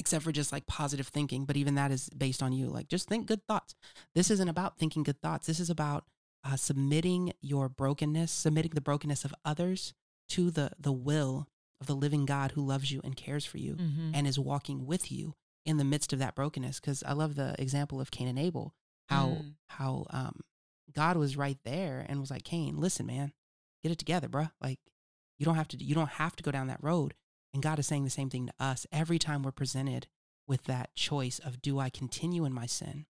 except 0.00 0.24
for 0.24 0.32
just 0.32 0.50
like 0.50 0.66
positive 0.66 1.06
thinking, 1.08 1.44
but 1.44 1.56
even 1.56 1.74
that 1.76 1.92
is 1.92 2.08
based 2.10 2.42
on 2.42 2.52
you. 2.52 2.66
Like 2.68 2.88
just 2.88 3.06
think 3.08 3.26
good 3.26 3.46
thoughts. 3.46 3.74
This 4.14 4.30
isn't 4.30 4.48
about 4.48 4.78
thinking 4.78 5.02
good 5.04 5.20
thoughts. 5.20 5.46
This 5.46 5.60
is 5.60 5.70
about 5.70 6.04
uh, 6.42 6.56
submitting 6.56 7.32
your 7.40 7.68
brokenness, 7.68 8.32
submitting 8.32 8.72
the 8.74 8.80
brokenness 8.80 9.24
of 9.24 9.34
others 9.44 9.92
to 10.30 10.50
the 10.50 10.70
the 10.78 10.92
will 10.92 11.46
of 11.80 11.86
the 11.86 11.94
living 11.94 12.24
God 12.26 12.52
who 12.52 12.62
loves 12.64 12.90
you 12.90 13.00
and 13.04 13.14
cares 13.16 13.44
for 13.44 13.58
you 13.58 13.74
Mhm. 13.76 14.10
and 14.14 14.26
is 14.26 14.38
walking 14.38 14.86
with 14.86 15.12
you 15.12 15.34
in 15.64 15.76
the 15.76 15.84
midst 15.84 16.12
of 16.12 16.18
that 16.18 16.34
brokenness. 16.34 16.80
Because 16.80 17.02
I 17.04 17.12
love 17.12 17.34
the 17.36 17.54
example 17.58 18.00
of 18.00 18.10
Cain 18.10 18.28
and 18.28 18.38
Abel, 18.38 18.74
how 19.08 19.26
Mm. 19.28 19.54
how 19.68 20.06
um, 20.10 20.40
God 20.92 21.16
was 21.16 21.36
right 21.36 21.58
there 21.64 22.04
and 22.08 22.20
was 22.20 22.30
like, 22.30 22.44
Cain, 22.44 22.76
listen, 22.78 23.06
man, 23.06 23.32
get 23.82 23.92
it 23.92 23.98
together, 23.98 24.28
bruh. 24.28 24.50
Like 24.62 24.80
you 25.38 25.44
don't 25.46 25.56
have 25.56 25.68
to 25.68 25.76
you 25.84 25.94
don't 25.94 26.10
have 26.22 26.36
to 26.36 26.42
go 26.42 26.50
down 26.50 26.68
that 26.68 26.82
road. 26.82 27.14
And 27.52 27.62
God 27.62 27.78
is 27.78 27.86
saying 27.86 28.04
the 28.04 28.10
same 28.10 28.30
thing 28.30 28.46
to 28.46 28.52
us 28.60 28.86
every 28.92 29.18
time 29.18 29.42
we're 29.42 29.50
presented 29.50 30.06
with 30.46 30.64
that 30.64 30.94
choice 30.94 31.38
of 31.40 31.60
do 31.62 31.78
I 31.78 31.90
continue 31.90 32.44
in 32.44 32.52
my 32.52 32.66
sin, 32.66 33.06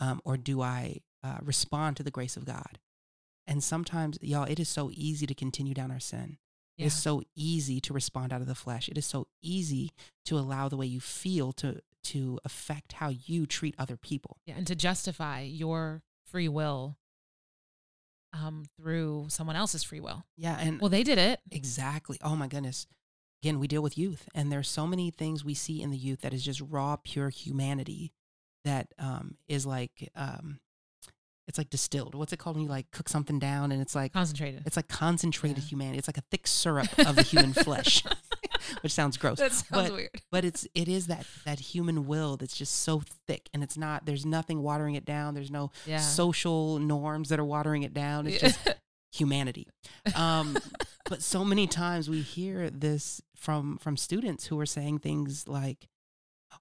um, 0.00 0.20
or 0.24 0.36
do 0.36 0.60
I 0.62 0.98
uh, 1.22 1.38
respond 1.42 1.96
to 1.96 2.02
the 2.02 2.10
grace 2.10 2.36
of 2.36 2.44
God? 2.44 2.78
And 3.46 3.62
sometimes, 3.64 4.18
y'all, 4.20 4.44
it 4.44 4.60
is 4.60 4.68
so 4.68 4.90
easy 4.92 5.26
to 5.26 5.34
continue 5.34 5.74
down 5.74 5.90
our 5.90 6.00
sin. 6.00 6.38
It 6.76 6.82
Yeah. 6.82 6.86
is 6.88 6.94
so 6.94 7.22
easy 7.34 7.80
to 7.80 7.92
respond 7.92 8.32
out 8.32 8.40
of 8.40 8.46
the 8.46 8.54
flesh. 8.54 8.88
It 8.88 8.98
is 8.98 9.06
so 9.06 9.26
easy 9.42 9.90
to 10.26 10.38
allow 10.38 10.68
the 10.68 10.76
way 10.76 10.86
you 10.86 11.00
feel 11.00 11.52
to 11.54 11.80
to 12.04 12.38
affect 12.44 12.92
how 12.94 13.08
you 13.08 13.44
treat 13.44 13.74
other 13.78 13.96
people. 13.96 14.38
yeah. 14.46 14.54
And 14.56 14.66
to 14.68 14.74
justify 14.76 15.40
your 15.42 16.02
free 16.24 16.48
will 16.48 16.96
um, 18.32 18.66
through 18.76 19.26
someone 19.30 19.56
else's 19.56 19.82
free 19.82 20.00
will. 20.00 20.24
Yeah, 20.36 20.56
and 20.58 20.80
Well, 20.80 20.90
they 20.90 21.02
did 21.02 21.18
it. 21.18 21.40
exactly. 21.50 22.18
Oh 22.22 22.36
my 22.36 22.46
goodness. 22.46 22.86
Again, 23.42 23.58
we 23.60 23.68
deal 23.68 23.82
with 23.82 23.96
youth, 23.96 24.28
and 24.34 24.50
there's 24.50 24.68
so 24.68 24.86
many 24.86 25.10
things 25.10 25.44
we 25.44 25.54
see 25.54 25.80
in 25.80 25.90
the 25.90 25.96
youth 25.96 26.22
that 26.22 26.34
is 26.34 26.44
just 26.44 26.60
raw, 26.60 26.96
pure 26.96 27.28
humanity 27.28 28.12
that 28.64 28.88
um, 28.98 29.36
is 29.46 29.64
like 29.64 30.10
um, 30.16 30.58
it's 31.46 31.56
like 31.56 31.70
distilled. 31.70 32.14
What's 32.16 32.32
it 32.32 32.38
called 32.38 32.56
when 32.56 32.64
you 32.64 32.68
like 32.70 32.90
cook 32.90 33.08
something 33.08 33.38
down 33.38 33.70
and 33.72 33.80
it's 33.80 33.94
like 33.94 34.12
Concentrated. 34.12 34.64
it's 34.66 34.76
like 34.76 34.88
concentrated 34.88 35.58
Yeah. 35.58 35.68
humanity. 35.68 35.98
It's 35.98 36.08
like 36.08 36.18
a 36.18 36.24
thick 36.30 36.46
syrup 36.48 36.88
of 36.98 37.14
the 37.16 37.22
human 37.22 37.52
flesh, 37.64 38.02
which 38.82 38.92
sounds 38.92 39.16
gross. 39.16 39.38
That 39.38 39.52
sounds 39.52 39.66
but 39.88 39.92
weird. 39.92 40.10
but 40.32 40.44
it's 40.44 40.66
it 40.74 40.88
is 40.88 41.06
that 41.06 41.24
that 41.46 41.60
human 41.60 42.06
will 42.06 42.36
that's 42.36 42.56
just 42.56 42.74
so 42.82 43.02
thick 43.28 43.48
and 43.54 43.62
it's 43.62 43.78
not 43.78 44.04
there's 44.04 44.26
nothing 44.26 44.62
watering 44.62 44.94
it 44.96 45.04
down 45.04 45.34
there's 45.34 45.50
no 45.50 45.70
Yeah. 45.86 45.98
social 46.00 46.78
norms 46.80 47.28
that 47.30 47.38
are 47.38 47.44
watering 47.44 47.82
it 47.84 47.94
down 47.94 48.26
it's 48.26 48.42
Yeah. 48.42 48.48
just 48.50 48.68
humanity 49.12 49.66
um 50.14 50.56
but 51.08 51.22
so 51.22 51.44
many 51.44 51.66
times 51.66 52.08
we 52.10 52.20
hear 52.20 52.68
this 52.70 53.20
from 53.34 53.78
from 53.78 53.96
students 53.96 54.46
who 54.46 54.58
are 54.60 54.66
saying 54.66 54.98
things 54.98 55.48
like 55.48 55.88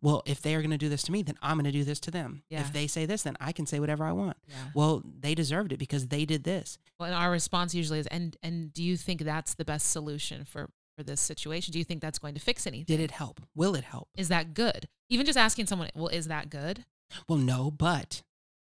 well 0.02 0.22
if 0.26 0.42
they 0.42 0.56
are 0.56 0.62
going 0.62 0.72
to 0.72 0.78
do 0.78 0.90
this 0.90 1.04
to 1.04 1.12
me 1.12 1.22
then 1.22 1.36
i'm 1.42 1.58
going 1.58 1.66
to 1.66 1.72
do 1.72 1.84
this 1.84 2.00
to 2.00 2.12
them 2.12 2.44
Yeah. 2.50 2.62
if 2.62 2.72
they 2.72 2.88
say 2.88 3.06
this 3.06 3.24
then 3.24 3.36
i 3.42 3.52
can 3.52 3.66
say 3.66 3.80
whatever 3.80 4.06
i 4.06 4.12
want 4.12 4.38
yeah. 4.48 4.56
well 4.74 5.04
they 5.20 5.36
deserved 5.36 5.72
it 5.74 5.78
because 5.78 6.08
they 6.08 6.24
did 6.26 6.44
this 6.46 6.78
Well, 7.00 7.08
and 7.08 7.16
our 7.16 7.30
response 7.32 7.76
usually 7.76 8.00
is, 8.00 8.08
and 8.08 8.38
and 8.42 8.72
do 8.74 8.82
you 8.84 8.96
think 8.98 9.22
that's 9.22 9.54
the 9.56 9.66
best 9.66 9.90
solution 9.92 10.46
for 10.46 10.70
for 10.98 11.04
this 11.04 11.22
situation? 11.22 11.72
Do 11.74 11.78
you 11.78 11.86
think 11.86 12.02
that's 12.02 12.18
going 12.18 12.34
to 12.34 12.40
fix 12.42 12.66
anything? 12.66 12.86
did 12.98 13.00
it 13.04 13.12
help 13.12 13.40
will 13.56 13.76
it 13.76 13.84
help 13.84 14.08
Is 14.18 14.30
that 14.30 14.56
good? 14.56 14.88
Even 15.10 15.28
just 15.28 15.38
asking 15.38 15.68
someone, 15.68 15.90
well, 15.94 16.08
is 16.08 16.28
that 16.28 16.50
good? 16.50 16.86
Well, 17.30 17.38
no, 17.38 17.70
but 17.70 18.24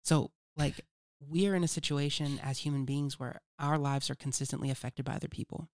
so 0.04 0.32
like 0.56 0.80
we 1.30 1.46
are 1.46 1.54
in 1.54 1.62
a 1.62 1.68
situation 1.68 2.40
as 2.42 2.58
human 2.58 2.84
beings 2.84 3.20
where 3.20 3.40
our 3.58 3.78
lives 3.78 4.10
are 4.10 4.14
consistently 4.14 4.70
affected 4.70 5.04
by 5.04 5.14
other 5.14 5.28
people. 5.28 5.68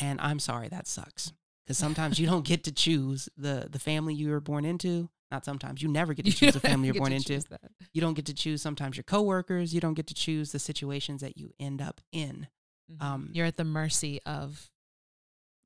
And 0.00 0.20
I'm 0.20 0.38
sorry 0.38 0.68
that 0.68 0.86
sucks. 0.86 1.32
Because 1.66 1.78
sometimes 1.78 2.18
you 2.18 2.26
don't 2.26 2.44
get 2.44 2.64
to 2.64 2.72
choose 2.72 3.28
the 3.36 3.68
the 3.70 3.78
family 3.78 4.14
you 4.14 4.30
were 4.30 4.40
born 4.40 4.64
into. 4.64 5.08
Not 5.30 5.44
sometimes. 5.44 5.80
You 5.82 5.88
never 5.88 6.14
get 6.14 6.24
to 6.26 6.32
choose 6.40 6.54
the 6.54 6.60
family 6.60 6.86
you're 6.88 6.94
born 6.94 7.12
into. 7.12 7.38
that. 7.50 7.60
You 7.92 8.00
don't 8.00 8.14
get 8.14 8.26
to 8.26 8.34
choose 8.34 8.60
sometimes 8.62 8.96
your 8.96 9.04
coworkers. 9.04 9.72
You 9.72 9.80
don't 9.80 9.94
get 9.94 10.06
to 10.08 10.14
choose 10.14 10.50
the 10.52 10.58
situations 10.58 11.20
that 11.20 11.36
you 11.36 11.52
end 11.60 11.80
up 11.80 12.00
in. 12.12 12.48
Mhm. 12.90 13.02
Um, 13.04 13.30
You're 13.32 13.46
at 13.46 13.56
the 13.56 13.64
mercy 13.64 14.20
of 14.26 14.70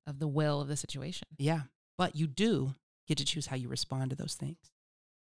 of 0.07 0.19
the 0.19 0.29
will 0.29 0.61
of 0.61 0.69
the 0.69 0.77
situation. 0.77 1.29
Yeah. 1.39 1.63
But 1.97 2.15
you 2.17 2.27
do 2.27 2.75
get 3.07 3.17
to 3.19 3.25
choose 3.25 3.47
how 3.47 3.57
you 3.57 3.69
respond 3.69 4.11
to 4.11 4.17
those 4.17 4.35
things. 4.35 4.59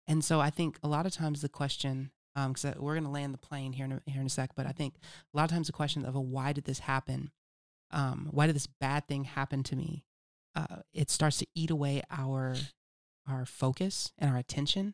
And 0.05 0.23
so 0.23 0.39
I 0.39 0.49
think 0.51 0.77
a 0.83 0.87
lot 0.87 1.05
of 1.05 1.13
times 1.13 1.41
the 1.41 1.49
question, 1.49 2.11
because 2.47 2.65
we're 2.77 2.93
going 2.93 3.03
to 3.05 3.09
land 3.09 3.33
the 3.33 3.37
plane 3.39 3.73
here 3.73 3.85
in, 3.85 3.91
a, 3.93 4.01
here 4.05 4.21
in 4.21 4.27
a 4.27 4.29
sec, 4.29 4.51
but 4.55 4.65
I 4.67 4.71
think 4.71 4.95
a 5.33 5.37
lot 5.37 5.45
of 5.45 5.49
times 5.49 5.67
the 5.67 5.73
question 5.73 6.05
of 6.05 6.15
a, 6.15 6.21
why 6.21 6.53
did 6.53 6.65
this 6.65 6.79
happen? 6.79 7.31
Um, 7.91 8.27
why 8.31 8.47
did 8.47 8.55
this 8.55 8.67
bad 8.67 9.07
thing 9.07 9.23
happen 9.23 9.63
to 9.63 9.75
me? 9.75 10.03
Uh, 10.55 10.77
it 10.93 11.09
starts 11.09 11.37
to 11.37 11.47
eat 11.55 11.69
away 11.71 12.01
our 12.11 12.55
our 13.29 13.45
focus 13.45 14.11
and 14.17 14.29
our 14.31 14.37
attention 14.37 14.93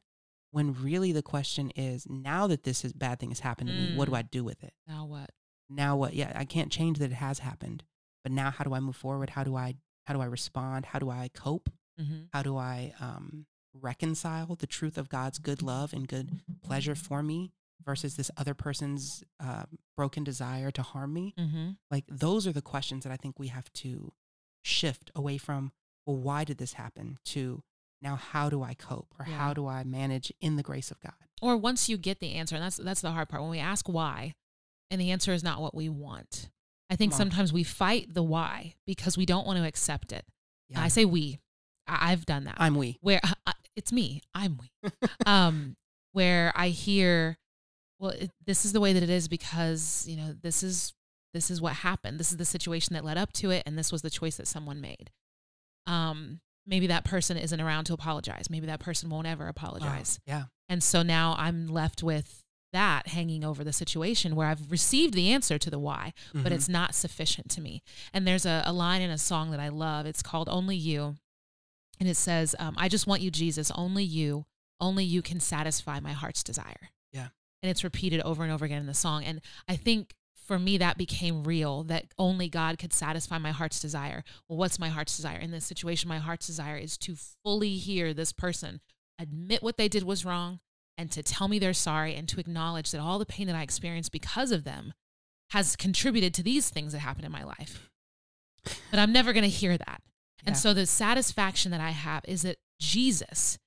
when 0.52 0.74
really 0.74 1.12
the 1.12 1.22
question 1.22 1.72
is 1.76 2.06
now 2.10 2.48
that 2.48 2.64
this 2.64 2.84
is 2.84 2.92
bad 2.94 3.20
thing 3.20 3.30
has 3.30 3.40
happened 3.42 3.70
to 3.70 3.76
me 3.76 3.96
what 3.96 4.06
do 4.06 4.12
Mm. 4.12 4.18
i 4.18 4.22
do 4.24 4.44
with 4.44 4.64
it 4.64 4.74
Now 4.88 5.06
what? 5.06 5.30
now 5.70 5.96
what 5.96 6.14
yeah 6.16 6.32
i 6.36 6.44
can't 6.46 6.72
change 6.72 6.98
that 7.00 7.12
it 7.12 7.16
has 7.16 7.40
happened 7.40 7.84
but 8.24 8.32
now 8.32 8.50
how 8.52 8.64
do 8.64 8.74
i 8.74 8.80
move 8.80 8.96
forward 8.96 9.30
how 9.32 9.44
do 9.44 9.56
i 9.56 9.76
how 10.08 10.14
do 10.16 10.22
i 10.22 10.26
respond 10.26 10.86
how 10.88 11.00
do 11.00 11.10
i 11.10 11.30
cope 11.34 11.70
Mm-hmm. 12.02 12.24
how 12.34 12.42
do 12.42 12.58
I 12.58 12.92
um, 13.00 13.46
reconcile 13.80 14.56
the 14.56 14.68
truth 14.68 14.98
of 14.98 15.10
God's 15.10 15.40
good 15.40 15.62
love 15.62 15.94
and 15.94 16.08
good 16.08 16.42
pleasure 16.64 16.96
for 16.96 17.24
me 17.24 17.52
versus 17.84 18.16
this 18.16 18.32
other 18.38 18.54
person's 18.54 19.24
uh, 19.40 19.64
broken 19.98 20.24
desire 20.24 20.72
to 20.72 20.82
harm 20.82 21.14
me? 21.14 21.34
Mm-hmm. 21.38 21.70
Like, 21.92 22.06
those 22.08 22.48
are 22.48 22.52
the 22.54 22.62
questions 22.62 23.04
that 23.04 23.12
I 23.12 23.18
think 23.18 23.40
we 23.40 23.48
have 23.48 23.72
to 23.74 24.14
shift 24.64 25.12
away 25.16 25.38
from, 25.38 25.72
well, 26.06 26.18
why 26.18 26.44
did 26.44 26.58
this 26.58 26.74
happen? 26.74 27.18
to 27.26 27.64
Now, 28.02 28.16
how 28.16 28.50
do 28.50 28.64
I 28.64 28.74
cope 28.74 29.14
or 29.20 29.26
Yeah. 29.28 29.38
how 29.38 29.54
do 29.54 29.68
I 29.68 29.84
manage 29.84 30.32
in 30.42 30.56
the 30.56 30.64
grace 30.64 30.92
of 30.92 31.00
God? 31.00 31.14
Or 31.42 31.58
once 31.58 31.90
you 31.90 31.98
get 31.98 32.20
the 32.20 32.34
answer, 32.34 32.56
and 32.56 32.64
that's 32.64 32.78
that's 32.78 33.02
the 33.02 33.12
hard 33.12 33.28
part 33.30 33.42
when 33.42 33.52
we 33.52 33.60
ask 33.60 33.88
why, 33.90 34.34
and 34.90 35.00
the 35.02 35.12
answer 35.12 35.34
is 35.34 35.44
not 35.44 35.62
what 35.62 35.76
we 35.76 35.90
want. 35.90 36.50
I 36.90 36.96
think 36.96 37.12
sometimes 37.14 37.52
we 37.52 37.64
fight 37.64 38.14
the 38.14 38.22
why 38.24 38.76
because 38.86 39.18
we 39.18 39.26
don't 39.26 39.48
want 39.48 39.58
to 39.58 39.66
accept 39.66 40.12
it. 40.12 40.26
Yeah. 40.70 40.82
I 40.82 40.88
say 40.90 41.06
we. 41.06 41.40
I, 41.88 42.12
I've 42.12 42.26
done 42.26 42.44
that. 42.46 42.56
I'm 42.60 42.76
we. 42.76 42.98
where 43.02 43.20
it's 43.76 43.92
me 43.92 44.22
i'm 44.34 44.58
we 44.60 44.90
um 45.26 45.76
where 46.12 46.52
i 46.56 46.70
hear 46.70 47.38
well 48.00 48.12
it, 48.12 48.32
this 48.46 48.66
is 48.66 48.74
the 48.74 48.80
way 48.82 48.94
that 48.94 49.04
it 49.04 49.10
is 49.10 49.28
because 49.28 50.06
you 50.08 50.16
know 50.18 50.34
this 50.42 50.64
is 50.64 50.94
this 51.34 51.50
is 51.50 51.62
what 51.62 51.74
happened 51.74 52.20
this 52.20 52.32
is 52.32 52.38
the 52.38 52.46
situation 52.46 52.94
that 52.94 53.04
led 53.06 53.18
up 53.18 53.32
to 53.34 53.50
it 53.50 53.64
and 53.66 53.78
this 53.78 53.92
was 53.92 54.02
the 54.02 54.10
choice 54.10 54.38
that 54.38 54.48
someone 54.48 54.80
made 54.82 55.10
um 55.88 56.40
maybe 56.66 56.88
that 56.88 57.04
person 57.04 57.38
isn't 57.38 57.60
around 57.60 57.86
to 57.86 57.94
apologize 57.94 58.50
maybe 58.50 58.66
that 58.68 58.80
person 58.80 59.10
won't 59.10 59.28
ever 59.28 59.46
Wow. 59.46 59.50
apologize 59.50 60.20
Yeah. 60.26 60.44
and 60.70 60.82
so 60.84 61.02
now 61.04 61.36
i'm 61.38 61.68
left 61.68 62.02
with 62.04 62.40
that 62.72 63.08
hanging 63.10 63.44
over 63.44 63.64
the 63.64 63.74
situation 63.74 64.36
where 64.36 64.48
i've 64.48 64.72
received 64.72 65.14
the 65.14 65.32
answer 65.32 65.58
to 65.60 65.70
the 65.70 65.78
why 65.80 66.14
but 66.34 66.52
Mhm. 66.52 66.56
it's 66.56 66.70
not 66.70 66.96
sufficient 66.96 67.50
to 67.52 67.62
me. 67.62 67.84
And 68.14 68.26
there's 68.26 68.46
a, 68.46 68.64
a 68.66 68.74
line 68.74 69.02
in 69.02 69.12
a 69.12 69.18
song 69.20 69.52
that 69.52 69.60
I 69.60 69.70
love. 69.70 70.06
It's 70.08 70.24
called 70.24 70.50
Only 70.50 70.76
You. 70.76 71.16
And 72.04 72.10
it 72.10 72.18
says, 72.18 72.54
um, 72.60 72.76
I 72.78 72.90
just 72.90 73.08
want 73.08 73.22
you, 73.22 73.32
Jesus, 73.32 73.72
only 73.76 74.04
you, 74.04 74.44
only 74.82 75.06
you 75.06 75.22
can 75.22 75.40
satisfy 75.40 76.02
my 76.02 76.12
heart's 76.12 76.44
desire. 76.44 76.90
Yeah. 77.14 77.28
And 77.62 77.70
it's 77.70 77.86
repeated 77.86 78.20
over 78.24 78.44
and 78.44 78.52
over 78.52 78.66
again 78.66 78.82
in 78.82 78.88
the 78.88 78.94
song. 78.94 79.24
And 79.24 79.40
I 79.70 79.78
think 79.78 80.16
for 80.36 80.60
me, 80.60 80.78
that 80.80 80.98
became 80.98 81.46
real 81.46 81.84
that 81.84 82.08
only 82.20 82.50
God 82.50 82.78
could 82.78 82.92
satisfy 82.92 83.38
my 83.38 83.52
heart's 83.52 83.80
desire. 83.80 84.26
Well, 84.50 84.58
what's 84.58 84.78
my 84.78 84.90
heart's 84.90 85.16
desire? 85.16 85.38
In 85.38 85.52
this 85.52 85.64
situation, 85.64 86.10
my 86.10 86.18
heart's 86.18 86.46
desire 86.46 86.76
is 86.76 86.98
to 86.98 87.16
fully 87.42 87.78
hear 87.78 88.14
this 88.14 88.34
person 88.34 88.82
admit 89.18 89.64
what 89.64 89.78
they 89.78 89.88
did 89.88 90.04
was 90.04 90.26
wrong 90.26 90.60
and 90.98 91.10
to 91.14 91.24
tell 91.24 91.48
me 91.48 91.58
they're 91.58 91.72
sorry 91.72 92.16
and 92.16 92.28
to 92.28 92.42
acknowledge 92.42 92.92
that 92.92 93.00
all 93.00 93.18
the 93.18 93.26
pain 93.26 93.48
that 93.48 93.56
I 93.56 93.62
experienced 93.62 94.12
because 94.12 94.52
of 94.52 94.66
them 94.66 94.92
has 95.52 95.78
contributed 95.78 96.34
to 96.34 96.44
these 96.44 96.70
things 96.70 96.92
that 96.92 97.00
happen 97.00 97.24
in 97.24 97.32
my 97.32 97.46
life. 97.46 97.90
But 98.92 99.00
I'm 99.00 99.14
never 99.14 99.32
going 99.32 99.44
to 99.44 99.50
hear 99.50 99.78
that. 99.78 100.02
And 100.46 100.56
Yeah. 100.56 100.60
so 100.60 100.74
the 100.74 100.86
satisfaction 100.86 101.72
that 101.72 101.82
I 101.82 101.92
have 101.92 102.24
is 102.28 102.42
that 102.44 102.58
Jesus 102.80 103.58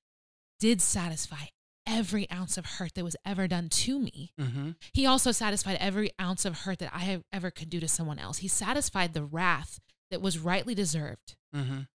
did 0.58 0.80
satisfy 0.80 1.46
every 1.86 2.28
ounce 2.30 2.58
of 2.58 2.66
hurt 2.66 2.94
that 2.94 3.04
was 3.04 3.16
ever 3.24 3.46
done 3.46 3.68
to 3.68 3.98
me. 4.00 4.32
Mhm. 4.38 4.76
He 4.92 5.06
also 5.06 5.30
satisfied 5.32 5.76
every 5.80 6.10
ounce 6.20 6.44
of 6.44 6.60
hurt 6.60 6.80
that 6.80 6.92
I 6.94 7.00
have 7.00 7.22
ever 7.32 7.50
could 7.50 7.70
do 7.70 7.78
to 7.80 7.88
someone 7.88 8.18
else. 8.18 8.38
He 8.38 8.48
satisfied 8.48 9.14
the 9.14 9.24
wrath 9.24 9.78
that 10.10 10.20
was 10.20 10.38
rightly 10.38 10.74
deserved 10.74 11.36
Mhm. 11.54 11.88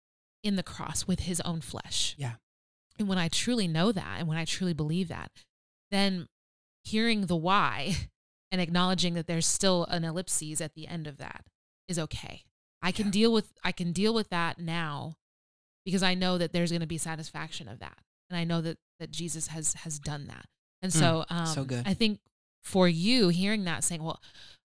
in 0.43 0.57
the 0.57 0.63
cross 0.63 1.07
with 1.07 1.21
his 1.21 1.41
own 1.41 1.61
flesh. 1.61 2.15
Yeah. 2.19 2.37
And 2.99 3.09
when 3.09 3.19
I 3.19 3.29
truly 3.29 3.67
know 3.69 3.91
that 3.93 4.19
and 4.19 4.29
when 4.29 4.37
I 4.39 4.45
truly 4.45 4.75
believe 4.75 5.09
that, 5.09 5.33
then 5.91 6.29
hearing 6.85 7.27
the 7.27 7.37
why 7.37 8.11
and 8.51 8.61
acknowledging 8.61 9.15
that 9.15 9.27
there's 9.27 9.47
still 9.47 9.85
an 9.87 10.05
ellipses 10.05 10.61
at 10.61 10.75
the 10.75 10.87
end 10.87 11.07
of 11.07 11.17
that 11.19 11.47
is 11.87 11.99
okay. 11.99 12.45
I 12.83 12.93
can 12.93 13.07
Yeah. 13.07 13.13
deal 13.13 13.33
with 13.33 13.53
I 13.65 13.73
can 13.73 13.93
deal 13.93 14.15
with 14.15 14.29
that 14.31 14.59
now 14.59 15.17
because 15.85 16.03
I 16.03 16.15
know 16.15 16.39
that 16.39 16.53
there's 16.53 16.71
going 16.71 16.81
to 16.81 16.87
be 16.87 16.99
satisfaction 16.99 17.69
of 17.69 17.79
that. 17.81 17.99
And 18.31 18.39
I 18.39 18.45
know 18.45 18.61
that 18.61 18.79
that 19.01 19.11
Jesus 19.11 19.49
has 19.49 19.75
has 19.75 19.99
done 19.99 20.27
that. 20.29 20.47
And 20.83 20.93
so 20.93 21.25
um 21.29 21.47
Mm, 21.47 21.55
so 21.55 21.65
good. 21.65 21.83
I 21.87 21.95
think 21.95 22.21
for 22.63 22.89
you 22.89 23.29
hearing 23.29 23.65
that 23.65 23.85
saying, 23.85 24.03
"Well, 24.03 24.21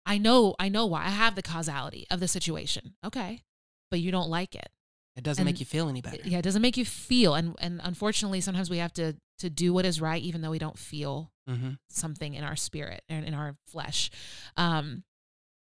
I 0.05 0.19
know 0.19 0.55
I 0.59 0.69
know 0.69 0.87
why. 0.87 1.05
I 1.07 1.11
have 1.11 1.35
the 1.37 1.43
causality 1.43 2.07
of 2.11 2.21
the 2.21 2.29
situation." 2.29 2.95
Okay. 3.05 3.43
But 3.91 4.01
you 4.01 4.11
don't 4.11 4.31
like 4.31 4.55
it 4.55 4.71
It 5.17 5.23
doesn't 5.25 5.43
And- 5.43 5.47
make 5.47 5.61
you 5.61 5.67
feel 5.67 5.89
any 5.89 6.01
better. 6.01 6.27
yeah, 6.29 6.39
it 6.39 6.43
doesn't 6.43 6.63
make 6.63 6.77
you 6.79 6.85
feel, 6.87 7.35
and 7.35 7.55
and 7.61 7.81
unfortunately, 7.85 8.41
sometimes 8.41 8.71
we 8.71 8.79
have 8.79 8.93
to 8.95 9.17
to 9.39 9.51
do 9.51 9.73
what 9.73 9.85
is 9.85 10.01
right, 10.01 10.23
even 10.23 10.41
though 10.41 10.51
we 10.51 10.59
don't 10.59 10.79
feel 10.79 11.31
hmm 11.47 11.73
something 11.91 12.35
in 12.35 12.45
our 12.45 12.57
spirit 12.57 13.03
and 13.09 13.27
in 13.27 13.35
our 13.35 13.57
flesh, 13.67 14.11
um, 14.57 15.05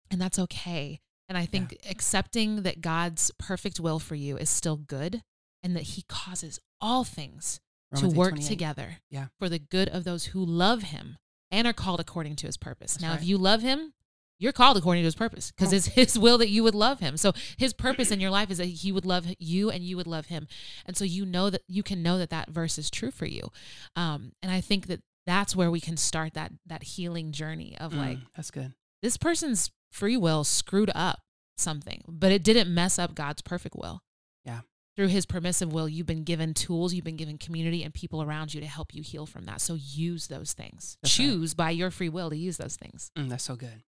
and 0.10 0.22
that's 0.22 0.40
okay. 0.40 1.02
And 1.32 1.38
I 1.38 1.46
think 1.46 1.78
accepting 1.90 2.64
that 2.64 2.82
God's 2.82 3.32
perfect 3.40 3.80
will 3.80 4.00
for 4.00 4.16
you 4.16 4.36
is 4.36 4.50
still 4.50 4.76
good, 4.76 5.22
and 5.64 5.78
that 5.78 5.84
He 5.84 6.02
causes 6.10 6.60
all 6.82 7.06
things 7.06 7.62
Romans 7.90 8.14
to 8.14 8.20
work 8.20 8.38
together 8.40 8.98
Yeah. 9.10 9.28
for 9.40 9.48
the 9.48 9.58
good 9.58 9.88
of 9.88 10.04
those 10.04 10.26
who 10.26 10.44
love 10.44 10.82
Him 10.84 11.18
and 11.50 11.66
are 11.66 11.72
called 11.72 12.02
according 12.02 12.36
to 12.36 12.48
His 12.48 12.58
purpose. 12.58 12.96
That's 12.96 13.02
now, 13.02 13.14
if 13.14 13.24
you 13.24 13.38
love 13.38 13.62
Him, 13.62 13.94
you're 14.40 14.52
called 14.52 14.76
according 14.76 15.04
to 15.04 15.06
His 15.06 15.16
purpose 15.16 15.52
because 15.52 15.72
it's 15.72 15.86
His 15.86 16.20
will 16.20 16.38
that 16.40 16.50
you 16.50 16.64
would 16.64 16.76
love 16.76 17.00
Him. 17.00 17.16
So 17.16 17.32
His 17.56 17.72
purpose 17.72 18.12
in 18.12 18.20
your 18.20 18.30
life 18.30 18.52
is 18.52 18.58
that 18.58 18.66
He 18.66 18.92
would 18.92 19.06
love 19.06 19.26
you 19.40 19.70
and 19.70 19.86
you 19.86 19.96
would 19.96 20.08
love 20.08 20.26
Him, 20.26 20.50
and 20.86 20.98
so 20.98 21.06
you 21.06 21.26
know 21.26 21.50
that 21.50 21.62
you 21.70 21.82
can 21.82 22.04
know 22.04 22.18
that 22.18 22.30
that 22.32 22.50
verse 22.50 22.78
is 22.78 22.90
true 22.92 23.12
for 23.12 23.26
you. 23.26 23.52
Um, 23.96 24.34
and 24.44 24.52
I 24.52 24.60
think 24.60 24.88
that 24.88 25.00
that's 25.26 25.56
where 25.56 25.72
we 25.72 25.80
can 25.80 25.96
start 25.96 26.34
that 26.34 26.52
that 26.66 26.84
healing 26.84 27.32
journey 27.32 27.78
of 27.80 27.94
like 27.94 28.18
Mm, 28.18 28.26
that's 28.36 28.52
good. 28.52 28.74
This 29.02 29.18
person's 29.18 29.72
free 29.92 30.18
will 30.18 30.44
screwed 30.44 30.92
up 30.96 31.20
something, 31.58 32.04
but 32.08 32.32
it 32.32 32.44
didn't 32.44 32.74
mess 32.74 32.98
up 33.00 33.16
God's 33.16 33.42
perfect 33.42 33.76
will. 33.76 34.02
Yeah. 34.46 34.62
Through 34.96 35.08
his 35.08 35.26
permissive 35.26 35.72
will, 35.72 35.88
you've 35.88 36.06
been 36.08 36.24
given 36.24 36.54
tools, 36.54 36.94
you've 36.94 37.06
been 37.06 37.16
given 37.16 37.38
community 37.38 37.84
and 37.84 37.94
people 37.94 38.22
around 38.22 38.54
you 38.54 38.62
to 38.62 38.68
help 38.68 38.94
you 38.94 39.02
heal 39.02 39.26
from 39.26 39.46
that. 39.46 39.62
So 39.62 39.76
use 39.76 40.28
those 40.28 40.54
things. 40.54 40.98
That's 41.02 41.18
right. 41.18 41.26
Choose 41.26 41.54
by 41.54 41.70
your 41.72 41.92
free 41.92 42.10
will 42.10 42.30
to 42.30 42.36
use 42.38 42.58
those 42.58 42.76
things. 42.76 43.12
Mm, 43.18 43.30
that's 43.30 43.44
so 43.44 43.56
good. 43.56 43.84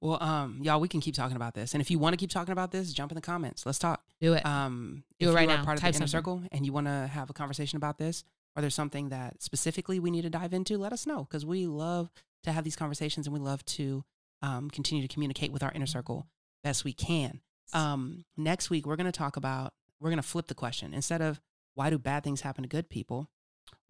Well, 0.00 0.20
um, 0.22 0.58
y'all, 0.62 0.80
we 0.80 0.88
can 0.88 1.00
keep 1.00 1.14
talking 1.14 1.36
about 1.36 1.54
this, 1.54 1.72
and 1.72 1.80
if 1.80 1.92
you 1.92 1.98
want 2.00 2.12
to 2.12 2.16
keep 2.16 2.28
talking 2.30 2.50
about 2.52 2.72
this, 2.72 2.92
jump 2.92 3.12
in 3.12 3.14
the 3.16 3.20
comments. 3.22 3.64
Let's 3.64 3.78
talk. 3.78 4.02
Do 4.20 4.32
it. 4.34 4.44
Um, 4.44 5.04
Do 5.20 5.30
it 5.30 5.32
right 5.34 5.46
now. 5.46 5.64
part 5.64 5.76
of 5.78 5.80
Type 5.82 5.92
the 5.92 5.98
inner 5.98 6.06
something. 6.08 6.18
circle 6.18 6.42
and 6.50 6.66
you 6.66 6.72
want 6.72 6.86
to 6.88 7.08
have 7.12 7.30
a 7.30 7.32
conversation 7.32 7.76
about 7.76 7.96
this, 7.96 8.24
or 8.56 8.62
there's 8.62 8.74
something 8.74 9.10
that 9.10 9.42
specifically 9.42 10.00
we 10.00 10.10
need 10.10 10.22
to 10.22 10.30
dive 10.30 10.52
into, 10.52 10.76
let 10.76 10.92
us 10.92 11.06
know 11.06 11.22
because 11.24 11.46
we 11.46 11.66
love 11.66 12.10
to 12.42 12.50
have 12.52 12.64
these 12.64 12.74
conversations 12.76 13.26
and 13.28 13.34
we 13.34 13.38
love 13.40 13.64
to 13.66 14.04
um, 14.42 14.70
continue 14.70 15.06
to 15.06 15.12
communicate 15.12 15.52
with 15.52 15.62
our 15.62 15.72
inner 15.72 15.86
circle 15.86 16.26
best 16.62 16.84
we 16.84 16.92
can. 16.92 17.40
Um, 17.72 18.24
next 18.36 18.70
week, 18.70 18.86
we're 18.86 18.96
going 18.96 19.06
to 19.06 19.12
talk 19.12 19.36
about, 19.36 19.72
we're 20.00 20.10
going 20.10 20.22
to 20.22 20.26
flip 20.28 20.46
the 20.46 20.54
question. 20.54 20.94
Instead 20.94 21.20
of 21.22 21.40
why 21.74 21.90
do 21.90 21.98
bad 21.98 22.22
things 22.24 22.40
happen 22.42 22.62
to 22.62 22.68
good 22.68 22.88
people, 22.88 23.28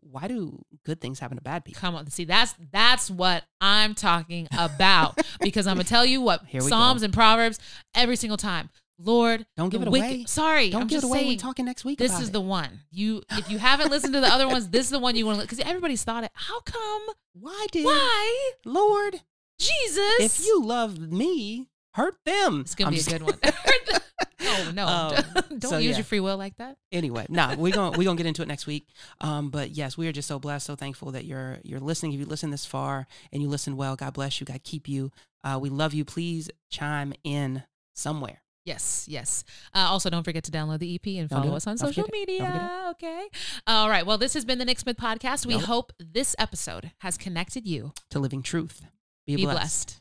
why 0.01 0.29
do 0.29 0.65
good 0.85 1.01
things 1.01 1.19
happen 1.19 1.37
to 1.37 1.43
bad 1.43 1.65
people? 1.65 1.81
Come 1.81 1.95
on. 1.97 2.09
See, 2.11 2.25
that's 2.25 2.55
that's 2.73 3.11
what 3.11 3.43
I'm 3.61 3.95
talking 3.95 4.47
about. 4.57 5.19
because 5.41 5.67
I'm 5.67 5.75
gonna 5.77 5.85
tell 5.85 6.05
you 6.07 6.21
what 6.21 6.45
Here 6.47 6.63
we 6.63 6.69
Psalms 6.69 7.01
go. 7.01 7.07
and 7.07 7.15
Proverbs 7.15 7.59
every 7.95 8.17
single 8.17 8.37
time. 8.37 8.71
Lord, 8.99 9.45
Don't 9.57 9.69
give 9.69 9.83
it 9.83 9.89
wicked- 9.91 10.07
away. 10.09 10.25
Sorry, 10.27 10.71
Don't 10.71 10.83
I'm 10.83 10.87
give 10.87 10.99
it 10.99 11.01
just 11.03 11.11
away. 11.11 11.19
saying. 11.19 11.29
We're 11.33 11.39
talking 11.41 11.65
next 11.67 11.85
week. 11.85 11.99
this 11.99 12.19
is 12.21 12.29
it. 12.29 12.33
the 12.33 12.41
one. 12.41 12.81
You 12.91 13.23
if 13.33 13.51
you 13.51 13.59
haven't 13.59 13.91
listened 13.91 14.15
to 14.15 14.21
the 14.21 14.29
other 14.33 14.49
ones, 14.49 14.69
this 14.71 14.87
is 14.87 14.91
the 14.91 14.99
one 15.01 15.17
you 15.17 15.27
want 15.27 15.39
to 15.41 15.45
because 15.45 15.59
everybody's 15.61 16.03
thought 16.05 16.25
it. 16.25 16.31
How 16.35 16.61
come? 16.61 17.03
why 17.35 17.67
did 17.73 17.85
Why? 17.85 18.53
Lord, 18.65 19.21
Jesus. 19.59 20.21
if 20.21 20.45
you 20.45 20.63
love 20.63 20.99
me, 20.99 21.69
hurt 21.95 22.17
them. 22.25 22.61
it's 22.61 22.75
gonna 22.75 22.89
I'm 22.89 22.95
be 22.95 23.01
a 23.01 23.19
good 23.19 23.23
one. 23.23 23.39
no, 24.43 24.71
no. 24.73 24.87
Um, 24.87 25.15
don't 25.59 25.71
so, 25.71 25.79
use 25.79 25.93
yeah. 25.93 25.97
your 25.97 26.05
free 26.05 26.21
will 26.21 26.37
like 26.37 26.57
that. 26.57 26.77
anyway, 26.93 27.27
nah, 27.29 27.55
we're 27.55 27.73
gonna 27.73 27.97
we're 27.97 28.05
gonna 28.05 28.17
get 28.17 28.27
into 28.27 28.43
it 28.43 28.49
next 28.49 28.67
week. 28.67 28.87
Um, 29.21 29.51
but 29.51 29.71
yes, 29.71 29.97
we 29.97 30.07
are 30.09 30.13
just 30.13 30.29
so 30.29 30.39
blessed, 30.39 30.67
so 30.67 30.77
thankful 30.77 31.13
that 31.13 31.25
you're 31.25 31.59
you're 31.63 31.81
listening. 31.81 32.13
If 32.13 32.21
you 32.21 32.27
listen 32.27 32.51
this 32.51 32.67
far 32.67 33.07
and 33.33 33.43
you 33.43 33.49
listen 33.49 33.77
well, 33.77 33.97
God 33.97 34.15
bless 34.15 34.41
you. 34.41 34.47
God 34.47 34.63
keep 34.63 34.89
you. 34.89 35.11
Uh, 35.43 35.59
we 35.61 35.69
love 35.71 35.95
you. 35.95 36.05
Please 36.05 36.51
chime 36.71 37.13
in 37.25 37.63
somewhere. 37.95 38.43
Yes, 38.65 39.07
yes. 39.09 39.45
Uh, 39.73 39.87
also, 39.89 40.11
don't 40.11 40.25
forget 40.25 40.43
to 40.45 40.51
download 40.51 40.81
the 40.81 40.97
EP 40.97 41.07
and 41.21 41.29
Don't 41.29 41.43
do 41.43 41.45
follow 41.47 41.57
us 41.57 41.69
on 41.69 41.77
Don't 41.77 41.87
social 41.89 42.03
forget 42.03 42.29
it. 42.29 42.39
Don't 42.39 42.47
forget 42.49 42.63
media. 42.63 42.87
Okay. 42.91 43.29
All 43.69 43.89
right. 43.89 44.05
Well, 44.05 44.19
this 44.19 44.35
has 44.35 44.45
been 44.45 44.59
the 44.59 44.65
Nick 44.65 44.81
Smith 44.81 44.97
podcast. 44.97 45.47
We 45.47 45.55
Nope. 45.55 45.63
hope 45.63 45.93
this 46.01 46.35
episode 46.37 46.91
has 46.99 47.17
connected 47.17 47.65
you. 47.65 47.93
To 48.11 48.19
living 48.19 48.43
truth. 48.43 48.83
Be, 49.27 49.37
Be 49.37 49.43
blessed. 49.43 49.59
blessed. 49.59 50.01